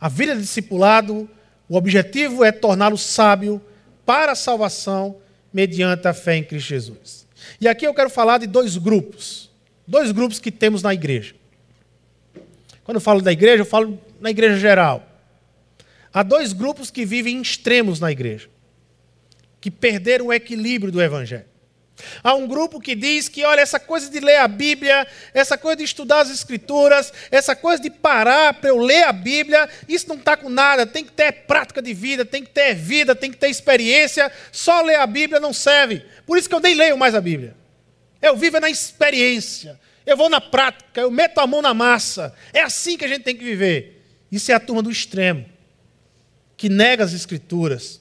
A 0.00 0.08
vida 0.08 0.34
de 0.34 0.42
discipulado, 0.42 1.28
o 1.68 1.76
objetivo 1.76 2.44
é 2.44 2.52
torná-lo 2.52 2.96
sábio 2.96 3.60
para 4.04 4.32
a 4.32 4.34
salvação 4.34 5.16
mediante 5.52 6.08
a 6.08 6.12
fé 6.12 6.36
em 6.36 6.44
Cristo 6.44 6.68
Jesus. 6.68 7.26
E 7.60 7.68
aqui 7.68 7.86
eu 7.86 7.94
quero 7.94 8.10
falar 8.10 8.38
de 8.38 8.46
dois 8.46 8.76
grupos, 8.76 9.50
dois 9.86 10.10
grupos 10.12 10.38
que 10.38 10.50
temos 10.50 10.82
na 10.82 10.92
igreja. 10.92 11.34
Quando 12.82 12.96
eu 12.96 13.00
falo 13.00 13.22
da 13.22 13.32
igreja, 13.32 13.62
eu 13.62 13.66
falo 13.66 13.98
na 14.20 14.30
igreja 14.30 14.58
geral. 14.58 15.06
Há 16.12 16.22
dois 16.22 16.52
grupos 16.52 16.90
que 16.90 17.04
vivem 17.04 17.36
em 17.36 17.42
extremos 17.42 17.98
na 17.98 18.10
igreja 18.12 18.48
que 19.64 19.70
perderam 19.70 20.26
o 20.26 20.32
equilíbrio 20.32 20.92
do 20.92 21.00
Evangelho. 21.00 21.46
Há 22.22 22.34
um 22.34 22.46
grupo 22.46 22.80
que 22.80 22.94
diz 22.94 23.28
que, 23.28 23.44
olha, 23.44 23.60
essa 23.60 23.78
coisa 23.78 24.10
de 24.10 24.18
ler 24.18 24.38
a 24.38 24.48
Bíblia, 24.48 25.06
essa 25.32 25.56
coisa 25.56 25.76
de 25.76 25.84
estudar 25.84 26.20
as 26.20 26.30
Escrituras, 26.30 27.12
essa 27.30 27.54
coisa 27.54 27.82
de 27.82 27.90
parar 27.90 28.54
para 28.54 28.70
eu 28.70 28.78
ler 28.78 29.04
a 29.04 29.12
Bíblia, 29.12 29.68
isso 29.88 30.08
não 30.08 30.16
está 30.16 30.36
com 30.36 30.48
nada, 30.48 30.86
tem 30.86 31.04
que 31.04 31.12
ter 31.12 31.30
prática 31.32 31.80
de 31.80 31.94
vida, 31.94 32.24
tem 32.24 32.42
que 32.42 32.50
ter 32.50 32.74
vida, 32.74 33.14
tem 33.14 33.30
que 33.30 33.36
ter 33.36 33.48
experiência, 33.48 34.30
só 34.50 34.82
ler 34.82 34.96
a 34.96 35.06
Bíblia 35.06 35.38
não 35.38 35.52
serve. 35.52 36.04
Por 36.26 36.36
isso 36.36 36.48
que 36.48 36.54
eu 36.54 36.60
nem 36.60 36.74
leio 36.74 36.98
mais 36.98 37.14
a 37.14 37.20
Bíblia. 37.20 37.56
Eu 38.20 38.36
vivo 38.36 38.58
na 38.58 38.70
experiência, 38.70 39.78
eu 40.04 40.16
vou 40.16 40.28
na 40.28 40.40
prática, 40.40 41.00
eu 41.00 41.10
meto 41.10 41.38
a 41.38 41.46
mão 41.46 41.62
na 41.62 41.74
massa. 41.74 42.34
É 42.52 42.60
assim 42.60 42.96
que 42.96 43.04
a 43.04 43.08
gente 43.08 43.22
tem 43.22 43.36
que 43.36 43.44
viver. 43.44 44.02
Isso 44.32 44.50
é 44.50 44.54
a 44.54 44.60
turma 44.60 44.82
do 44.82 44.90
extremo, 44.90 45.46
que 46.56 46.68
nega 46.68 47.04
as 47.04 47.12
Escrituras 47.12 48.00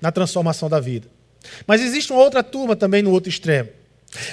na 0.00 0.12
transformação 0.12 0.68
da 0.68 0.78
vida. 0.78 1.17
Mas 1.66 1.80
existe 1.80 2.12
uma 2.12 2.22
outra 2.22 2.42
turma 2.42 2.76
também 2.76 3.02
no 3.02 3.10
outro 3.10 3.28
extremo. 3.28 3.70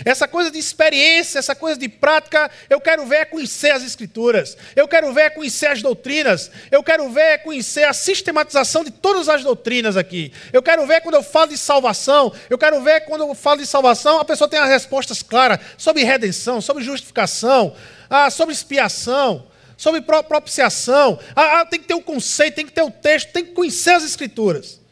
Essa 0.05 0.26
coisa 0.26 0.49
de 0.49 0.57
experiência, 0.57 1.38
essa 1.38 1.53
coisa 1.53 1.78
de 1.78 1.89
prática, 1.89 2.49
eu 2.70 2.80
quero 2.80 3.05
ver 3.05 3.16
é 3.16 3.26
conhecer 3.26 3.72
as 3.72 3.84
Escrituras, 3.84 4.57
eu 4.74 4.88
quero 4.88 5.11
ver 5.13 5.22
é 5.22 5.30
conhecer 5.30 5.68
as 5.68 5.82
doutrinas, 5.82 6.49
eu 6.72 6.82
quero 6.82 7.09
ver 7.09 7.22
é 7.22 7.38
conhecer 7.38 7.84
a 7.84 7.93
sistematização 7.93 8.86
de 8.86 8.91
todas 8.91 9.28
as 9.28 9.43
doutrinas 9.43 9.97
aqui. 9.97 10.32
Eu 10.53 10.63
quero 10.63 10.88
ver 10.88 11.01
quando 11.01 11.16
eu 11.16 11.24
falo 11.24 11.49
de 11.49 11.57
salvação, 11.57 12.32
eu 12.49 12.57
quero 12.57 12.82
ver 12.82 13.01
quando 13.01 13.22
eu 13.22 13.36
falo 13.36 13.59
de 13.59 13.68
salvação, 13.68 14.20
a 14.20 14.26
pessoa 14.26 14.47
tem 14.47 14.59
as 14.59 14.70
respostas 14.70 15.22
claras 15.22 15.59
sobre 15.78 16.03
redenção, 16.03 16.61
sobre 16.61 16.82
justificação, 16.82 17.76
ah, 18.09 18.30
sobre 18.30 18.53
expiação, 18.53 19.45
sobre 19.76 20.01
propiciação. 20.01 21.20
Ah, 21.36 21.61
ah, 21.61 21.66
tem 21.66 21.82
que 21.82 21.88
ter 21.88 21.95
o 21.95 21.97
um 21.97 22.01
conceito, 22.01 22.55
tem 22.55 22.66
que 22.66 22.72
ter 22.72 22.82
o 22.82 22.88
um 22.88 22.91
texto, 22.91 23.34
tem 23.34 23.43
que 23.43 23.51
conhecer 23.51 23.91
as 23.91 24.05
Escrituras. 24.05 24.84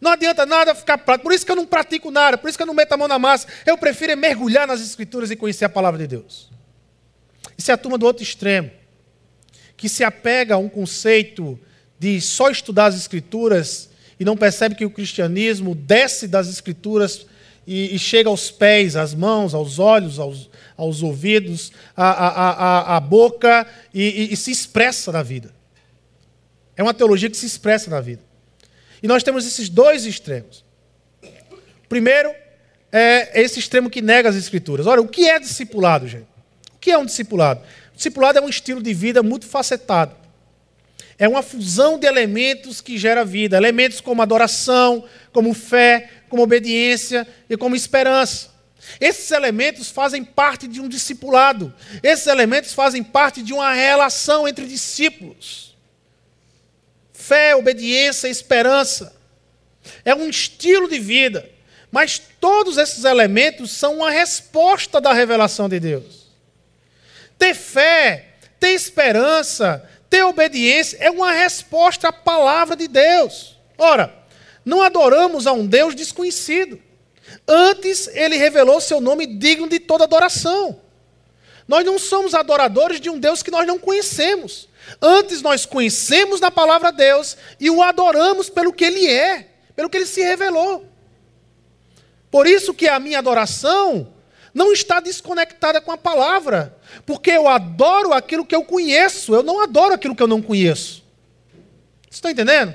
Não 0.00 0.12
adianta 0.12 0.44
nada 0.44 0.74
ficar 0.74 0.98
prático. 0.98 1.24
Por 1.24 1.34
isso 1.34 1.46
que 1.46 1.52
eu 1.52 1.56
não 1.56 1.66
pratico 1.66 2.10
nada, 2.10 2.36
por 2.36 2.48
isso 2.48 2.58
que 2.58 2.62
eu 2.62 2.66
não 2.66 2.74
meto 2.74 2.92
a 2.92 2.96
mão 2.96 3.08
na 3.08 3.18
massa. 3.18 3.46
Eu 3.64 3.78
prefiro 3.78 4.12
é 4.12 4.16
mergulhar 4.16 4.66
nas 4.66 4.80
Escrituras 4.80 5.30
e 5.30 5.36
conhecer 5.36 5.64
a 5.64 5.68
palavra 5.68 5.98
de 5.98 6.06
Deus. 6.06 6.50
Isso 7.56 7.70
é 7.70 7.74
a 7.74 7.78
turma 7.78 7.96
do 7.96 8.06
outro 8.06 8.22
extremo, 8.22 8.70
que 9.76 9.88
se 9.88 10.02
apega 10.04 10.54
a 10.54 10.58
um 10.58 10.68
conceito 10.68 11.58
de 11.98 12.20
só 12.20 12.50
estudar 12.50 12.86
as 12.86 12.96
Escrituras 12.96 13.90
e 14.18 14.24
não 14.24 14.36
percebe 14.36 14.74
que 14.74 14.84
o 14.84 14.90
cristianismo 14.90 15.74
desce 15.74 16.28
das 16.28 16.48
Escrituras 16.48 17.26
e, 17.66 17.94
e 17.94 17.98
chega 17.98 18.28
aos 18.28 18.50
pés, 18.50 18.96
às 18.96 19.14
mãos, 19.14 19.54
aos 19.54 19.78
olhos, 19.78 20.18
aos, 20.18 20.50
aos 20.76 21.02
ouvidos, 21.02 21.72
à, 21.96 22.10
à, 22.10 22.50
à, 22.50 22.96
à 22.96 23.00
boca 23.00 23.66
e, 23.92 24.02
e, 24.02 24.32
e 24.32 24.36
se 24.36 24.50
expressa 24.50 25.10
na 25.10 25.22
vida. 25.22 25.54
É 26.76 26.82
uma 26.82 26.94
teologia 26.94 27.30
que 27.30 27.36
se 27.36 27.46
expressa 27.46 27.88
na 27.88 28.00
vida. 28.00 28.22
E 29.04 29.06
nós 29.06 29.22
temos 29.22 29.46
esses 29.46 29.68
dois 29.68 30.06
extremos. 30.06 30.64
Primeiro, 31.90 32.34
é 32.90 33.38
esse 33.42 33.58
extremo 33.58 33.90
que 33.90 34.00
nega 34.00 34.30
as 34.30 34.34
escrituras. 34.34 34.86
Olha, 34.86 35.02
o 35.02 35.06
que 35.06 35.28
é 35.28 35.38
discipulado, 35.38 36.08
gente? 36.08 36.26
O 36.74 36.78
que 36.80 36.90
é 36.90 36.96
um 36.96 37.04
discipulado? 37.04 37.60
Discipulado 37.94 38.38
é 38.38 38.40
um 38.40 38.48
estilo 38.48 38.82
de 38.82 38.94
vida 38.94 39.22
muito 39.22 39.44
facetado. 39.44 40.16
É 41.18 41.28
uma 41.28 41.42
fusão 41.42 41.98
de 41.98 42.06
elementos 42.06 42.80
que 42.80 42.96
gera 42.96 43.26
vida. 43.26 43.58
Elementos 43.58 44.00
como 44.00 44.22
adoração, 44.22 45.04
como 45.34 45.52
fé, 45.52 46.08
como 46.30 46.42
obediência 46.42 47.28
e 47.50 47.58
como 47.58 47.76
esperança. 47.76 48.54
Esses 48.98 49.30
elementos 49.32 49.90
fazem 49.90 50.24
parte 50.24 50.66
de 50.66 50.80
um 50.80 50.88
discipulado. 50.88 51.74
Esses 52.02 52.26
elementos 52.26 52.72
fazem 52.72 53.02
parte 53.02 53.42
de 53.42 53.52
uma 53.52 53.70
relação 53.70 54.48
entre 54.48 54.66
discípulos 54.66 55.73
fé, 57.26 57.56
obediência, 57.56 58.28
esperança. 58.28 59.14
É 60.04 60.14
um 60.14 60.28
estilo 60.28 60.88
de 60.88 60.98
vida. 60.98 61.48
Mas 61.90 62.20
todos 62.40 62.76
esses 62.76 63.04
elementos 63.04 63.70
são 63.70 63.98
uma 63.98 64.10
resposta 64.10 65.00
da 65.00 65.12
revelação 65.12 65.68
de 65.68 65.78
Deus. 65.78 66.26
Ter 67.38 67.54
fé, 67.54 68.26
ter 68.58 68.70
esperança, 68.70 69.88
ter 70.10 70.22
obediência 70.24 70.96
é 71.00 71.10
uma 71.10 71.32
resposta 71.32 72.08
à 72.08 72.12
palavra 72.12 72.76
de 72.76 72.88
Deus. 72.88 73.56
Ora, 73.78 74.12
não 74.64 74.82
adoramos 74.82 75.46
a 75.46 75.52
um 75.52 75.66
Deus 75.66 75.94
desconhecido. 75.94 76.80
Antes, 77.46 78.08
ele 78.08 78.36
revelou 78.36 78.80
seu 78.80 79.00
nome 79.00 79.26
digno 79.26 79.68
de 79.68 79.78
toda 79.78 80.04
adoração. 80.04 80.80
Nós 81.66 81.84
não 81.84 81.98
somos 81.98 82.34
adoradores 82.34 83.00
de 83.00 83.08
um 83.08 83.18
Deus 83.18 83.42
que 83.42 83.50
nós 83.50 83.66
não 83.66 83.78
conhecemos. 83.78 84.68
Antes 85.00 85.42
nós 85.42 85.66
conhecemos 85.66 86.40
na 86.40 86.50
palavra 86.50 86.92
Deus 86.92 87.36
e 87.58 87.70
o 87.70 87.82
adoramos 87.82 88.48
pelo 88.48 88.72
que 88.72 88.84
ele 88.84 89.06
é, 89.06 89.48
pelo 89.74 89.90
que 89.90 89.96
ele 89.96 90.06
se 90.06 90.22
revelou. 90.22 90.86
Por 92.30 92.46
isso 92.46 92.74
que 92.74 92.88
a 92.88 92.98
minha 92.98 93.18
adoração 93.18 94.12
não 94.52 94.72
está 94.72 95.00
desconectada 95.00 95.80
com 95.80 95.90
a 95.90 95.98
palavra, 95.98 96.76
porque 97.04 97.30
eu 97.30 97.48
adoro 97.48 98.12
aquilo 98.12 98.46
que 98.46 98.54
eu 98.54 98.64
conheço, 98.64 99.34
eu 99.34 99.42
não 99.42 99.60
adoro 99.60 99.94
aquilo 99.94 100.14
que 100.14 100.22
eu 100.22 100.28
não 100.28 100.40
conheço. 100.40 101.02
Estão 102.10 102.30
entendendo? 102.30 102.74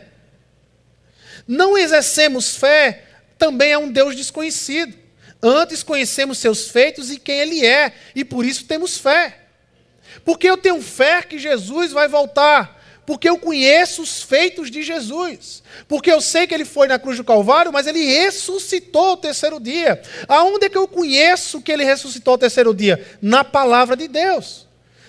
Não 1.47 1.77
exercemos 1.77 2.55
fé 2.55 3.05
também 3.37 3.73
a 3.73 3.79
um 3.79 3.89
Deus 3.89 4.15
desconhecido. 4.15 4.97
Antes 5.41 5.81
conhecemos 5.81 6.37
seus 6.37 6.67
feitos 6.67 7.09
e 7.09 7.17
quem 7.17 7.39
ele 7.39 7.65
é, 7.65 7.93
e 8.13 8.25
por 8.25 8.45
isso 8.45 8.65
temos 8.65 8.97
fé. 8.97 9.38
Porque 10.23 10.49
eu 10.49 10.57
tenho 10.57 10.81
fé 10.81 11.21
que 11.21 11.37
Jesus 11.37 11.91
vai 11.91 12.07
voltar. 12.07 12.77
porque 13.09 13.27
eu 13.27 13.39
conheço 13.39 14.03
os 14.03 14.21
feitos 14.21 14.69
de 14.69 14.83
Jesus. 14.83 15.63
Porque 15.87 16.11
eu 16.11 16.21
sei 16.21 16.45
que 16.45 16.53
ele 16.53 16.63
foi 16.63 16.87
na 16.87 16.99
cruz 16.99 17.17
do 17.17 17.23
Calvário, 17.23 17.73
mas 17.73 17.87
ele 17.87 18.05
ressuscitou 18.05 19.13
o 19.13 19.17
terceiro 19.17 19.59
dia. 19.59 19.99
Aonde 20.27 20.67
é 20.67 20.69
que 20.69 20.77
eu 20.77 20.87
conheço 20.87 21.59
que 21.59 21.71
ele 21.71 21.83
ressuscitou 21.83 22.35
o 22.35 22.37
terceiro 22.37 22.71
dia? 22.71 23.03
Na 23.19 23.43
palavra 23.43 23.97
de 23.97 24.07
Deus. 24.07 24.67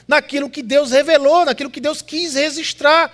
Naquilo 0.09 0.49
que 0.49 0.63
Deus 0.63 0.93
revelou, 0.93 1.45
naquilo 1.45 1.69
que 1.69 1.79
Deus 1.79 2.01
quis 2.01 2.37
registrar 2.37 3.13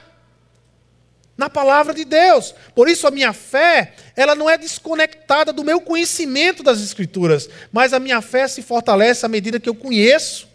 na 1.36 1.50
palavra 1.50 1.92
de 1.92 2.04
Deus. 2.04 2.54
Por 2.72 2.88
isso 2.88 3.06
a 3.06 3.10
minha 3.10 3.32
fé, 3.32 3.92
ela 4.14 4.36
não 4.36 4.48
é 4.48 4.56
desconectada 4.56 5.52
do 5.52 5.64
meu 5.64 5.80
conhecimento 5.80 6.62
das 6.62 6.80
escrituras, 6.80 7.48
mas 7.72 7.92
a 7.92 7.98
minha 7.98 8.22
fé 8.22 8.46
se 8.46 8.62
fortalece 8.62 9.26
à 9.26 9.28
medida 9.28 9.58
que 9.58 9.68
eu 9.68 9.74
conheço 9.74 10.48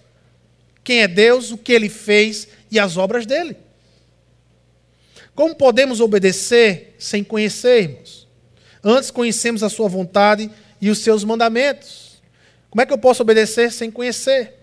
quem 0.83 1.01
é 1.01 1.07
Deus, 1.07 1.51
o 1.51 1.57
que 1.57 1.71
ele 1.71 1.89
fez 1.89 2.47
e 2.69 2.79
as 2.79 2.97
obras 2.97 3.25
dele. 3.25 3.55
Como 5.35 5.55
podemos 5.55 5.99
obedecer 5.99 6.95
sem 6.99 7.23
conhecermos? 7.23 8.27
Antes 8.83 9.11
conhecemos 9.11 9.63
a 9.63 9.69
sua 9.69 9.87
vontade 9.87 10.49
e 10.79 10.89
os 10.89 10.99
seus 10.99 11.23
mandamentos. 11.23 12.21
Como 12.69 12.81
é 12.81 12.85
que 12.85 12.93
eu 12.93 12.97
posso 12.97 13.21
obedecer 13.21 13.71
sem 13.71 13.91
conhecer? 13.91 14.53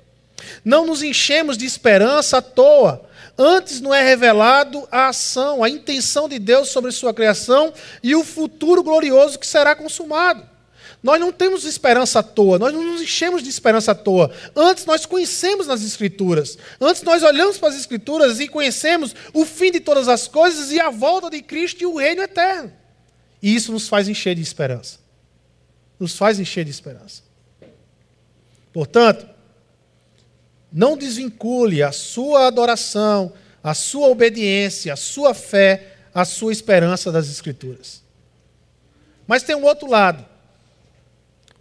Não 0.64 0.86
nos 0.86 1.02
enchemos 1.02 1.56
de 1.56 1.64
esperança 1.64 2.38
à 2.38 2.42
toa, 2.42 3.08
Antes 3.40 3.80
não 3.80 3.94
é 3.94 4.02
revelado 4.02 4.88
a 4.90 5.06
ação, 5.06 5.62
a 5.62 5.70
intenção 5.70 6.28
de 6.28 6.40
Deus 6.40 6.70
sobre 6.70 6.90
sua 6.90 7.14
criação 7.14 7.72
e 8.02 8.16
o 8.16 8.24
futuro 8.24 8.82
glorioso 8.82 9.38
que 9.38 9.46
será 9.46 9.76
consumado. 9.76 10.42
Nós 11.02 11.20
não 11.20 11.30
temos 11.32 11.64
esperança 11.64 12.18
à 12.18 12.22
toa, 12.22 12.58
nós 12.58 12.72
não 12.72 12.82
nos 12.82 13.00
enchemos 13.00 13.42
de 13.42 13.48
esperança 13.48 13.92
à 13.92 13.94
toa. 13.94 14.32
Antes 14.54 14.84
nós 14.84 15.06
conhecemos 15.06 15.66
nas 15.66 15.82
Escrituras. 15.82 16.58
Antes 16.80 17.02
nós 17.02 17.22
olhamos 17.22 17.56
para 17.56 17.68
as 17.68 17.76
Escrituras 17.76 18.40
e 18.40 18.48
conhecemos 18.48 19.14
o 19.32 19.44
fim 19.44 19.70
de 19.70 19.78
todas 19.80 20.08
as 20.08 20.26
coisas 20.26 20.72
e 20.72 20.80
a 20.80 20.90
volta 20.90 21.30
de 21.30 21.40
Cristo 21.40 21.82
e 21.82 21.86
o 21.86 21.96
reino 21.96 22.22
eterno. 22.22 22.72
E 23.40 23.54
isso 23.54 23.70
nos 23.70 23.88
faz 23.88 24.08
encher 24.08 24.34
de 24.34 24.42
esperança. 24.42 24.98
Nos 26.00 26.16
faz 26.16 26.40
encher 26.40 26.64
de 26.64 26.70
esperança. 26.70 27.22
Portanto, 28.72 29.26
não 30.72 30.96
desvincule 30.96 31.82
a 31.82 31.92
sua 31.92 32.48
adoração, 32.48 33.32
a 33.62 33.72
sua 33.72 34.08
obediência, 34.08 34.92
a 34.92 34.96
sua 34.96 35.32
fé, 35.32 35.96
a 36.12 36.24
sua 36.24 36.52
esperança 36.52 37.12
das 37.12 37.28
Escrituras. 37.28 38.02
Mas 39.28 39.44
tem 39.44 39.54
um 39.54 39.64
outro 39.64 39.88
lado. 39.88 40.26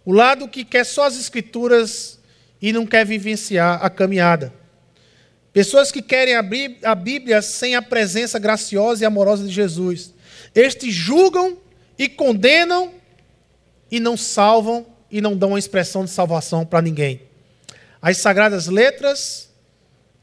O 0.08 0.12
lado 0.14 0.48
que 0.48 0.64
quer 0.64 0.84
só 0.84 1.04
as 1.04 1.20
Escrituras 1.20 2.18
e 2.62 2.72
não 2.72 2.86
quer 2.86 3.04
vivenciar 3.04 3.84
a 3.84 3.90
caminhada. 3.90 4.54
Pessoas 5.52 5.92
que 5.92 6.00
querem 6.00 6.34
abrir 6.34 6.78
a 6.82 6.94
Bíblia 6.94 7.42
sem 7.42 7.76
a 7.76 7.82
presença 7.82 8.38
graciosa 8.38 9.04
e 9.04 9.06
amorosa 9.06 9.46
de 9.46 9.52
Jesus. 9.52 10.14
Estes 10.54 10.94
julgam 10.94 11.58
e 11.98 12.08
condenam 12.08 12.94
e 13.90 14.00
não 14.00 14.16
salvam 14.16 14.86
e 15.10 15.20
não 15.20 15.36
dão 15.36 15.50
uma 15.50 15.58
expressão 15.58 16.06
de 16.06 16.10
salvação 16.10 16.64
para 16.64 16.80
ninguém. 16.80 17.20
As 18.00 18.16
sagradas 18.16 18.66
letras 18.66 19.50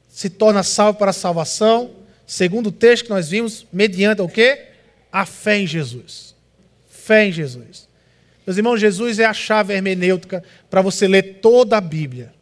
se 0.09 0.31
torna 0.31 0.63
salvo 0.63 0.97
para 0.97 1.11
a 1.11 1.13
salvação, 1.13 1.91
segundo 2.25 2.69
o 2.69 2.71
texto 2.71 3.03
que 3.03 3.11
nós 3.11 3.29
vimos, 3.29 3.67
mediante 3.71 4.19
o 4.19 4.27
quê? 4.27 4.65
A 5.11 5.27
fé 5.27 5.59
em 5.59 5.67
Jesus. 5.67 6.33
Fé 6.89 7.27
em 7.27 7.31
Jesus. 7.31 7.87
Meus 8.45 8.57
irmãos, 8.57 8.79
Jesus 8.79 9.19
é 9.19 9.25
a 9.25 9.33
chave 9.33 9.73
hermenêutica 9.73 10.43
para 10.69 10.81
você 10.81 11.07
ler 11.07 11.39
toda 11.41 11.77
a 11.77 11.81
Bíblia. 11.81 12.33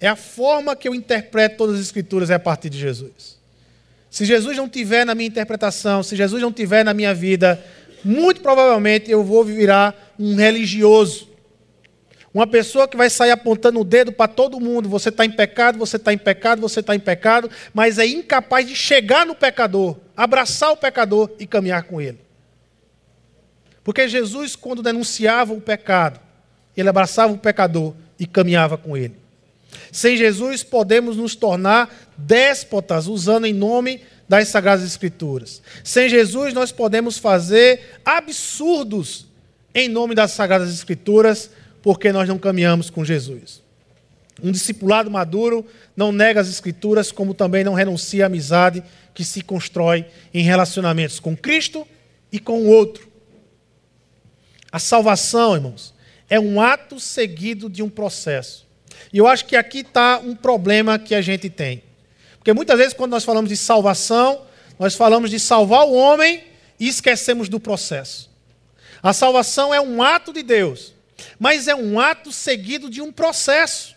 É 0.00 0.06
a 0.06 0.16
forma 0.16 0.76
que 0.76 0.88
eu 0.88 0.94
interpreto 0.94 1.56
todas 1.56 1.76
as 1.76 1.80
escrituras 1.82 2.30
é 2.30 2.34
a 2.34 2.38
partir 2.38 2.70
de 2.70 2.78
Jesus. 2.78 3.38
Se 4.10 4.24
Jesus 4.24 4.56
não 4.56 4.68
tiver 4.68 5.04
na 5.04 5.14
minha 5.14 5.28
interpretação, 5.28 6.02
se 6.02 6.14
Jesus 6.14 6.40
não 6.40 6.52
tiver 6.52 6.84
na 6.84 6.94
minha 6.94 7.12
vida, 7.12 7.62
muito 8.04 8.40
provavelmente 8.40 9.10
eu 9.10 9.24
vou 9.24 9.44
virar 9.44 10.14
um 10.18 10.36
religioso 10.36 11.28
uma 12.32 12.46
pessoa 12.46 12.86
que 12.86 12.96
vai 12.96 13.08
sair 13.08 13.30
apontando 13.30 13.80
o 13.80 13.84
dedo 13.84 14.12
para 14.12 14.28
todo 14.28 14.60
mundo: 14.60 14.88
você 14.88 15.08
está 15.08 15.24
em 15.24 15.30
pecado, 15.30 15.78
você 15.78 15.96
está 15.96 16.12
em 16.12 16.18
pecado, 16.18 16.60
você 16.60 16.80
está 16.80 16.94
em 16.94 17.00
pecado, 17.00 17.50
mas 17.72 17.98
é 17.98 18.06
incapaz 18.06 18.66
de 18.66 18.74
chegar 18.74 19.26
no 19.26 19.34
pecador, 19.34 19.96
abraçar 20.16 20.70
o 20.70 20.76
pecador 20.76 21.30
e 21.38 21.46
caminhar 21.46 21.84
com 21.84 22.00
ele. 22.00 22.18
Porque 23.88 24.06
Jesus, 24.06 24.54
quando 24.54 24.82
denunciava 24.82 25.54
o 25.54 25.62
pecado, 25.62 26.20
ele 26.76 26.90
abraçava 26.90 27.32
o 27.32 27.38
pecador 27.38 27.94
e 28.20 28.26
caminhava 28.26 28.76
com 28.76 28.94
ele. 28.94 29.14
Sem 29.90 30.14
Jesus, 30.14 30.62
podemos 30.62 31.16
nos 31.16 31.34
tornar 31.34 31.90
déspotas, 32.14 33.06
usando 33.06 33.46
em 33.46 33.54
nome 33.54 34.02
das 34.28 34.48
Sagradas 34.48 34.84
Escrituras. 34.84 35.62
Sem 35.82 36.06
Jesus, 36.06 36.52
nós 36.52 36.70
podemos 36.70 37.16
fazer 37.16 37.98
absurdos 38.04 39.26
em 39.74 39.88
nome 39.88 40.14
das 40.14 40.32
Sagradas 40.32 40.70
Escrituras, 40.70 41.50
porque 41.80 42.12
nós 42.12 42.28
não 42.28 42.38
caminhamos 42.38 42.90
com 42.90 43.02
Jesus. 43.06 43.62
Um 44.42 44.52
discipulado 44.52 45.10
maduro 45.10 45.64
não 45.96 46.12
nega 46.12 46.42
as 46.42 46.50
Escrituras, 46.50 47.10
como 47.10 47.32
também 47.32 47.64
não 47.64 47.72
renuncia 47.72 48.24
à 48.24 48.26
amizade 48.26 48.84
que 49.14 49.24
se 49.24 49.40
constrói 49.40 50.04
em 50.34 50.42
relacionamentos 50.42 51.18
com 51.18 51.34
Cristo 51.34 51.88
e 52.30 52.38
com 52.38 52.58
o 52.58 52.66
outro. 52.66 53.07
A 54.70 54.78
salvação, 54.78 55.54
irmãos, 55.54 55.94
é 56.28 56.38
um 56.38 56.60
ato 56.60 57.00
seguido 57.00 57.68
de 57.70 57.82
um 57.82 57.88
processo. 57.88 58.66
E 59.12 59.18
eu 59.18 59.26
acho 59.26 59.44
que 59.44 59.56
aqui 59.56 59.78
está 59.78 60.18
um 60.18 60.34
problema 60.34 60.98
que 60.98 61.14
a 61.14 61.20
gente 61.20 61.48
tem. 61.48 61.82
Porque 62.36 62.52
muitas 62.52 62.76
vezes, 62.76 62.92
quando 62.92 63.12
nós 63.12 63.24
falamos 63.24 63.48
de 63.48 63.56
salvação, 63.56 64.42
nós 64.78 64.94
falamos 64.94 65.30
de 65.30 65.40
salvar 65.40 65.86
o 65.86 65.92
homem 65.92 66.44
e 66.78 66.88
esquecemos 66.88 67.48
do 67.48 67.58
processo. 67.58 68.30
A 69.02 69.12
salvação 69.12 69.72
é 69.72 69.80
um 69.80 70.02
ato 70.02 70.32
de 70.32 70.42
Deus 70.42 70.98
mas 71.38 71.68
é 71.68 71.74
um 71.74 71.98
ato 71.98 72.32
seguido 72.32 72.90
de 72.90 73.00
um 73.00 73.12
processo. 73.12 73.96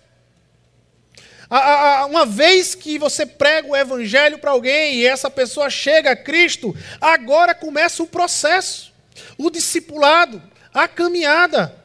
Uma 2.09 2.26
vez 2.26 2.74
que 2.74 2.97
você 2.97 3.26
prega 3.26 3.67
o 3.67 3.76
evangelho 3.76 4.38
para 4.39 4.51
alguém 4.51 4.95
e 4.95 5.05
essa 5.05 5.30
pessoa 5.30 5.69
chega 5.69 6.11
a 6.11 6.15
Cristo, 6.15 6.76
agora 6.99 7.53
começa 7.53 8.01
o 8.01 8.07
processo, 8.07 8.93
o 9.38 9.49
discipulado, 9.49 10.41
a 10.74 10.88
caminhada, 10.88 11.76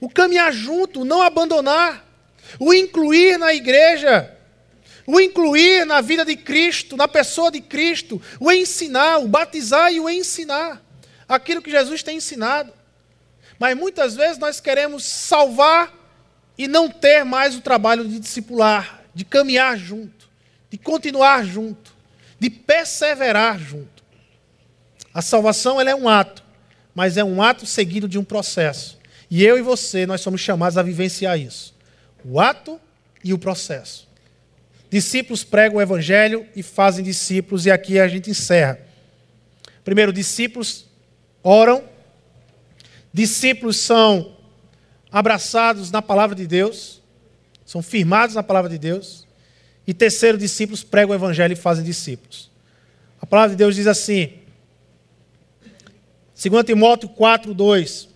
o 0.00 0.08
caminhar 0.08 0.52
junto, 0.52 1.02
o 1.02 1.04
não 1.04 1.22
abandonar, 1.22 2.04
o 2.58 2.72
incluir 2.72 3.38
na 3.38 3.54
igreja, 3.54 4.30
o 5.06 5.20
incluir 5.20 5.84
na 5.84 6.00
vida 6.00 6.24
de 6.24 6.36
Cristo, 6.36 6.96
na 6.96 7.06
pessoa 7.06 7.50
de 7.50 7.60
Cristo, 7.60 8.20
o 8.40 8.50
ensinar, 8.50 9.18
o 9.18 9.28
batizar 9.28 9.92
e 9.92 10.00
o 10.00 10.08
ensinar 10.08 10.82
aquilo 11.28 11.62
que 11.62 11.70
Jesus 11.70 12.02
tem 12.02 12.18
ensinado. 12.18 12.72
Mas 13.58 13.76
muitas 13.76 14.14
vezes 14.14 14.38
nós 14.38 14.60
queremos 14.60 15.04
salvar 15.04 15.92
e 16.56 16.68
não 16.68 16.88
ter 16.88 17.24
mais 17.24 17.56
o 17.56 17.60
trabalho 17.60 18.06
de 18.06 18.18
discipular, 18.18 19.02
de 19.14 19.24
caminhar 19.24 19.76
junto, 19.76 20.28
de 20.70 20.78
continuar 20.78 21.44
junto, 21.44 21.94
de 22.38 22.50
perseverar 22.50 23.58
junto. 23.58 24.02
A 25.12 25.22
salvação 25.22 25.80
ela 25.80 25.90
é 25.90 25.94
um 25.94 26.08
ato, 26.08 26.43
mas 26.94 27.16
é 27.16 27.24
um 27.24 27.42
ato 27.42 27.66
seguido 27.66 28.08
de 28.08 28.18
um 28.18 28.24
processo. 28.24 28.98
E 29.30 29.44
eu 29.44 29.58
e 29.58 29.62
você, 29.62 30.06
nós 30.06 30.20
somos 30.20 30.40
chamados 30.40 30.78
a 30.78 30.82
vivenciar 30.82 31.38
isso. 31.38 31.74
O 32.24 32.40
ato 32.40 32.80
e 33.22 33.32
o 33.32 33.38
processo. 33.38 34.08
Discípulos 34.90 35.42
pregam 35.42 35.78
o 35.78 35.82
evangelho 35.82 36.46
e 36.54 36.62
fazem 36.62 37.04
discípulos, 37.04 37.66
e 37.66 37.70
aqui 37.70 37.98
a 37.98 38.06
gente 38.06 38.30
encerra. 38.30 38.78
Primeiro, 39.82 40.12
discípulos 40.12 40.86
oram 41.42 41.94
Discípulos 43.14 43.76
são 43.76 44.34
abraçados 45.12 45.92
na 45.92 46.02
palavra 46.02 46.34
de 46.34 46.48
Deus, 46.48 47.00
são 47.64 47.80
firmados 47.80 48.34
na 48.34 48.42
palavra 48.42 48.68
de 48.68 48.76
Deus. 48.76 49.24
E 49.86 49.94
terceiro, 49.94 50.36
discípulos 50.36 50.82
pregam 50.82 51.12
o 51.12 51.14
evangelho 51.14 51.52
e 51.52 51.56
fazem 51.56 51.84
discípulos. 51.84 52.50
A 53.22 53.24
palavra 53.24 53.50
de 53.50 53.56
Deus 53.56 53.76
diz 53.76 53.86
assim, 53.86 54.32
2 56.34 56.64
Timóteo 56.64 57.08
4, 57.08 57.54
2: 57.54 58.08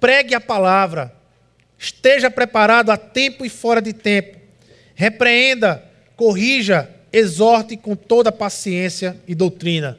Pregue 0.00 0.34
a 0.34 0.40
palavra, 0.40 1.14
esteja 1.78 2.30
preparado 2.30 2.90
a 2.90 2.96
tempo 2.96 3.44
e 3.44 3.48
fora 3.48 3.80
de 3.80 3.92
tempo, 3.92 4.38
repreenda, 4.94 5.84
corrija, 6.16 6.90
exorte 7.12 7.76
com 7.76 7.94
toda 7.94 8.32
paciência 8.32 9.16
e 9.26 9.34
doutrina. 9.34 9.98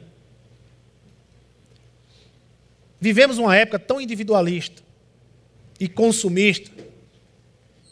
Vivemos 3.00 3.38
uma 3.38 3.56
época 3.56 3.78
tão 3.78 3.98
individualista 3.98 4.82
e 5.78 5.88
consumista 5.88 6.70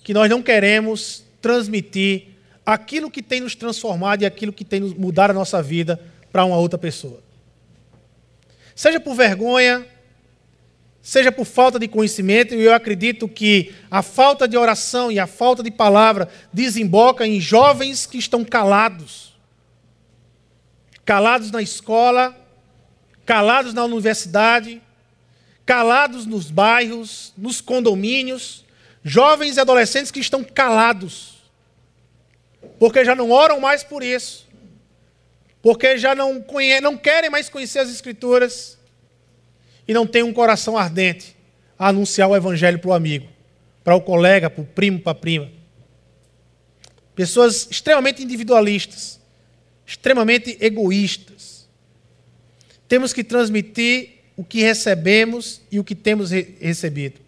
que 0.05 0.13
nós 0.13 0.29
não 0.29 0.43
queremos 0.43 1.25
transmitir 1.41 2.27
aquilo 2.65 3.11
que 3.11 3.23
tem 3.23 3.41
nos 3.41 3.55
transformado 3.55 4.23
e 4.23 4.27
aquilo 4.27 4.53
que 4.53 4.65
tem 4.65 4.81
mudado 4.81 5.31
a 5.31 5.35
nossa 5.35 5.63
vida 5.63 5.99
para 6.31 6.45
uma 6.45 6.59
outra 6.59 6.79
pessoa. 6.79 7.28
Seja 8.79 9.01
por 9.01 9.17
vergonha, 9.17 9.85
seja 11.03 11.33
por 11.33 11.45
falta 11.45 11.81
de 11.81 11.89
conhecimento, 11.89 12.55
e 12.55 12.63
eu 12.63 12.73
acredito 12.73 13.29
que 13.29 13.75
a 13.91 14.05
falta 14.05 14.47
de 14.47 14.57
oração 14.57 15.11
e 15.11 15.19
a 15.19 15.27
falta 15.27 15.65
de 15.65 15.71
palavra 15.73 16.29
desemboca 16.53 17.27
em 17.27 17.41
jovens 17.41 18.07
que 18.07 18.19
estão 18.19 18.45
calados, 18.45 19.37
calados 21.05 21.51
na 21.51 21.61
escola, 21.61 22.37
calados 23.27 23.75
na 23.75 23.85
universidade, 23.85 24.81
calados 25.67 26.25
nos 26.25 26.49
bairros, 26.49 27.33
nos 27.37 27.61
condomínios, 27.61 28.65
jovens 29.03 29.57
e 29.57 29.61
adolescentes 29.61 30.13
que 30.13 30.21
estão 30.21 30.45
calados, 30.45 31.43
porque 32.79 33.05
já 33.05 33.17
não 33.17 33.33
oram 33.33 33.59
mais 33.59 33.83
por 33.83 34.05
isso, 34.05 34.48
porque 35.69 35.99
já 35.99 36.15
não, 36.15 36.41
conhe 36.41 36.81
não 36.81 36.97
querem 36.97 37.29
mais 37.29 37.51
conhecer 37.51 37.81
as 37.81 37.91
Escrituras 37.91 38.79
e 39.87 39.93
não 39.93 40.07
têm 40.07 40.23
um 40.23 40.33
coração 40.33 40.79
ardente 40.79 41.37
a 41.79 41.89
anunciar 41.89 42.27
o 42.27 42.35
Evangelho 42.35 42.79
para 42.79 42.89
o 42.89 42.95
amigo, 42.95 43.29
para 43.85 43.95
o 43.95 44.01
colega, 44.01 44.49
para 44.49 44.63
o 44.63 44.65
primo, 44.65 44.99
para 44.99 45.13
a 45.13 45.15
prima. 45.15 45.53
Pessoas 47.15 47.69
extremamente 47.71 48.23
individualistas, 48.23 49.21
extremamente 49.85 50.57
egoístas. 50.59 51.69
Temos 52.89 53.13
que 53.13 53.23
transmitir 53.23 54.23
o 54.39 54.45
que 54.45 54.63
recebemos 54.63 55.61
e 55.71 55.79
o 55.79 55.85
que 55.85 55.95
temos 55.95 56.31
re 56.31 56.57
recebido. 56.63 57.21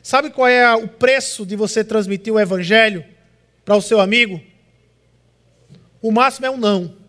Sabe 0.00 0.30
qual 0.30 0.46
é 0.46 0.72
o 0.76 0.86
preço 0.86 1.44
de 1.44 1.56
você 1.56 1.82
transmitir 1.82 2.32
o 2.32 2.38
Evangelho 2.38 3.04
para 3.64 3.74
o 3.74 3.82
seu 3.82 3.98
amigo? 3.98 4.40
O 6.00 6.12
máximo 6.12 6.46
é 6.46 6.50
um 6.50 6.56
não. 6.56 7.05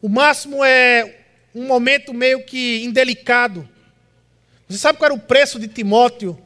O 0.00 0.08
máximo 0.08 0.64
é 0.64 1.24
um 1.54 1.66
momento 1.66 2.12
meio 2.12 2.44
que 2.44 2.84
indelicado. 2.84 3.68
Você 4.68 4.78
sabe 4.78 4.98
qual 4.98 5.06
era 5.06 5.14
o 5.14 5.20
preço 5.20 5.58
de 5.58 5.68
Timóteo 5.68 6.42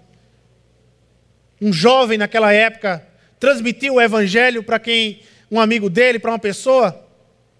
um 1.60 1.72
jovem 1.72 2.16
naquela 2.16 2.52
época 2.52 3.06
transmitiu 3.38 3.94
o 3.94 4.00
evangelho 4.00 4.62
para 4.62 4.78
quem, 4.78 5.20
um 5.50 5.60
amigo 5.60 5.90
dele, 5.90 6.18
para 6.18 6.30
uma 6.30 6.38
pessoa, 6.38 7.06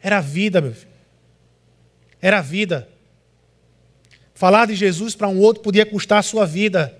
era 0.02 0.18
a 0.18 0.20
vida, 0.20 0.60
meu 0.60 0.72
filho. 0.72 0.90
Era 2.20 2.38
a 2.38 2.42
vida. 2.42 2.88
Falar 4.34 4.66
de 4.66 4.74
Jesus 4.74 5.14
para 5.14 5.28
um 5.28 5.38
outro 5.38 5.62
podia 5.62 5.84
custar 5.84 6.18
a 6.18 6.22
sua 6.22 6.46
vida. 6.46 6.96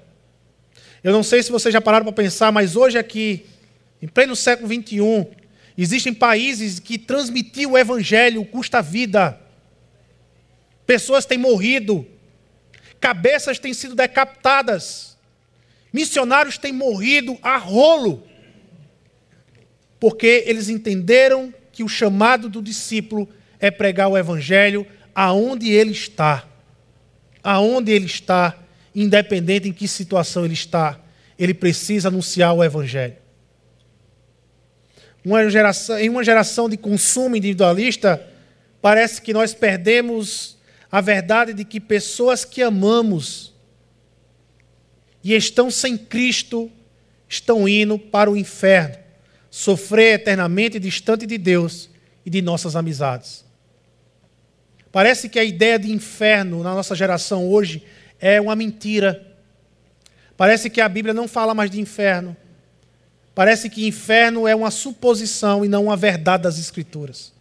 Eu 1.03 1.13
não 1.13 1.23
sei 1.23 1.43
se 1.43 1.51
vocês 1.51 1.73
já 1.73 1.81
pararam 1.81 2.05
para 2.05 2.13
pensar, 2.13 2.53
mas 2.53 2.77
hoje 2.77 2.99
aqui, 2.99 3.47
em 4.03 4.09
pleno 4.09 4.37
século 4.37 4.69
XXI, 4.69 5.27
existem 5.83 6.13
países 6.13 6.79
que 6.79 6.99
transmitir 6.99 7.69
o 7.69 7.79
evangelho 7.79 8.45
custa 8.45 8.83
vida. 8.83 9.41
Pessoas 10.87 11.25
têm 11.25 11.39
morrido, 11.39 12.07
cabeças 13.01 13.59
têm 13.59 13.73
sido 13.73 13.95
decapitadas. 13.95 15.17
Missionários 15.93 16.59
têm 16.59 16.73
morrido 16.73 17.39
a 17.43 17.57
rolo, 17.57 18.27
porque 19.99 20.45
eles 20.47 20.69
entenderam 20.69 21.53
que 21.73 21.83
o 21.83 21.89
chamado 21.89 22.49
do 22.49 22.63
discípulo 22.63 23.29
é 23.59 23.71
pregar 23.71 24.09
o 24.09 24.19
evangelho 24.19 24.87
aonde 25.15 25.71
ele 25.71 25.93
está. 25.93 26.47
Aonde 27.43 27.91
ele 27.91 28.07
está, 28.07 28.57
independente 28.95 29.69
em 29.69 29.73
que 29.73 29.89
situação 29.89 30.45
ele 30.45 30.55
está, 30.55 31.01
ele 31.39 31.55
precisa 31.55 32.09
anunciar 32.09 32.53
o 32.53 32.63
evangelho. 32.63 33.17
Uma 35.25 35.49
geração, 35.51 35.99
em 35.99 36.09
uma 36.09 36.25
geração 36.25 36.69
de 36.69 36.77
consumo 36.77 37.37
individualista, 37.37 38.27
parece 38.81 39.21
que 39.21 39.33
nós 39.33 39.53
perdemos 39.53 40.57
a 40.91 41.01
verdade 41.01 41.53
de 41.53 41.65
que 41.65 41.79
pessoas 41.79 42.45
que 42.45 42.63
amamos 42.63 43.55
e 45.23 45.35
estão 45.35 45.71
sem 45.71 45.97
Cristo, 45.97 46.71
estão 47.29 47.69
indo 47.69 47.99
para 47.99 48.31
o 48.31 48.37
inferno, 48.37 48.97
sofrer 49.51 50.15
eternamente 50.15 50.79
distante 50.79 51.27
de 51.27 51.37
Deus 51.37 51.91
e 52.25 52.31
de 52.31 52.41
nossas 52.41 52.75
amizades. 52.75 53.45
Parece 54.91 55.29
que 55.29 55.39
a 55.39 55.45
ideia 55.45 55.79
de 55.79 55.93
inferno 55.93 56.63
na 56.63 56.75
nossa 56.75 56.95
geração 56.95 57.49
hoje 57.49 57.85
é 58.19 58.41
uma 58.41 58.57
mentira. 58.57 59.25
Parece 60.37 60.69
que 60.69 60.81
a 60.81 60.89
Bíblia 60.89 61.15
não 61.15 61.29
fala 61.29 61.55
mais 61.55 61.71
de 61.71 61.81
inferno. 61.81 62.37
Parece 63.35 63.71
que 63.71 63.87
inferno 63.87 64.47
é 64.47 64.55
uma 64.55 64.71
suposição 64.71 65.65
e 65.65 65.69
não 65.69 65.85
uma 65.85 65.97
verdade 65.97 66.43
das 66.43 66.59
Escrituras. 66.59 67.33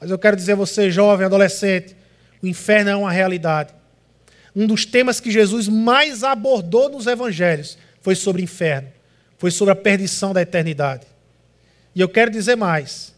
Mas 0.00 0.10
eu 0.10 0.18
quero 0.18 0.36
dizer 0.36 0.52
a 0.52 0.56
você, 0.56 0.90
jovem, 0.90 1.26
adolescente, 1.26 1.96
o 2.42 2.46
inferno 2.46 2.90
é 2.90 2.96
uma 2.96 3.10
realidade 3.10 3.74
um 4.56 4.66
dos 4.66 4.86
temas 4.86 5.20
que 5.20 5.30
Jesus 5.30 5.68
mais 5.68 6.24
abordou 6.24 6.88
nos 6.88 7.06
evangelhos 7.06 7.76
foi 8.00 8.14
sobre 8.14 8.42
inferno, 8.42 8.88
foi 9.36 9.50
sobre 9.50 9.72
a 9.72 9.76
perdição 9.76 10.32
da 10.32 10.40
eternidade. 10.40 11.06
E 11.94 12.00
eu 12.00 12.08
quero 12.08 12.30
dizer 12.30 12.56
mais: 12.56 13.14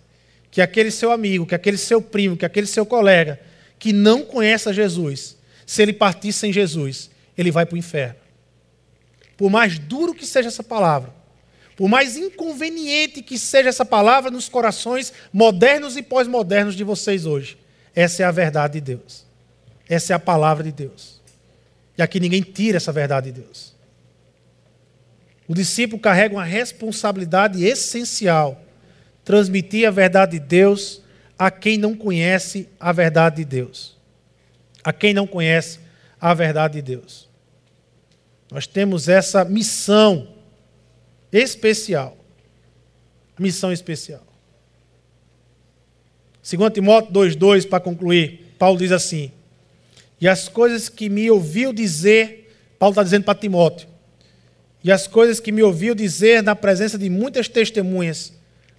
que 0.51 0.61
aquele 0.61 0.91
seu 0.91 1.13
amigo, 1.13 1.47
que 1.47 1.55
aquele 1.55 1.79
seu 1.79 2.03
primo, 2.03 2.37
que 2.37 2.45
aquele 2.45 2.67
seu 2.67 2.85
colega 2.85 3.39
que 3.79 3.93
não 3.93 4.25
conhece 4.25 4.69
a 4.69 4.73
Jesus, 4.73 5.37
se 5.65 5.81
ele 5.81 5.93
partir 5.93 6.33
sem 6.33 6.53
Jesus, 6.53 7.09
ele 7.37 7.53
vai 7.53 7.65
para 7.65 7.77
o 7.77 7.79
inferno. 7.79 8.17
Por 9.37 9.49
mais 9.49 9.79
duro 9.79 10.13
que 10.13 10.27
seja 10.27 10.49
essa 10.49 10.65
palavra, 10.65 11.15
por 11.79 11.89
mais 11.89 12.17
inconveniente 12.17 13.23
que 13.23 13.39
seja 13.39 13.69
essa 13.69 13.85
palavra 13.85 14.33
nos 14.33 14.49
corações 14.49 15.13
modernos 15.33 15.97
e 15.97 16.03
pós-modernos 16.03 16.75
de 16.75 16.83
vocês 16.83 17.25
hoje, 17.25 17.57
essa 17.95 18.25
é 18.25 18.27
a 18.27 18.33
verdade 18.33 18.81
de 18.81 18.97
Deus. 18.97 19.25
Essa 19.89 20.13
é 20.13 20.17
a 20.17 20.19
palavra 20.19 20.65
de 20.65 20.73
Deus. 20.73 21.21
E 21.97 22.03
aqui 22.03 22.19
ninguém 22.19 22.43
tira 22.43 22.79
essa 22.79 22.91
verdade 22.91 23.31
de 23.31 23.43
Deus. 23.43 23.77
O 25.47 25.55
discípulo 25.55 26.03
carrega 26.03 26.35
uma 26.35 26.43
responsabilidade 26.43 27.65
essencial: 27.65 28.61
transmitir 29.25 29.87
a 29.87 29.93
verdade 29.93 30.33
de 30.33 30.45
Deus 30.45 31.01
a 31.39 31.49
quem 31.49 31.79
não 31.79 31.95
conhece 31.95 32.69
a 32.81 32.91
verdade 32.91 33.37
de 33.37 33.45
Deus. 33.45 33.97
A 34.83 34.93
quem 34.93 35.15
não 35.15 35.29
conhece 35.29 35.79
a 36.21 36.35
verdade 36.35 36.75
de 36.75 36.83
Deus. 36.83 37.29
Nós 38.51 38.67
temos 38.67 39.09
essa 39.09 39.45
missão 39.45 40.38
especial. 41.33 42.17
Missão 43.39 43.73
especial. 43.73 44.27
2 46.43 46.73
Timóteo 46.73 47.13
2,2, 47.13 47.69
para 47.69 47.81
concluir, 47.81 48.55
Paulo 48.59 48.79
diz 48.79 48.91
assim: 48.91 49.31
e 50.21 50.27
as 50.27 50.49
coisas 50.49 50.89
que 50.89 51.09
me 51.09 51.31
ouviu 51.31 51.73
dizer, 51.73 52.53
Paulo 52.79 52.93
está 52.93 53.03
dizendo 53.03 53.25
para 53.25 53.39
Timóteo, 53.39 53.89
e 54.83 54.91
as 54.91 55.07
coisas 55.07 55.41
que 55.41 55.53
me 55.53 55.63
ouviu 55.63 55.95
dizer 55.95 56.43
na 56.43 56.57
presença 56.57 56.99
de 56.99 57.09
muitas 57.09 57.49
testemunhas, 57.49 58.33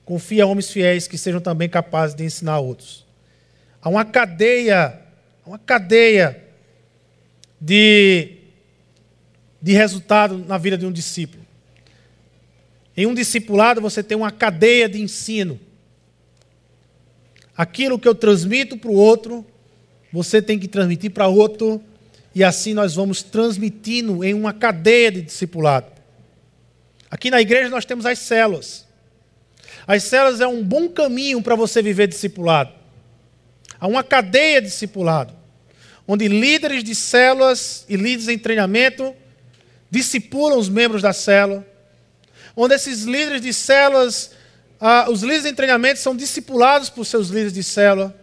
confia 0.03 0.43
a 0.43 0.47
homens 0.47 0.71
fiéis 0.71 1.07
que 1.07 1.17
sejam 1.17 1.39
também 1.39 1.69
capazes 1.69 2.15
de 2.15 2.23
ensinar 2.23 2.53
a 2.53 2.59
outros. 2.59 3.05
Há 3.81 3.89
uma 3.89 4.03
cadeia, 4.03 4.99
uma 5.45 5.59
cadeia 5.59 6.43
de, 7.59 8.37
de 9.61 9.73
resultado 9.73 10.37
na 10.37 10.57
vida 10.57 10.77
de 10.77 10.85
um 10.85 10.91
discípulo. 10.91 11.45
Em 12.99 13.05
um 13.05 13.13
discipulado 13.13 13.79
você 13.79 14.03
tem 14.03 14.17
uma 14.17 14.29
cadeia 14.29 14.89
de 14.89 15.01
ensino. 15.01 15.57
Aquilo 17.55 17.97
que 17.97 18.05
eu 18.05 18.13
transmito 18.13 18.75
para 18.75 18.91
o 18.91 18.93
outro, 18.93 19.47
você 20.11 20.41
tem 20.41 20.59
que 20.59 20.67
transmitir 20.67 21.09
para 21.11 21.25
outro, 21.29 21.81
e 22.35 22.43
assim 22.43 22.73
nós 22.73 22.95
vamos 22.95 23.23
transmitindo 23.23 24.21
em 24.21 24.33
uma 24.33 24.51
cadeia 24.51 25.09
de 25.13 25.21
discipulado. 25.21 25.85
Aqui 27.09 27.31
na 27.31 27.39
igreja 27.39 27.69
nós 27.69 27.85
temos 27.85 28.05
as 28.05 28.19
células. 28.19 28.85
As 29.87 30.03
células 30.03 30.41
é 30.41 30.47
um 30.47 30.61
bom 30.61 30.89
caminho 30.89 31.41
para 31.41 31.55
você 31.55 31.81
viver 31.81 32.07
discipulado. 32.07 32.73
Há 33.79 33.87
uma 33.87 34.03
cadeia 34.03 34.61
de 34.61 34.67
discipulado, 34.67 35.33
onde 36.05 36.27
líderes 36.27 36.83
de 36.83 36.93
células 36.93 37.85
e 37.87 37.95
líderes 37.95 38.27
em 38.27 38.37
treinamento 38.37 39.15
discipulam 39.89 40.59
os 40.59 40.67
membros 40.67 41.01
da 41.01 41.13
célula, 41.13 41.65
onde 42.61 42.75
esses 42.75 43.03
líderes 43.03 43.41
de 43.41 43.53
células, 43.53 44.31
ah, 44.79 45.07
os 45.09 45.21
líderes 45.21 45.45
em 45.45 45.53
treinamento 45.53 45.99
são 45.99 46.15
discipulados 46.15 46.89
por 46.89 47.05
seus 47.05 47.29
líderes 47.29 47.53
de 47.53 47.63
célula 47.63 48.15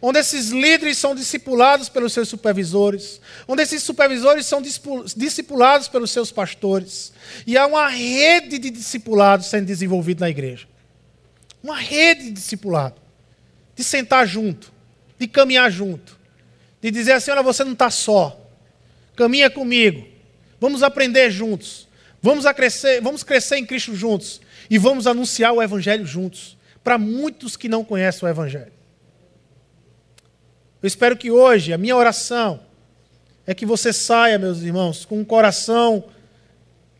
onde 0.00 0.18
esses 0.18 0.50
líderes 0.50 0.98
são 0.98 1.14
discipulados 1.14 1.88
pelos 1.88 2.12
seus 2.12 2.28
supervisores, 2.28 3.20
onde 3.46 3.62
esses 3.62 3.82
supervisores 3.82 4.46
são 4.46 4.62
discipulados 4.62 5.88
pelos 5.88 6.10
seus 6.10 6.30
pastores. 6.30 7.12
E 7.46 7.56
há 7.56 7.66
uma 7.66 7.88
rede 7.88 8.58
de 8.58 8.70
discipulados 8.70 9.46
sendo 9.46 9.66
desenvolvida 9.66 10.24
na 10.24 10.30
igreja. 10.30 10.66
Uma 11.62 11.76
rede 11.76 12.24
de 12.24 12.30
discipulado. 12.30 13.00
De 13.74 13.82
sentar 13.82 14.26
junto, 14.26 14.72
de 15.18 15.26
caminhar 15.26 15.70
junto, 15.70 16.18
de 16.80 16.90
dizer 16.90 17.12
assim: 17.12 17.30
olha, 17.30 17.42
você 17.42 17.64
não 17.64 17.72
está 17.72 17.88
só, 17.88 18.38
caminha 19.16 19.48
comigo, 19.48 20.06
vamos 20.60 20.82
aprender 20.82 21.30
juntos, 21.30 21.88
vamos, 22.22 22.44
crescer, 22.52 23.02
vamos 23.02 23.24
crescer 23.24 23.56
em 23.56 23.66
Cristo 23.66 23.94
juntos 23.94 24.40
e 24.70 24.78
vamos 24.78 25.06
anunciar 25.06 25.52
o 25.52 25.60
Evangelho 25.60 26.06
juntos, 26.06 26.56
para 26.82 26.96
muitos 26.96 27.56
que 27.56 27.68
não 27.68 27.84
conhecem 27.84 28.26
o 28.26 28.30
Evangelho. 28.30 28.72
Eu 30.82 30.86
espero 30.86 31.16
que 31.16 31.30
hoje, 31.30 31.72
a 31.72 31.78
minha 31.78 31.96
oração 31.96 32.60
é 33.46 33.54
que 33.54 33.66
você 33.66 33.92
saia, 33.92 34.38
meus 34.38 34.62
irmãos, 34.62 35.04
com 35.04 35.20
um 35.20 35.24
coração 35.24 36.04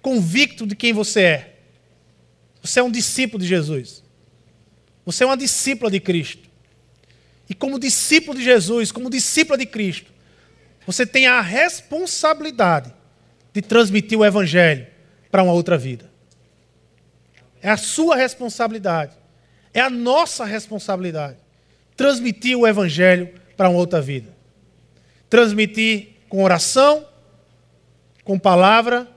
convicto 0.00 0.66
de 0.66 0.76
quem 0.76 0.92
você 0.92 1.20
é. 1.22 1.56
Você 2.60 2.80
é 2.80 2.82
um 2.82 2.90
discípulo 2.90 3.40
de 3.42 3.48
Jesus. 3.48 4.02
Você 5.04 5.24
é 5.24 5.26
uma 5.26 5.36
discípula 5.36 5.90
de 5.90 5.98
Cristo. 5.98 6.48
E 7.48 7.54
como 7.54 7.78
discípulo 7.78 8.38
de 8.38 8.44
Jesus, 8.44 8.92
como 8.92 9.10
discípula 9.10 9.58
de 9.58 9.66
Cristo, 9.66 10.12
você 10.86 11.04
tem 11.04 11.26
a 11.26 11.40
responsabilidade 11.40 12.92
de 13.52 13.62
transmitir 13.62 14.18
o 14.18 14.24
Evangelho 14.24 14.91
para 15.32 15.42
uma 15.42 15.54
outra 15.54 15.78
vida. 15.78 16.04
É 17.62 17.70
a 17.70 17.76
sua 17.78 18.14
responsabilidade. 18.14 19.16
É 19.72 19.80
a 19.80 19.88
nossa 19.88 20.44
responsabilidade. 20.44 21.38
Transmitir 21.96 22.56
o 22.56 22.66
Evangelho 22.66 23.30
para 23.56 23.70
uma 23.70 23.78
outra 23.78 24.02
vida. 24.02 24.30
Transmitir 25.30 26.10
com 26.28 26.44
oração, 26.44 27.06
com 28.22 28.38
palavra 28.38 29.08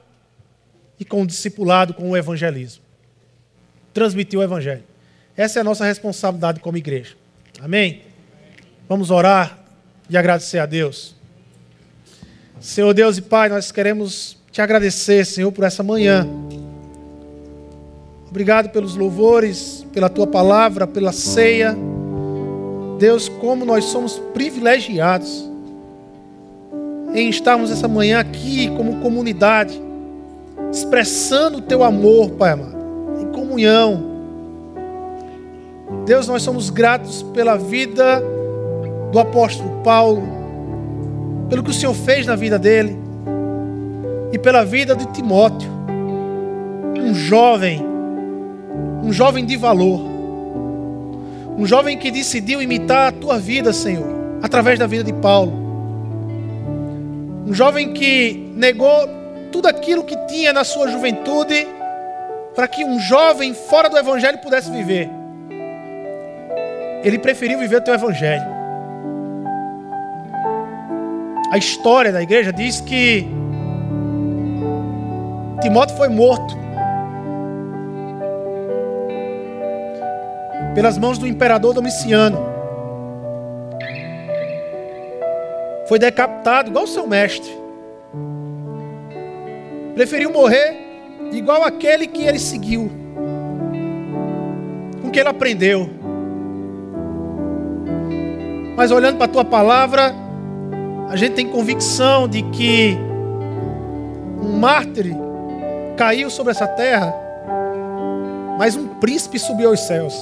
e 0.97 1.03
com 1.03 1.22
o 1.22 1.28
discipulado, 1.28 1.93
com 1.93 2.09
o 2.09 2.16
evangelismo. 2.16 2.84
Transmitir 3.93 4.39
o 4.39 4.43
Evangelho. 4.43 4.84
Essa 5.36 5.59
é 5.59 5.61
a 5.61 5.63
nossa 5.66 5.84
responsabilidade 5.84 6.61
como 6.61 6.78
igreja. 6.78 7.16
Amém? 7.59 8.03
Vamos 8.88 9.11
orar 9.11 9.59
e 10.09 10.16
agradecer 10.16 10.59
a 10.59 10.66
Deus. 10.66 11.13
Senhor 12.61 12.93
Deus 12.93 13.18
e 13.18 13.22
Pai, 13.22 13.49
nós 13.49 13.72
queremos 13.72 14.38
te 14.56 14.62
agradecer, 14.62 15.26
Senhor, 15.26 15.51
por 15.51 15.66
essa 15.66 15.84
manhã. 15.84 16.26
Obrigado 18.30 18.70
pelos 18.70 18.95
louvores, 18.95 19.86
pela 19.91 20.08
tua 20.08 20.26
palavra, 20.26 20.88
pela 20.88 21.12
ceia. 21.12 21.76
Deus, 22.97 23.28
como 23.28 23.66
nós 23.66 23.84
somos 23.84 24.18
privilegiados 24.34 25.45
em 27.14 27.28
estarmos 27.28 27.70
essa 27.70 27.86
manhã 27.89 28.22
aqui 28.22 28.70
como 28.78 29.01
comunidade, 29.01 29.78
expressando 30.72 31.58
o 31.58 31.62
teu 31.62 31.84
amor, 31.84 32.30
Pai 32.30 32.53
amado, 32.53 32.78
em 33.20 33.26
comunhão. 33.34 34.06
Deus, 36.06 36.30
nós 36.30 36.43
somos 36.43 36.70
gratos 36.70 37.24
pela 37.34 37.58
vida 37.58 38.24
do 39.12 39.20
apóstolo 39.20 39.82
Paulo, 39.84 40.24
pelo 41.49 41.62
que 41.62 41.72
o 41.72 41.74
Senhor 41.74 41.93
fez 41.93 42.26
na 42.26 42.38
vida 42.38 42.58
dele 42.58 43.03
e 44.32 44.39
pela 44.39 44.63
vida 44.63 44.95
de 44.95 45.05
Timóteo, 45.13 45.69
um 46.97 47.13
jovem, 47.13 47.82
um 49.03 49.11
jovem 49.11 49.45
de 49.45 49.55
valor, 49.55 50.01
um 51.57 51.65
jovem 51.65 51.97
que 51.97 52.11
decidiu 52.11 52.61
imitar 52.61 53.09
a 53.09 53.11
tua 53.11 53.38
vida, 53.38 53.71
Senhor, 53.71 54.07
através 54.41 54.78
da 54.80 54.88
vida 54.88 55.03
de 55.03 55.13
Paulo, 55.13 55.53
um 57.45 57.53
jovem 57.53 57.93
que 57.93 58.51
negou 58.55 59.07
tudo 59.51 59.67
aquilo 59.67 60.03
que 60.03 60.17
tinha 60.28 60.51
na 60.51 60.63
sua 60.63 60.89
juventude 60.89 61.67
para 62.55 62.67
que 62.67 62.84
um 62.84 62.99
jovem 62.99 63.53
fora 63.53 63.89
do 63.89 63.97
Evangelho 63.97 64.39
pudesse 64.39 64.71
viver. 64.71 65.09
Ele 67.03 67.19
preferiu 67.19 67.59
viver 67.59 67.78
o 67.78 67.82
teu 67.82 67.93
Evangelho 67.93 68.55
a 71.55 71.57
história 71.57 72.11
da 72.11 72.21
igreja 72.21 72.51
diz 72.51 72.82
que 72.82 73.26
Timóteo 75.62 75.95
foi 75.95 76.10
morto 76.10 76.56
pelas 80.76 80.97
mãos 80.97 81.18
do 81.18 81.26
imperador 81.26 81.74
Domiciano. 81.74 82.38
Foi 85.88 85.97
decapitado 85.97 86.70
igual 86.70 86.86
seu 86.86 87.08
mestre. 87.08 87.49
Preferiu 89.93 90.30
morrer 90.32 90.76
igual 91.32 91.64
aquele 91.64 92.06
que 92.06 92.24
ele 92.24 92.39
seguiu, 92.39 92.91
com 95.01 95.10
que 95.10 95.20
ele 95.20 95.30
aprendeu. 95.30 95.89
Mas 98.76 98.91
olhando 98.91 99.16
para 99.16 99.26
a 99.26 99.30
tua 99.30 99.45
palavra, 99.45 100.14
a 101.08 101.16
gente 101.16 101.34
tem 101.34 101.47
convicção 101.47 102.28
de 102.28 102.41
que 102.41 102.97
um 104.41 104.58
mártir 104.58 105.16
caiu 105.96 106.30
sobre 106.30 106.52
essa 106.52 106.68
terra, 106.68 107.14
mas 108.58 108.76
um 108.76 108.88
príncipe 109.00 109.39
subiu 109.39 109.70
aos 109.70 109.82
céus. 109.82 110.14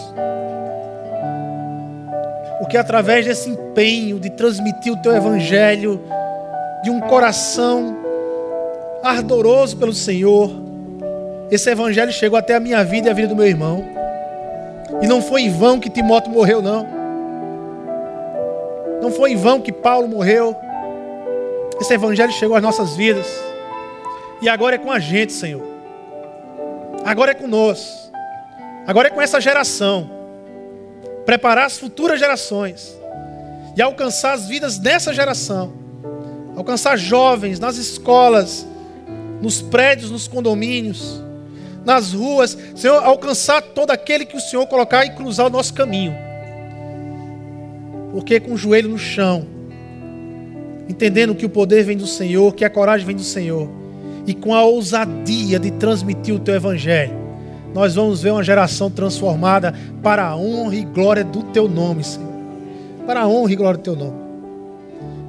Porque 2.59 2.77
através 2.77 3.25
desse 3.25 3.49
empenho 3.49 4.19
de 4.19 4.29
transmitir 4.29 4.93
o 4.93 4.97
teu 4.97 5.13
evangelho, 5.13 6.01
de 6.83 6.89
um 6.89 6.99
coração 6.99 7.95
ardoroso 9.03 9.77
pelo 9.77 9.93
Senhor, 9.93 10.49
esse 11.51 11.69
evangelho 11.69 12.11
chegou 12.11 12.37
até 12.39 12.55
a 12.55 12.59
minha 12.59 12.83
vida 12.83 13.09
e 13.09 13.11
a 13.11 13.13
vida 13.13 13.27
do 13.27 13.35
meu 13.35 13.45
irmão. 13.45 13.83
E 15.01 15.07
não 15.07 15.21
foi 15.21 15.41
em 15.41 15.49
vão 15.49 15.79
que 15.79 15.89
Timóteo 15.89 16.31
morreu, 16.31 16.61
não. 16.61 16.87
Não 19.01 19.11
foi 19.11 19.33
em 19.33 19.35
vão 19.35 19.59
que 19.59 19.71
Paulo 19.71 20.07
morreu. 20.07 20.55
Esse 21.79 21.93
evangelho 21.93 22.31
chegou 22.31 22.55
às 22.55 22.63
nossas 22.63 22.95
vidas. 22.95 23.27
E 24.43 24.49
agora 24.49 24.75
é 24.75 24.77
com 24.77 24.91
a 24.91 24.99
gente, 24.99 25.31
Senhor. 25.31 25.63
Agora 27.05 27.31
é 27.31 27.33
conosco. 27.33 28.11
Agora 28.85 29.07
é 29.07 29.11
com 29.11 29.21
essa 29.21 29.39
geração. 29.39 30.09
Preparar 31.25 31.65
as 31.65 31.77
futuras 31.77 32.19
gerações. 32.19 32.93
E 33.77 33.81
alcançar 33.81 34.33
as 34.33 34.49
vidas 34.49 34.77
dessa 34.77 35.13
geração. 35.13 35.71
Alcançar 36.57 36.97
jovens 36.97 37.57
nas 37.57 37.77
escolas, 37.77 38.67
nos 39.41 39.61
prédios, 39.61 40.11
nos 40.11 40.27
condomínios, 40.27 41.23
nas 41.85 42.11
ruas. 42.11 42.57
Senhor, 42.75 43.01
alcançar 43.01 43.61
todo 43.61 43.91
aquele 43.91 44.25
que 44.25 44.35
o 44.35 44.41
Senhor 44.41 44.67
colocar 44.67 45.05
e 45.05 45.11
cruzar 45.11 45.47
o 45.47 45.49
nosso 45.49 45.73
caminho. 45.73 46.13
Porque 48.11 48.41
com 48.41 48.55
o 48.55 48.57
joelho 48.57 48.89
no 48.89 48.99
chão, 48.99 49.47
entendendo 50.89 51.33
que 51.33 51.45
o 51.45 51.49
poder 51.49 51.85
vem 51.85 51.95
do 51.95 52.05
Senhor, 52.05 52.53
que 52.53 52.65
a 52.65 52.69
coragem 52.69 53.07
vem 53.07 53.15
do 53.15 53.23
Senhor, 53.23 53.82
e 54.25 54.33
com 54.33 54.53
a 54.53 54.63
ousadia 54.63 55.59
de 55.59 55.71
transmitir 55.71 56.33
o 56.33 56.39
teu 56.39 56.55
evangelho, 56.55 57.13
nós 57.73 57.95
vamos 57.95 58.21
ver 58.21 58.31
uma 58.31 58.43
geração 58.43 58.89
transformada 58.89 59.73
para 60.01 60.25
a 60.25 60.35
honra 60.35 60.75
e 60.75 60.83
glória 60.83 61.23
do 61.23 61.43
teu 61.43 61.67
nome, 61.67 62.03
Senhor. 62.03 62.31
Para 63.05 63.21
a 63.21 63.27
honra 63.27 63.51
e 63.51 63.55
glória 63.55 63.77
do 63.77 63.83
teu 63.83 63.95
nome. 63.95 64.23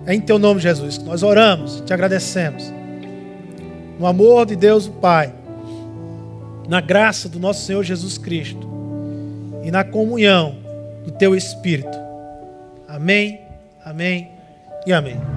É 0.07 0.15
em 0.15 0.21
teu 0.21 0.39
nome, 0.39 0.61
Jesus, 0.61 0.99
que 0.99 1.05
nós 1.05 1.23
oramos, 1.23 1.83
te 1.87 1.93
agradecemos. 1.93 2.73
No 3.99 4.07
amor 4.07 4.45
de 4.45 4.55
Deus, 4.55 4.87
o 4.87 4.93
Pai, 4.93 5.33
na 6.69 6.81
graça 6.81 7.29
do 7.29 7.39
nosso 7.39 7.65
Senhor 7.65 7.83
Jesus 7.83 8.19
Cristo 8.19 8.69
e 9.63 9.71
na 9.71 9.83
comunhão 9.83 10.57
do 11.05 11.13
teu 11.13 11.35
Espírito. 11.35 11.97
Amém, 12.87 13.41
amém 13.85 14.29
e 14.87 14.93
amém. 14.93 15.34